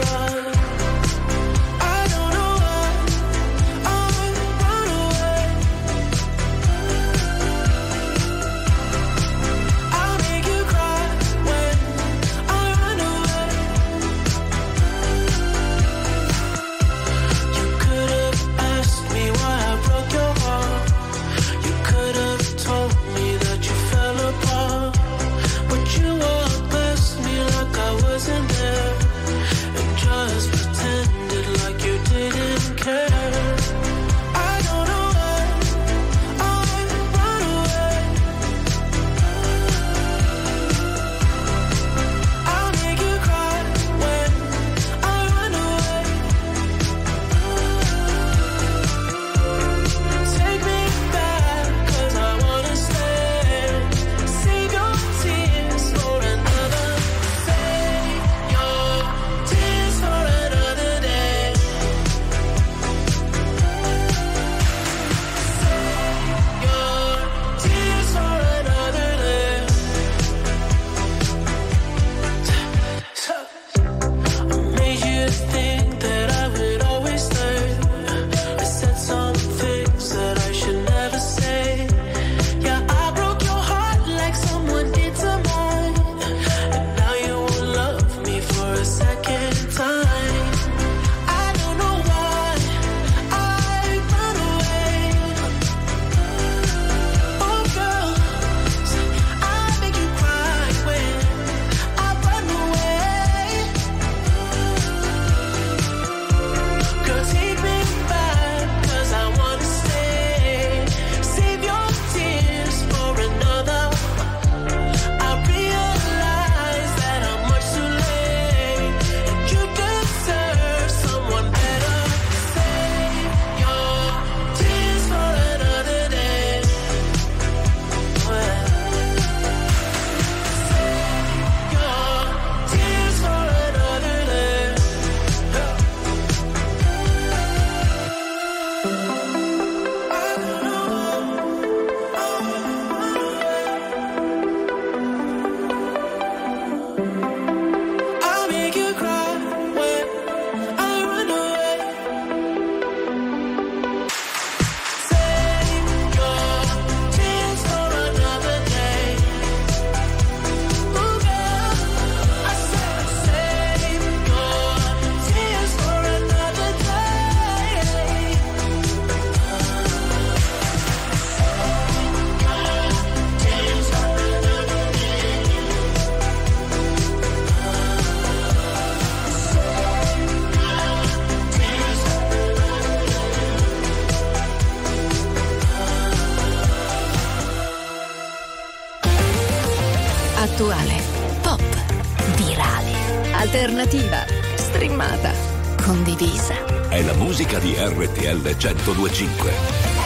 RTL 198.40 198.76
1025. 198.76 200.00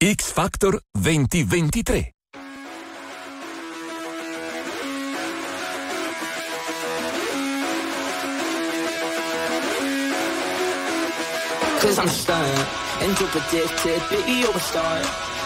X 0.00 0.32
Factor 0.32 0.72
2023. 0.96 2.10
Cause 11.80 11.98
I'm 11.98 12.08
stunned 12.08 12.66
and 13.02 13.14
drip 13.16 13.34
addicted, 13.34 14.00
baby, 14.08 14.32
you're 14.40 14.50
a 14.50 14.60
star. 14.60 15.02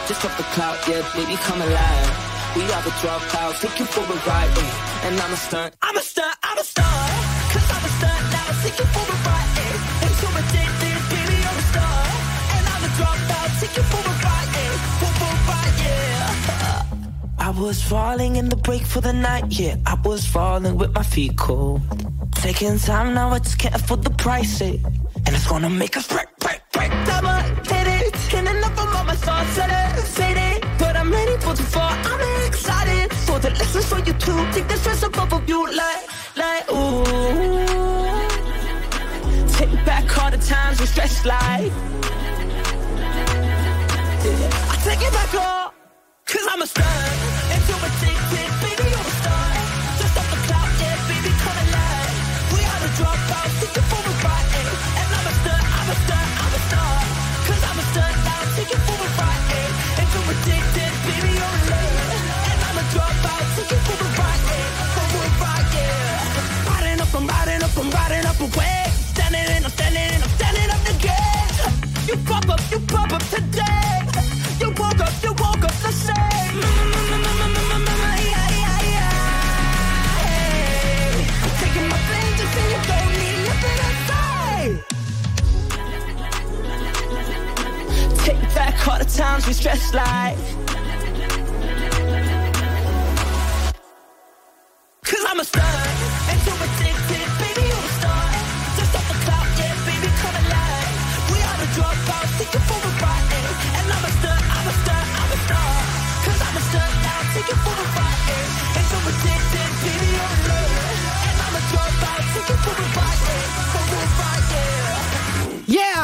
Just 0.06 0.24
off 0.24 0.36
the 0.36 0.44
cloud, 0.54 0.78
yeah, 0.88 1.02
baby, 1.14 1.34
come 1.42 1.60
alive. 1.60 2.28
We 2.56 2.62
are 2.62 2.82
the 2.82 2.90
dropouts, 3.02 3.60
take 3.60 3.78
you 3.80 3.86
for 3.86 4.00
a 4.00 4.16
ride, 4.26 4.58
and 5.04 5.20
I'm 5.20 5.32
a 5.32 5.36
stunt. 5.36 5.74
I'm 5.82 5.96
a 5.96 6.00
stunt, 6.00 6.36
I'm 6.42 6.58
a 6.58 6.62
stunt. 6.62 6.87
Was 17.68 17.82
falling 17.82 18.36
in 18.36 18.48
the 18.48 18.56
break 18.56 18.82
for 18.82 19.00
the 19.02 19.12
night, 19.12 19.44
yeah. 19.48 19.76
I 19.84 19.94
was 20.02 20.24
falling 20.24 20.78
with 20.78 20.94
my 20.94 21.02
feet 21.02 21.36
cold. 21.36 21.82
Taking 22.32 22.78
time 22.78 23.12
now, 23.14 23.28
I 23.28 23.40
just 23.40 23.58
can't 23.58 23.74
afford 23.74 24.04
the 24.04 24.10
price, 24.10 24.62
eh. 24.62 24.76
And 25.24 25.30
it's 25.36 25.46
gonna 25.46 25.68
make 25.68 25.94
us 25.96 26.06
break, 26.06 26.28
break, 26.40 26.60
break. 26.72 26.90
Double 27.04 27.40
hit 27.70 27.86
it, 27.96 28.34
and 28.34 28.48
enough 28.48 28.78
of 28.82 28.96
all 28.96 29.04
my 29.04 29.14
thoughts 29.26 29.56
that 29.56 29.70
are 29.78 30.02
faded. 30.02 30.64
But 30.78 30.96
I'm 30.96 31.10
ready 31.10 31.36
for 31.44 31.54
the 31.54 31.66
fall, 31.74 31.94
I'm 32.10 32.46
excited 32.46 33.12
for 33.26 33.38
the 33.38 33.50
lessons 33.50 33.86
for 33.90 33.98
you 33.98 34.14
too. 34.14 34.40
Take 34.52 34.68
the 34.68 34.76
stress 34.76 35.02
above 35.02 35.32
of 35.34 35.48
you, 35.48 35.60
like, 35.66 36.07
the 40.38 40.46
times 40.46 40.80
we 40.80 40.86
stress 40.86 41.24
like. 41.24 41.72
I 44.72 44.76
take 44.84 45.02
it 45.02 45.12
back 45.12 45.34
all, 45.34 45.72
cause 46.26 46.46
I'm 46.50 46.62
a 46.62 46.66
star. 46.66 46.98
And 47.52 47.62
you're 47.68 47.84
addicted, 47.88 48.50
baby, 48.62 48.86
you're 48.92 49.08
a 49.12 49.14
star. 49.22 49.48
Just 49.98 50.18
off 50.18 50.28
the 50.30 50.38
cloud, 50.46 50.70
yeah, 50.80 50.96
baby, 51.10 51.30
come 51.42 51.58
alive. 51.64 52.14
We 52.54 52.60
are 52.70 52.80
the 52.84 52.90
dropouts, 52.98 53.62
it 53.62 53.84
for 53.90 54.02
a 54.02 54.14
ride, 54.24 54.50
eh. 54.58 55.00
And 55.00 55.10
I'm 55.16 55.26
a 55.26 55.34
star, 55.42 55.60
I'm 55.78 55.88
a 55.88 55.96
star, 56.04 56.24
I'm 56.44 56.54
a 56.54 56.60
star. 56.68 56.94
Cause 57.46 57.62
I'm 57.68 57.78
a 57.78 57.84
star 57.92 58.10
now, 58.26 58.42
take 58.54 58.72
it 58.76 58.82
for 58.86 58.98
a 58.98 59.08
ride, 59.18 59.44
eh. 59.58 59.98
And 59.98 60.06
you're 60.12 60.30
addicted, 60.34 60.92
baby, 61.06 61.30
you're 61.38 61.54
in 61.56 61.62
love. 61.70 62.22
And 62.50 62.58
I'm 62.68 62.78
a 62.78 62.84
dropout, 62.92 63.44
it 63.58 63.80
for 63.86 63.98
a 64.06 64.08
ride, 64.18 64.44
eh. 64.54 64.66
For 64.94 65.06
a 65.18 65.30
ride, 65.42 65.70
yeah. 65.74 66.07
Back 89.18 89.30
all 89.30 89.36
the 89.36 89.42
times 89.42 89.46
we 89.46 89.52
stressed 89.52 89.94
like. 89.94 90.36
Cause 95.04 95.24
I'm 95.28 95.40
a 95.40 95.44
star, 95.44 95.64
and 96.30 96.38
you're 96.46 96.62
addicted, 96.66 97.28
baby, 97.38 97.64
you're 97.68 97.86
a 97.86 97.98
star. 97.98 98.24
Just 98.76 98.94
off 98.94 99.08
the 99.08 99.14
cloud, 99.24 99.48
yeah, 99.58 99.74
baby, 99.86 100.08
come 100.22 100.36
alive. 100.42 100.94
We 101.32 101.38
are 101.48 101.58
the 101.58 101.68
dropouts, 101.76 102.38
take 102.38 102.54
you 102.54 102.62
for 102.68 102.78
a 102.78 102.92
ride. 103.02 103.28
And 103.78 103.86
I'm 103.92 104.04
a 104.04 104.12
star, 104.20 104.38
I'm 104.56 104.66
a 104.68 104.74
star, 104.82 105.02
I'm 105.20 105.30
a 105.32 105.38
star. 105.46 105.70
Cause 106.24 106.40
I'm 106.46 106.56
a 106.56 106.62
star 106.70 106.88
now, 107.02 107.20
take 107.34 107.48
you 107.48 107.58
for 107.64 107.74
a 107.74 107.87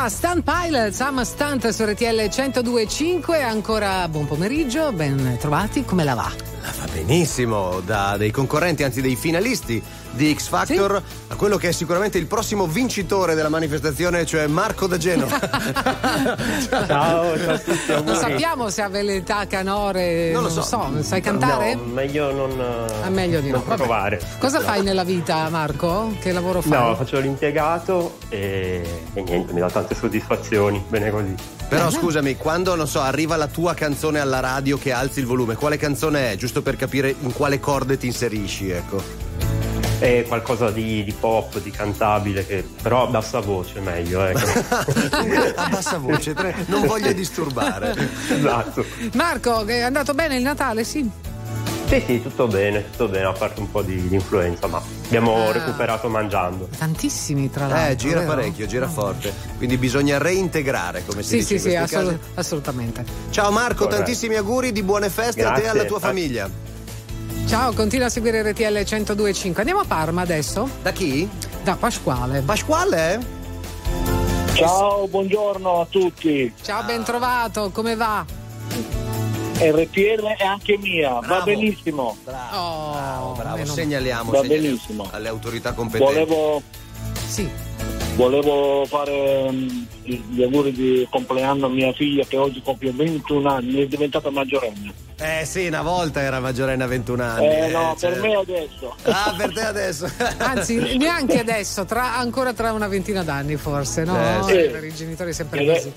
Yeah, 0.05 0.13
Stunt 0.13 0.45
Pilots, 0.45 1.01
ama 1.01 1.25
Stunt 1.25 1.67
su 1.71 1.83
RTL 1.83 2.29
1025. 2.29 3.43
Ancora 3.43 4.07
buon 4.09 4.27
pomeriggio, 4.27 4.93
ben 4.93 5.39
trovati. 5.39 5.83
Come 5.83 6.05
la 6.05 6.13
va? 6.13 6.31
La 6.61 6.69
fa 6.69 6.87
benissimo, 6.93 7.81
da 7.81 8.19
dei 8.19 8.31
concorrenti, 8.31 8.83
anzi 8.83 9.01
dei 9.01 9.17
finalisti 9.17 9.83
di 10.15 10.35
X 10.35 10.49
Factor 10.49 11.03
a 11.29 11.35
quello 11.35 11.57
che 11.57 11.69
è 11.69 11.73
sicuramente 11.73 12.19
il 12.19 12.27
prossimo 12.27 12.67
vincitore 12.67 13.35
della 13.35 13.49
manifestazione, 13.49 14.25
cioè 14.25 14.47
Marco 14.47 14.87
da 14.87 14.97
Genova. 14.97 15.39
Ciao, 16.87 17.37
ciao 17.39 17.55
a 17.55 17.59
tutti. 17.59 18.03
Non 18.05 18.17
sappiamo 18.17 18.71
se 18.71 18.83
ha 18.83 18.89
velleità, 18.89 19.47
canore, 19.47 20.31
Non 20.33 20.43
non 20.45 20.55
lo 20.55 20.63
so. 20.63 20.63
so. 20.63 21.03
Sai 21.03 21.21
cantare? 21.21 21.75
No, 21.75 21.83
meglio 21.85 22.33
non, 22.33 22.61
Ah, 23.03 23.09
meglio 23.11 23.41
di 23.41 23.51
no, 23.51 23.57
non 23.59 23.67
vabbè. 23.67 23.77
provare. 23.79 24.21
Cosa 24.39 24.61
fai 24.61 24.83
nella 24.83 25.05
vita, 25.05 25.49
Marco? 25.51 26.15
Che 26.21 26.33
lavoro 26.33 26.61
fai? 26.61 26.71
No, 26.79 26.95
faccio 26.95 27.19
l'impiegato 27.21 28.19
e, 28.29 28.83
e 29.13 29.23
niente, 29.23 29.53
mi 29.53 29.61
dà 29.61 29.71
tante 29.71 29.95
soddisfazioni, 29.95 30.83
bene 30.89 31.11
così. 31.11 31.35
Però 31.69 31.91
scusami, 31.91 32.37
quando 32.37 32.75
non 32.75 32.87
so, 32.87 33.01
arriva 33.01 33.37
la 33.37 33.47
tua 33.49 33.75
canzone 33.75 34.21
alla 34.21 34.41
radio 34.41 34.79
che 34.79 34.93
alzi 34.93 35.21
il 35.21 35.27
volume, 35.27 35.57
quale 35.57 35.77
canzone 35.77 36.33
è? 36.33 36.37
Giusto 36.37 36.63
per 36.63 36.77
capire 36.77 37.15
in 37.21 37.33
quale 37.33 37.59
corde 37.59 37.97
ti 37.97 38.07
inserisci, 38.07 38.71
ecco. 38.71 39.03
È 39.99 40.25
qualcosa 40.27 40.71
di, 40.71 41.03
di 41.05 41.13
pop, 41.13 41.61
di 41.61 41.71
cantabile, 41.71 42.45
che 42.47 42.67
però 42.83 43.05
a 43.07 43.11
bassa 43.11 43.41
voce 43.41 43.81
meglio, 43.81 44.25
ecco. 44.25 44.41
A 45.57 45.69
bassa 45.69 45.99
voce, 45.99 46.35
tre- 46.35 46.55
non 46.67 46.85
voglio 46.87 47.13
disturbare. 47.13 47.95
esatto. 48.29 48.85
Marco, 49.15 49.65
è 49.65 49.81
andato 49.81 50.13
bene 50.13 50.37
il 50.37 50.43
Natale, 50.43 50.85
sì? 50.85 51.09
Sì, 51.87 52.03
sì, 52.07 52.23
tutto 52.23 52.47
bene, 52.49 52.91
tutto 52.91 53.09
bene, 53.09 53.27
a 53.27 53.33
parte 53.33 53.61
un 53.61 53.71
po' 53.71 53.83
di, 53.83 54.09
di 54.09 54.15
influenza, 54.15 54.67
ma 54.67 54.83
abbiamo 55.07 55.49
Ah. 55.49 55.53
recuperato 55.53 56.09
mangiando. 56.09 56.69
Tantissimi, 56.77 57.51
tra 57.51 57.67
l'altro. 57.69 57.93
Eh, 57.93 57.97
gira 57.97 58.21
vero? 58.21 58.35
parecchio, 58.35 58.67
gira 58.67 58.89
forte. 58.89 59.33
Quindi 59.57 59.77
bisogna 59.79 60.19
reintegrare, 60.19 61.05
come 61.07 61.23
si 61.23 61.29
Sì, 61.29 61.37
dice 61.37 61.47
sì, 61.47 61.55
in 61.55 61.61
sì, 61.61 61.69
questi 61.79 61.95
assolut- 61.95 62.19
casi. 62.19 62.31
assolutamente. 62.35 63.05
Ciao 63.31 63.51
Marco, 63.51 63.85
Corretto. 63.85 63.97
tantissimi 63.97 64.35
auguri 64.37 64.73
di 64.73 64.83
buone 64.83 65.09
feste 65.09 65.45
a 65.45 65.53
te 65.53 65.61
e 65.61 65.65
alla 65.65 65.73
Grazie. 65.73 65.89
tua 65.89 65.99
famiglia. 66.01 66.51
Ciao, 67.55 67.73
continua 67.73 68.07
a 68.07 68.11
seguire 68.11 68.43
RTL 68.43 68.83
1025. 68.85 69.61
Andiamo 69.61 69.81
a 69.83 69.85
Parma 69.87 70.23
adesso? 70.23 70.69
Da 70.83 70.91
chi? 70.91 71.29
Da 71.63 71.77
Pasquale. 71.77 72.41
Pasquale? 72.41 73.21
Ciao, 74.55 75.07
buongiorno 75.07 75.83
a 75.83 75.87
tutti. 75.89 76.53
Ciao, 76.61 76.83
ben 76.83 77.05
trovato, 77.05 77.71
come 77.71 77.95
va? 77.95 78.27
RTL 79.57 80.25
è 80.37 80.43
anche 80.45 80.77
mia, 80.79 81.11
va 81.11 81.21
Bravo. 81.21 81.45
benissimo. 81.45 82.17
Oh, 82.53 83.35
Bravo, 83.37 83.57
meno- 83.57 83.73
segnaliamo, 83.73 84.33
Va 84.33 84.41
segnaliamo 84.41 84.67
benissimo. 84.71 85.09
alle 85.13 85.29
autorità 85.29 85.75
competenti. 85.75 86.13
Volevo, 86.13 86.61
Sì. 87.25 87.49
Volevo 88.17 88.85
fare 88.87 89.51
mm, 89.51 89.69
gli 90.05 90.43
auguri 90.43 90.73
di 90.73 91.07
compleanno 91.11 91.67
a 91.67 91.69
mia 91.69 91.93
figlia 91.93 92.25
che 92.25 92.37
oggi 92.37 92.61
compie 92.63 92.93
21 92.93 93.49
anni, 93.49 93.83
è 93.83 93.87
diventata 93.87 94.31
maggiorenne. 94.31 94.93
Eh 95.17 95.45
sì, 95.45 95.67
una 95.67 95.83
volta 95.83 96.21
era 96.21 96.41
maggiorenne 96.41 96.85
a 96.85 96.87
21 96.87 97.23
anni. 97.23 97.47
Eh 97.47 97.69
no, 97.69 97.95
cioè- 97.99 98.13
per 98.13 98.21
me 98.21 98.35
adesso. 98.35 98.95
Ah, 99.05 99.35
per 99.37 99.53
te 99.53 99.61
adesso. 99.61 100.11
Anzi, 100.39 100.97
neanche 100.97 101.39
adesso, 101.39 101.85
tra- 101.85 102.17
ancora 102.17 102.53
tra 102.53 102.73
una 102.73 102.89
ventina 102.89 103.23
d'anni 103.23 103.57
forse, 103.57 104.05
no? 104.05 104.17
Eh, 104.19 104.43
sì. 104.65 104.71
Per 104.71 104.85
i 104.85 104.95
genitori 104.95 105.31
è 105.31 105.35
sempre 105.35 105.61
Eh, 105.63 105.67
così. 105.67 105.93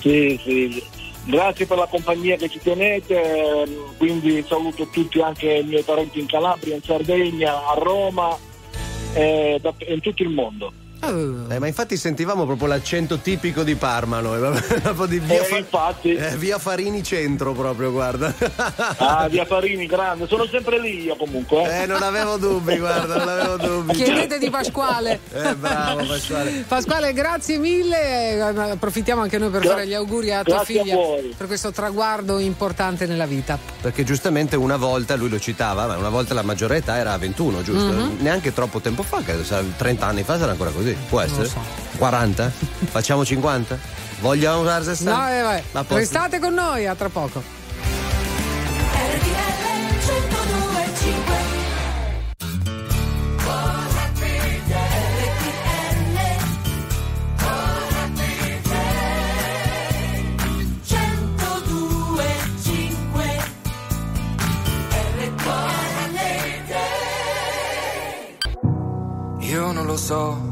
Sì, 0.00 0.40
sì. 0.44 0.82
Grazie 1.24 1.66
per 1.66 1.78
la 1.78 1.86
compagnia 1.86 2.34
che 2.36 2.48
ci 2.48 2.58
tenete, 2.60 3.62
ehm, 3.62 3.96
quindi 3.96 4.44
saluto 4.48 4.88
tutti 4.88 5.20
anche 5.20 5.52
i 5.52 5.62
miei 5.64 5.82
parenti 5.84 6.18
in 6.18 6.26
Calabria, 6.26 6.74
in 6.74 6.82
Sardegna, 6.82 7.68
a 7.68 7.74
Roma 7.74 8.36
e 9.14 9.56
da- 9.62 9.72
e 9.78 9.92
in 9.94 10.00
tutto 10.00 10.22
il 10.24 10.30
mondo. 10.30 10.72
Eh, 11.04 11.58
ma 11.58 11.66
infatti 11.66 11.96
sentivamo 11.96 12.46
proprio 12.46 12.68
l'accento 12.68 13.18
tipico 13.18 13.64
di 13.64 13.74
Parma 13.74 14.20
noi, 14.20 14.38
proprio 14.82 15.06
di 15.06 15.18
via, 15.18 15.40
Eh, 15.40 15.44
Fa- 15.44 15.56
infatti. 15.58 16.14
eh, 16.14 16.36
via 16.36 16.58
Farini 16.58 17.02
centro 17.02 17.52
proprio, 17.54 17.90
guarda. 17.90 18.32
Ah, 18.98 19.26
via 19.28 19.44
Farini, 19.44 19.86
grande, 19.86 20.28
sono 20.28 20.46
sempre 20.46 20.78
lì 20.80 21.02
io 21.02 21.16
comunque. 21.16 21.82
Eh, 21.82 21.86
non 21.86 22.02
avevo 22.02 22.36
dubbi, 22.36 22.78
guarda, 22.78 23.16
non 23.16 23.28
avevo 23.28 23.56
dubbi. 23.56 23.94
Chiedete 23.94 24.38
di 24.38 24.48
Pasquale. 24.48 25.18
Eh, 25.32 25.54
bravo 25.56 26.04
Pasquale. 26.06 26.64
Pasquale, 26.68 27.12
grazie 27.12 27.58
mille. 27.58 28.34
Eh, 28.36 28.40
Approfittiamo 28.40 29.22
anche 29.22 29.38
noi 29.38 29.50
per 29.50 29.60
Gra- 29.62 29.70
fare 29.70 29.86
gli 29.88 29.94
auguri 29.94 30.32
a 30.32 30.44
tua 30.44 30.60
a 30.60 30.64
figlia 30.64 30.94
voi. 30.94 31.34
per 31.36 31.48
questo 31.48 31.72
traguardo 31.72 32.38
importante 32.38 33.06
nella 33.06 33.26
vita. 33.26 33.58
Perché 33.80 34.04
giustamente 34.04 34.54
una 34.54 34.76
volta, 34.76 35.16
lui 35.16 35.28
lo 35.28 35.40
citava, 35.40 35.86
ma 35.86 35.96
una 35.96 36.10
volta 36.10 36.32
la 36.32 36.42
maggiore 36.42 36.76
età 36.76 36.96
era 36.96 37.12
a 37.12 37.18
21, 37.18 37.62
giusto? 37.62 37.92
Mhm. 37.92 38.16
Neanche 38.20 38.52
troppo 38.52 38.78
tempo 38.80 39.02
fa, 39.02 39.20
credo, 39.22 39.42
sarà 39.42 39.64
30 39.76 40.06
anni 40.06 40.22
fa 40.22 40.38
sarà 40.38 40.52
ancora 40.52 40.70
così 40.70 40.91
così? 40.92 40.96
Può 41.08 41.20
essere? 41.20 41.46
So. 41.46 41.60
40? 41.96 42.50
Facciamo 42.90 43.24
50? 43.24 43.78
Vogliamo 44.20 44.60
usare 44.60 44.84
60? 44.84 45.16
No, 45.16 45.28
eh, 45.28 45.42
vai. 45.42 45.62
Posso... 45.72 45.96
Restate 45.96 46.38
con 46.38 46.54
noi 46.54 46.86
a 46.86 46.94
tra 46.94 47.08
poco. 47.08 47.60
Io 69.40 69.70
non 69.70 69.84
lo 69.84 69.98
so 69.98 70.51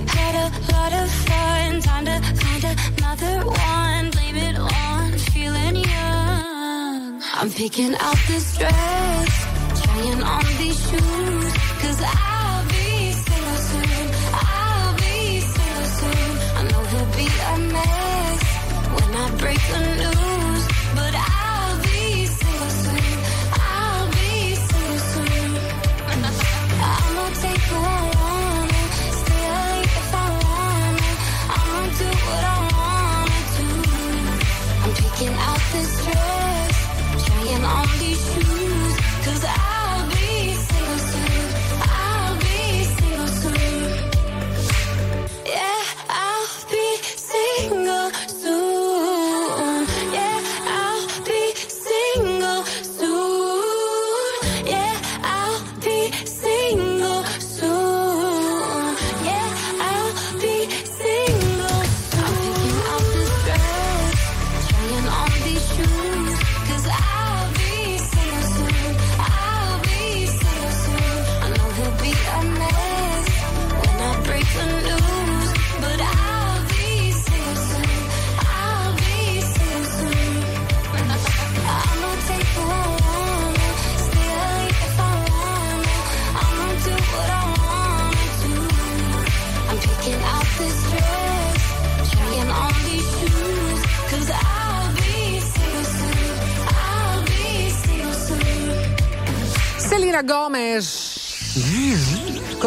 had 0.00 0.34
a 0.34 0.46
lot 0.72 0.92
of 1.02 1.10
fun. 1.28 1.80
Time 1.80 2.04
to 2.06 2.18
find 2.42 2.64
another 2.64 3.46
one. 3.46 4.10
Blame 4.10 4.36
it 4.48 4.56
on 4.58 5.12
feeling 5.32 5.76
young. 5.76 7.22
I'm 7.34 7.50
picking 7.50 7.94
out 7.96 8.18
this 8.28 8.56
dress, 8.58 9.30
trying 9.82 10.22
on 10.22 10.44
these 10.58 10.80
shoes. 10.88 11.52
Cause 11.82 12.00
I'll 12.02 12.64
be 12.68 13.12
single 13.24 13.60
soon. 13.70 14.06
I'll 14.32 14.94
be 14.96 15.40
single 15.40 15.88
soon. 15.98 16.30
I 16.58 16.62
know 16.70 16.82
he'll 16.92 17.12
be 17.20 17.28
a 17.50 17.54
mess 17.74 18.42
when 18.94 19.10
I 19.22 19.30
break 19.38 19.60
the 19.72 19.80
news. 20.00 20.33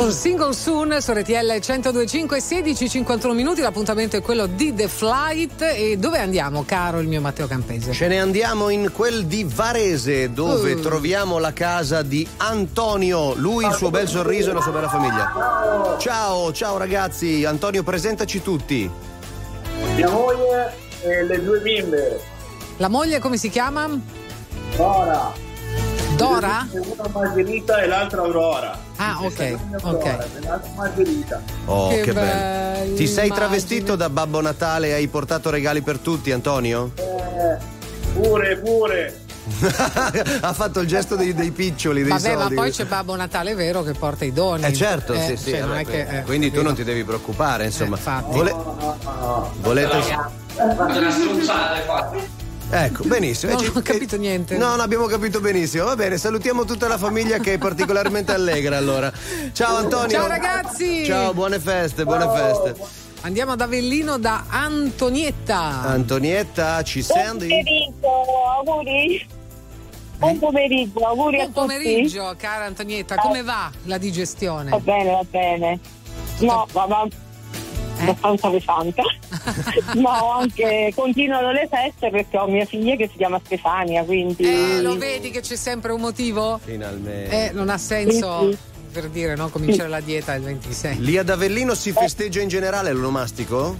Con 0.07 0.15
Single 0.15 0.53
Soon 0.53 1.01
su 1.01 1.11
RTL 1.11 1.59
1025 1.59 2.39
16 2.39 2.89
51 2.89 3.33
minuti 3.33 3.59
l'appuntamento 3.59 4.15
è 4.15 4.21
quello 4.21 4.45
di 4.45 4.73
The 4.73 4.87
Flight 4.87 5.61
e 5.61 5.97
dove 5.97 6.19
andiamo 6.19 6.63
caro 6.63 6.99
il 6.99 7.09
mio 7.09 7.19
Matteo 7.19 7.45
Campese? 7.45 7.91
Ce 7.91 8.07
ne 8.07 8.17
andiamo 8.17 8.69
in 8.69 8.91
quel 8.93 9.25
di 9.25 9.43
Varese 9.43 10.31
dove 10.31 10.75
Uh. 10.75 10.79
troviamo 10.79 11.39
la 11.39 11.51
casa 11.51 12.03
di 12.03 12.25
Antonio, 12.37 13.33
lui 13.35 13.65
il 13.65 13.73
suo 13.73 13.89
bel 13.89 14.07
sorriso 14.07 14.51
e 14.51 14.53
la 14.53 14.61
sua 14.61 14.71
bella 14.71 14.87
famiglia. 14.87 15.97
Ciao, 15.99 16.53
ciao 16.53 16.77
ragazzi, 16.77 17.43
Antonio 17.43 17.83
presentaci 17.83 18.41
tutti. 18.41 18.89
Mia 19.93 20.09
moglie 20.09 20.73
e 21.01 21.23
le 21.23 21.43
due 21.43 21.59
bimbe. 21.59 22.21
La 22.77 22.87
moglie 22.87 23.19
come 23.19 23.35
si 23.35 23.49
chiama? 23.49 23.89
Dora. 24.77 25.46
Dora? 26.17 26.67
Una 26.71 27.09
Margherita 27.13 27.79
e 27.81 27.87
l'altra 27.87 28.21
Aurora. 28.21 28.77
Ah 28.95 29.17
ok, 29.21 29.57
Aurora, 29.83 29.97
ok. 29.97 30.27
L'altra 30.43 30.71
Margherita. 30.75 31.41
Oh, 31.65 31.89
Che 31.89 32.01
che, 32.01 32.13
bello. 32.13 32.79
belli 32.79 32.95
Ti 32.95 33.07
sei 33.07 33.29
travestito 33.29 33.95
da 33.95 34.09
Babbo 34.09 34.41
Natale 34.41 34.87
e 34.89 34.93
hai 34.93 35.07
portato 35.07 35.49
regali 35.51 35.81
per 35.81 35.99
tutti, 35.99 36.31
Antonio? 36.31 36.91
Eh, 36.95 37.57
pure, 38.13 38.57
pure. 38.57 39.21
ha 40.41 40.51
fatto 40.53 40.81
il 40.81 40.87
gesto 40.87 41.15
dei, 41.15 41.33
dei 41.33 41.51
piccioli, 41.51 42.01
dei 42.01 42.11
Vabbè, 42.11 42.33
soldi. 42.35 42.55
ma 42.55 42.61
poi 42.61 42.71
c'è 42.71 42.85
Babbo 42.85 43.15
Natale 43.15 43.53
vero 43.55 43.83
che 43.83 43.93
porta 43.93 44.25
i 44.25 44.33
doni. 44.33 44.63
Eh 44.65 44.73
certo, 44.73 45.13
Eh, 45.13 45.21
sì, 45.21 45.37
sì. 45.37 45.49
cioè, 45.51 45.61
vabbè, 45.61 45.85
che, 45.85 46.07
eh, 46.17 46.21
quindi 46.23 46.51
tu 46.51 46.61
non 46.63 46.73
ti 46.75 46.83
devi 46.83 47.03
preoccupare, 47.03 47.65
insomma. 47.65 47.95
infatti. 47.95 48.35
Vole- 48.35 48.55
volete. 49.61 49.97
una 50.57 51.11
stronzata 51.11 51.71
hai 51.73 51.81
fatto. 51.85 52.45
Ecco, 52.69 53.03
benissimo. 53.05 53.53
Non 53.53 53.71
ho 53.75 53.81
capito 53.81 54.17
niente. 54.17 54.57
No, 54.57 54.69
non 54.69 54.81
abbiamo 54.81 55.05
capito 55.05 55.39
benissimo. 55.39 55.85
Va 55.85 55.95
bene, 55.95 56.17
salutiamo 56.17 56.65
tutta 56.65 56.87
la 56.87 56.97
famiglia 56.97 57.37
che 57.37 57.53
è 57.53 57.57
particolarmente 57.57 58.33
allegra 58.33 58.77
allora. 58.77 59.11
Ciao 59.53 59.77
Antonio. 59.77 60.09
Ciao 60.09 60.27
ragazzi! 60.27 61.05
Ciao, 61.05 61.33
buone 61.33 61.59
feste, 61.59 62.03
buone 62.03 62.27
feste. 62.29 62.75
Andiamo 63.21 63.53
ad 63.53 63.61
Avellino 63.61 64.17
da 64.17 64.45
Antonietta. 64.49 65.81
Antonietta, 65.83 66.83
ci 66.83 67.03
Buon 67.07 67.19
senti? 67.19 67.47
pomeriggio, 67.47 68.07
auguri. 68.57 69.27
Buon 70.17 70.39
pomeriggio, 70.39 70.99
auguri 71.05 71.35
Buon 71.37 71.41
a 71.41 71.45
tutti. 71.45 71.59
pomeriggio, 71.59 72.35
cara 72.37 72.65
Antonietta, 72.65 73.15
come 73.15 73.43
va 73.43 73.71
la 73.83 73.97
digestione? 73.97 74.69
Va 74.71 74.79
bene, 74.79 75.11
va 75.11 75.23
bene. 75.29 75.79
No, 76.39 76.67
va, 76.71 76.85
va 76.85 77.07
abbastanza 78.09 78.49
pesante. 78.49 79.01
no, 79.95 80.31
anche 80.31 80.91
continuano 80.95 81.51
le 81.51 81.67
feste 81.69 82.09
perché 82.09 82.37
ho 82.37 82.47
mia 82.47 82.65
figlia 82.65 82.95
che 82.95 83.07
si 83.11 83.17
chiama 83.17 83.39
Stefania, 83.43 84.03
quindi... 84.03 84.43
Eh, 84.43 84.81
lo 84.81 84.97
vedi 84.97 85.29
che 85.31 85.41
c'è 85.41 85.55
sempre 85.55 85.91
un 85.91 86.01
motivo? 86.01 86.59
Finalmente. 86.63 87.49
Eh, 87.49 87.51
non 87.51 87.69
ha 87.69 87.77
senso 87.77 88.49
Sì, 88.49 88.51
sì. 88.51 88.57
per 88.91 89.09
dire, 89.09 89.35
no? 89.35 89.49
Cominciare 89.49 89.89
la 89.89 89.99
dieta 89.99 90.33
il 90.35 90.43
26. 90.43 90.99
Lì 90.99 91.17
ad 91.17 91.29
Avellino 91.29 91.73
si 91.73 91.91
festeggia 91.91 92.41
in 92.41 92.47
generale 92.47 92.91
l'onomastico? 92.93 93.75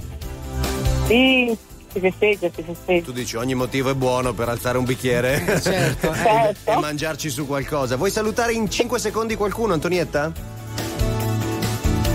Sì, 1.08 1.56
si 1.92 2.00
festeggia, 2.00 2.50
si 2.54 2.64
festeggia. 2.64 3.06
Tu 3.06 3.12
dici 3.14 3.36
ogni 3.38 3.56
motivo 3.56 3.90
è 3.90 3.94
buono 3.94 4.34
per 4.34 4.50
alzare 4.50 4.78
un 4.78 4.84
bicchiere 4.84 5.60
Certo, 5.62 6.14
e, 6.14 6.56
e 6.66 6.76
mangiarci 6.76 7.30
su 7.30 7.48
qualcosa. 7.48 7.96
Vuoi 7.96 8.12
salutare 8.12 8.54
in 8.54 8.70
5 8.70 9.00
secondi 9.00 9.36
qualcuno, 9.36 9.74
Antonietta? 9.74 10.56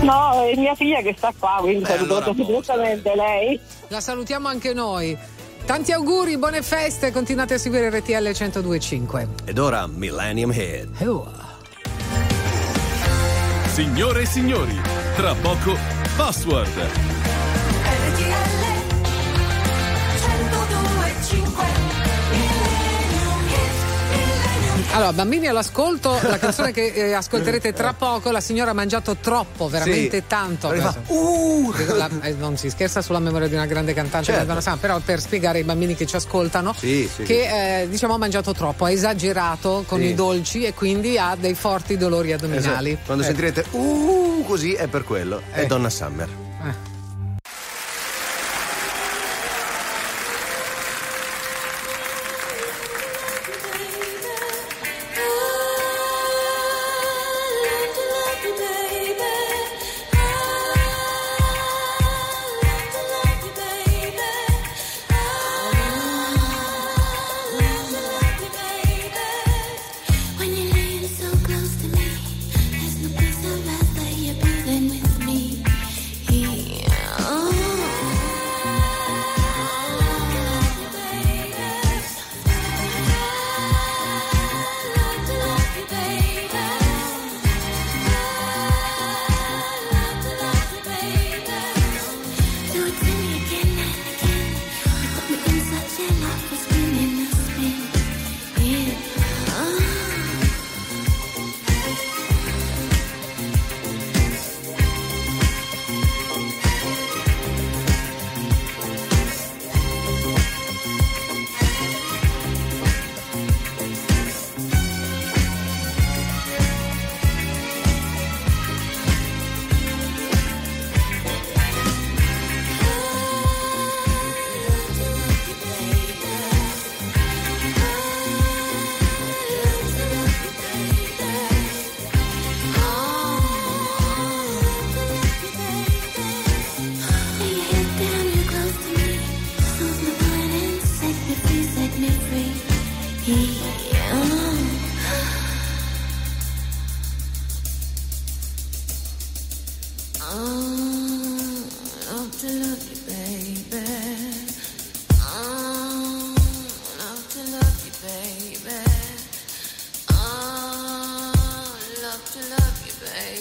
No, 0.03 0.43
è 0.43 0.55
mia 0.57 0.75
figlia 0.75 1.01
che 1.01 1.13
sta 1.17 1.33
qua, 1.37 1.57
quindi 1.61 1.83
Eh, 1.83 1.87
saluto 1.87 2.17
allora, 2.17 2.33
lei. 3.15 3.59
La 3.87 4.01
salutiamo 4.01 4.47
anche 4.47 4.73
noi. 4.73 5.17
Tanti 5.65 5.93
auguri, 5.93 6.37
buone 6.37 6.61
feste, 6.61 7.11
continuate 7.11 7.53
a 7.53 7.57
seguire 7.57 7.89
RTL 7.89 8.11
1025. 8.37 9.27
Ed 9.45 9.57
ora 9.57 9.87
Millennium 9.87 10.51
Head. 10.51 10.89
Signore 13.67 14.21
e 14.21 14.25
signori, 14.25 14.79
tra 15.15 15.33
poco 15.35 15.77
Password. 16.17 17.12
Allora, 24.93 25.11
bambini 25.11 25.47
all'ascolto, 25.47 26.19
la 26.21 26.37
canzone 26.37 26.71
che 26.71 26.85
eh, 26.93 27.13
ascolterete 27.13 27.73
tra 27.73 27.93
poco, 27.93 28.29
la 28.29 28.39
signora 28.39 28.71
ha 28.71 28.73
mangiato 28.75 29.15
troppo, 29.19 29.67
veramente 29.67 30.17
Sì. 30.17 30.23
tanto. 30.27 30.69
Fa, 30.69 30.95
Dico, 31.07 31.95
la- 31.95 32.09
eh, 32.21 32.33
non 32.37 32.57
si 32.57 32.69
scherza 32.69 33.01
sulla 33.01 33.17
memoria 33.19 33.47
di 33.47 33.55
una 33.55 33.65
grande 33.65 33.93
cantante 33.95 34.31
Certo. 34.31 34.61
Santa, 34.61 34.79
però 34.79 34.99
per 34.99 35.19
spiegare 35.19 35.57
ai 35.59 35.63
bambini 35.63 35.95
che 35.95 36.05
ci 36.05 36.15
ascoltano 36.15 36.75
Sì, 36.77 37.09
sì, 37.13 37.23
che 37.23 37.81
eh, 37.81 37.89
diciamo 37.89 38.13
ha 38.13 38.17
mangiato 38.19 38.53
troppo, 38.53 38.85
ha 38.85 38.91
esagerato 38.91 39.83
con 39.87 39.99
i 40.01 40.13
dolci 40.13 40.63
e 40.63 40.73
quindi 40.75 41.17
ha 41.17 41.35
dei 41.39 41.55
forti 41.55 41.97
dolori 41.97 42.31
addominali. 42.31 42.91
Esatto. 42.91 43.05
Quando 43.05 43.23
Eh. 43.23 43.27
sentirete 43.27 43.65
uh 43.71 44.43
così 44.45 44.73
è 44.73 44.87
per 44.87 45.03
quello. 45.05 45.41
È 45.51 45.61
Eh. 45.61 45.65
Donna 45.65 45.89
Summer. 45.89 46.29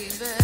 Baby. 0.09 0.42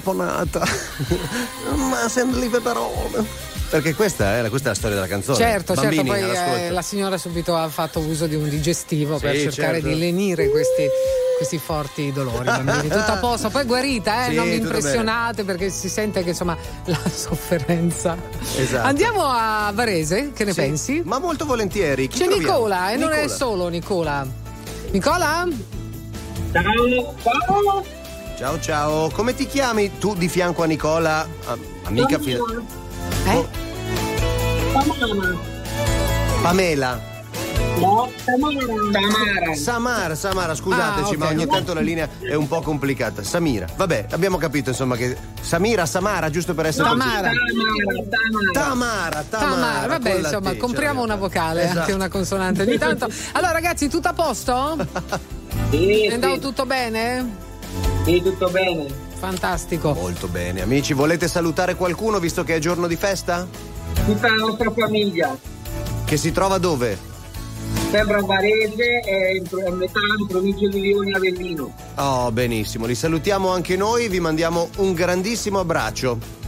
Caponata. 0.00 0.62
Ma 1.76 2.08
sembri 2.08 2.48
peperone. 2.48 3.48
Perché 3.70 3.94
questa 3.94 4.38
è, 4.38 4.48
questa 4.48 4.68
è 4.68 4.72
la 4.72 4.76
storia 4.76 4.96
della 4.96 5.06
canzone. 5.06 5.36
Certo, 5.36 5.74
certo, 5.76 5.82
Bambini, 5.82 6.08
poi 6.08 6.22
all'ascolto. 6.24 6.56
eh, 6.56 6.70
la 6.70 6.82
signora 6.82 7.16
subito 7.18 7.54
ha 7.56 7.68
fatto 7.68 8.00
uso 8.00 8.26
di 8.26 8.34
un 8.34 8.48
digestivo 8.48 9.18
per 9.18 9.36
Sì, 9.36 9.42
cercare 9.42 9.74
certo. 9.74 9.88
di 9.88 9.98
lenire 10.00 10.48
questi, 10.48 10.88
questi 11.36 11.58
forti 11.58 12.10
dolori. 12.10 12.46
bambini. 12.46 12.88
Tutto 12.88 13.12
a 13.12 13.16
posto, 13.18 13.48
poi 13.48 13.64
guarita, 13.66 14.26
eh? 14.26 14.30
Sì, 14.30 14.34
non 14.34 14.48
vi 14.48 14.56
impressionate 14.56 15.44
perché 15.44 15.70
si 15.70 15.88
sente 15.88 16.24
che 16.24 16.30
insomma 16.30 16.56
la 16.86 16.98
sofferenza. 17.14 18.16
Esatto. 18.56 18.88
Andiamo 18.88 19.22
a 19.24 19.70
Varese, 19.72 20.32
che 20.34 20.44
ne 20.44 20.52
Sì, 20.52 20.60
pensi? 20.60 21.02
Ma 21.04 21.20
molto 21.20 21.44
volentieri. 21.46 22.08
Chi 22.08 22.18
C'è 22.18 22.24
troviamo? 22.24 22.52
Nicola 22.54 22.90
e 22.90 22.96
non 22.96 23.10
è 23.12 23.20
Nicola. 23.20 23.34
solo 23.36 23.68
Nicola. 23.68 24.26
Nicola? 24.90 25.46
Ciao, 26.52 27.14
ciao. 27.22 27.84
Ciao 28.40 28.58
ciao, 28.58 29.10
come 29.10 29.34
ti 29.34 29.46
chiami 29.46 29.98
tu 29.98 30.14
di 30.14 30.26
fianco 30.26 30.62
a 30.62 30.66
Nicola? 30.66 31.28
Ah, 31.44 31.58
amica 31.84 32.18
fida- 32.18 32.38
Eh? 33.26 33.46
Tamara. 34.72 35.36
Pamela. 36.40 37.00
No, 37.80 38.10
Tamara. 38.24 39.54
Samara, 39.54 40.14
Samara, 40.14 40.54
scusateci, 40.54 41.04
Ah, 41.04 41.08
ok. 41.08 41.16
ma 41.18 41.26
ogni 41.28 41.46
tanto 41.46 41.74
la 41.74 41.80
linea 41.82 42.08
è 42.18 42.32
un 42.32 42.48
po' 42.48 42.62
complicata. 42.62 43.22
Samira, 43.22 43.66
vabbè, 43.76 44.06
abbiamo 44.10 44.38
capito 44.38 44.70
insomma 44.70 44.96
che. 44.96 45.14
Samira, 45.42 45.84
Samara, 45.84 46.30
giusto 46.30 46.54
per 46.54 46.64
essere 46.64 46.88
Tamara. 46.88 47.30
Tamara, 48.52 48.52
Tamara. 48.52 49.22
Tamara, 49.28 49.86
vabbè, 49.86 50.12
con 50.12 50.20
la 50.22 50.28
insomma, 50.28 50.50
T, 50.52 50.56
compriamo 50.56 51.02
una 51.02 51.16
vocale, 51.16 51.64
esatto. 51.64 51.78
anche 51.80 51.92
una 51.92 52.08
consonante 52.08 52.62
ogni 52.62 52.78
tanto. 52.78 53.06
Allora, 53.32 53.52
ragazzi, 53.52 53.86
tutto 53.90 54.08
a 54.08 54.14
posto? 54.14 54.78
Sì, 55.68 56.06
È 56.08 56.14
andato 56.14 56.34
sì. 56.34 56.40
tutto 56.40 56.64
bene? 56.64 57.48
Sì, 58.10 58.22
tutto 58.22 58.50
bene. 58.50 58.88
Fantastico. 59.20 59.92
Molto 59.94 60.26
bene, 60.26 60.62
amici, 60.62 60.94
volete 60.94 61.28
salutare 61.28 61.76
qualcuno 61.76 62.18
visto 62.18 62.42
che 62.42 62.56
è 62.56 62.58
giorno 62.58 62.88
di 62.88 62.96
festa? 62.96 63.46
Tutta 64.04 64.26
la 64.26 64.34
nostra 64.34 64.68
famiglia. 64.72 65.38
Che 66.04 66.16
si 66.16 66.32
trova 66.32 66.58
dove? 66.58 66.98
Sempre 67.92 68.16
a 68.16 68.24
Varese 68.24 69.00
e 69.02 69.36
in 69.36 69.64
a 69.64 69.70
metà 69.70 70.00
in 70.18 70.26
provincia 70.26 70.66
di 70.66 70.80
Lione 70.80 71.12
Avellino. 71.12 71.72
Oh, 71.96 72.32
benissimo, 72.32 72.86
li 72.86 72.96
salutiamo 72.96 73.48
anche 73.48 73.76
noi, 73.76 74.08
vi 74.08 74.18
mandiamo 74.18 74.70
un 74.78 74.92
grandissimo 74.92 75.60
abbraccio. 75.60 76.39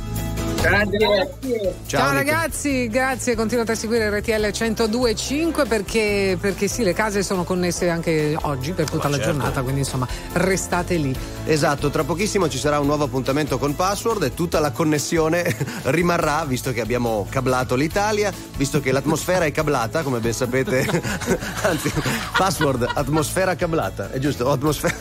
Grazie. 0.62 1.74
Ciao, 1.86 2.02
Nico. 2.04 2.14
ragazzi, 2.14 2.86
grazie, 2.86 3.34
continuate 3.34 3.72
a 3.72 3.74
seguire 3.74 4.08
RTL 4.16 4.52
1025 4.52 5.64
perché, 5.66 6.38
perché 6.40 6.68
sì, 6.68 6.84
le 6.84 6.92
case 6.92 7.24
sono 7.24 7.42
connesse 7.42 7.88
anche 7.88 8.36
oggi 8.42 8.70
per 8.72 8.88
tutta 8.88 9.08
Ma 9.08 9.16
la 9.16 9.16
certo. 9.16 9.32
giornata, 9.32 9.62
quindi 9.62 9.80
insomma 9.80 10.06
restate 10.34 10.94
lì. 10.94 11.14
Esatto, 11.44 11.90
tra 11.90 12.04
pochissimo 12.04 12.48
ci 12.48 12.58
sarà 12.58 12.78
un 12.78 12.86
nuovo 12.86 13.04
appuntamento 13.04 13.58
con 13.58 13.74
Password 13.74 14.22
e 14.22 14.34
tutta 14.34 14.60
la 14.60 14.70
connessione 14.70 15.44
rimarrà, 15.86 16.44
visto 16.44 16.72
che 16.72 16.80
abbiamo 16.80 17.26
cablato 17.28 17.74
l'Italia, 17.74 18.32
visto 18.56 18.80
che 18.80 18.92
l'atmosfera 18.92 19.44
è 19.44 19.50
cablata, 19.50 20.02
come 20.02 20.20
ben 20.20 20.32
sapete. 20.32 20.86
Anzi, 21.62 21.92
Password, 22.36 22.88
atmosfera 22.94 23.56
cablata, 23.56 24.12
è 24.12 24.18
giusto? 24.20 24.48
Atmosfera, 24.48 24.94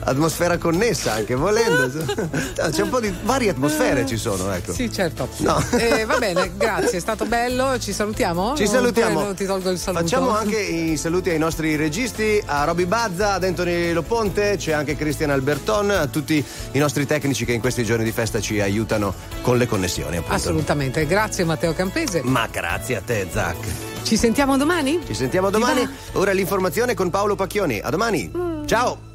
atmosfera 0.00 0.58
connessa 0.58 1.14
anche, 1.14 1.34
volendo. 1.34 1.88
C'è 2.70 2.82
un 2.82 2.90
po' 2.90 3.00
di 3.00 3.12
varie 3.22 3.48
atmosfere 3.48 4.04
ci 4.04 4.18
sono, 4.18 4.52
ecco. 4.52 4.72
Sì, 4.74 4.89
certo. 4.90 5.28
No. 5.38 5.62
Eh, 5.78 6.04
va 6.04 6.18
bene, 6.18 6.52
grazie, 6.56 6.98
è 6.98 7.00
stato 7.00 7.24
bello. 7.24 7.78
Ci 7.78 7.92
salutiamo? 7.92 8.56
Ci 8.56 8.66
salutiamo. 8.66 9.22
no, 9.22 9.34
ti 9.34 9.46
tolgo 9.46 9.70
il 9.70 9.78
saluto. 9.78 10.02
Facciamo 10.02 10.30
anche 10.30 10.58
i 10.60 10.96
saluti 10.96 11.30
ai 11.30 11.38
nostri 11.38 11.76
registi, 11.76 12.42
a 12.44 12.64
Roby 12.64 12.84
Bazza, 12.86 13.34
ad 13.34 13.44
Anthony 13.44 13.92
Loponte, 13.92 14.56
c'è 14.56 14.72
anche 14.72 14.96
Cristian 14.96 15.30
Alberton, 15.30 15.90
a 15.90 16.06
tutti 16.06 16.44
i 16.72 16.78
nostri 16.78 17.06
tecnici 17.06 17.44
che 17.44 17.52
in 17.52 17.60
questi 17.60 17.84
giorni 17.84 18.04
di 18.04 18.12
festa 18.12 18.40
ci 18.40 18.60
aiutano 18.60 19.14
con 19.42 19.58
le 19.58 19.66
connessioni. 19.66 20.16
Appunto. 20.16 20.34
Assolutamente, 20.34 21.06
grazie 21.06 21.44
Matteo 21.44 21.72
Campese. 21.74 22.22
Ma 22.24 22.48
grazie 22.50 22.96
a 22.96 23.00
te, 23.00 23.26
Zac. 23.30 23.56
Ci 24.02 24.16
sentiamo 24.16 24.56
domani? 24.56 25.00
Ci 25.06 25.14
sentiamo 25.14 25.50
domani. 25.50 25.88
Ora 26.12 26.32
l'informazione 26.32 26.94
con 26.94 27.10
Paolo 27.10 27.34
Pacchioni. 27.34 27.80
A 27.80 27.90
domani. 27.90 28.30
Ciao. 28.66 29.09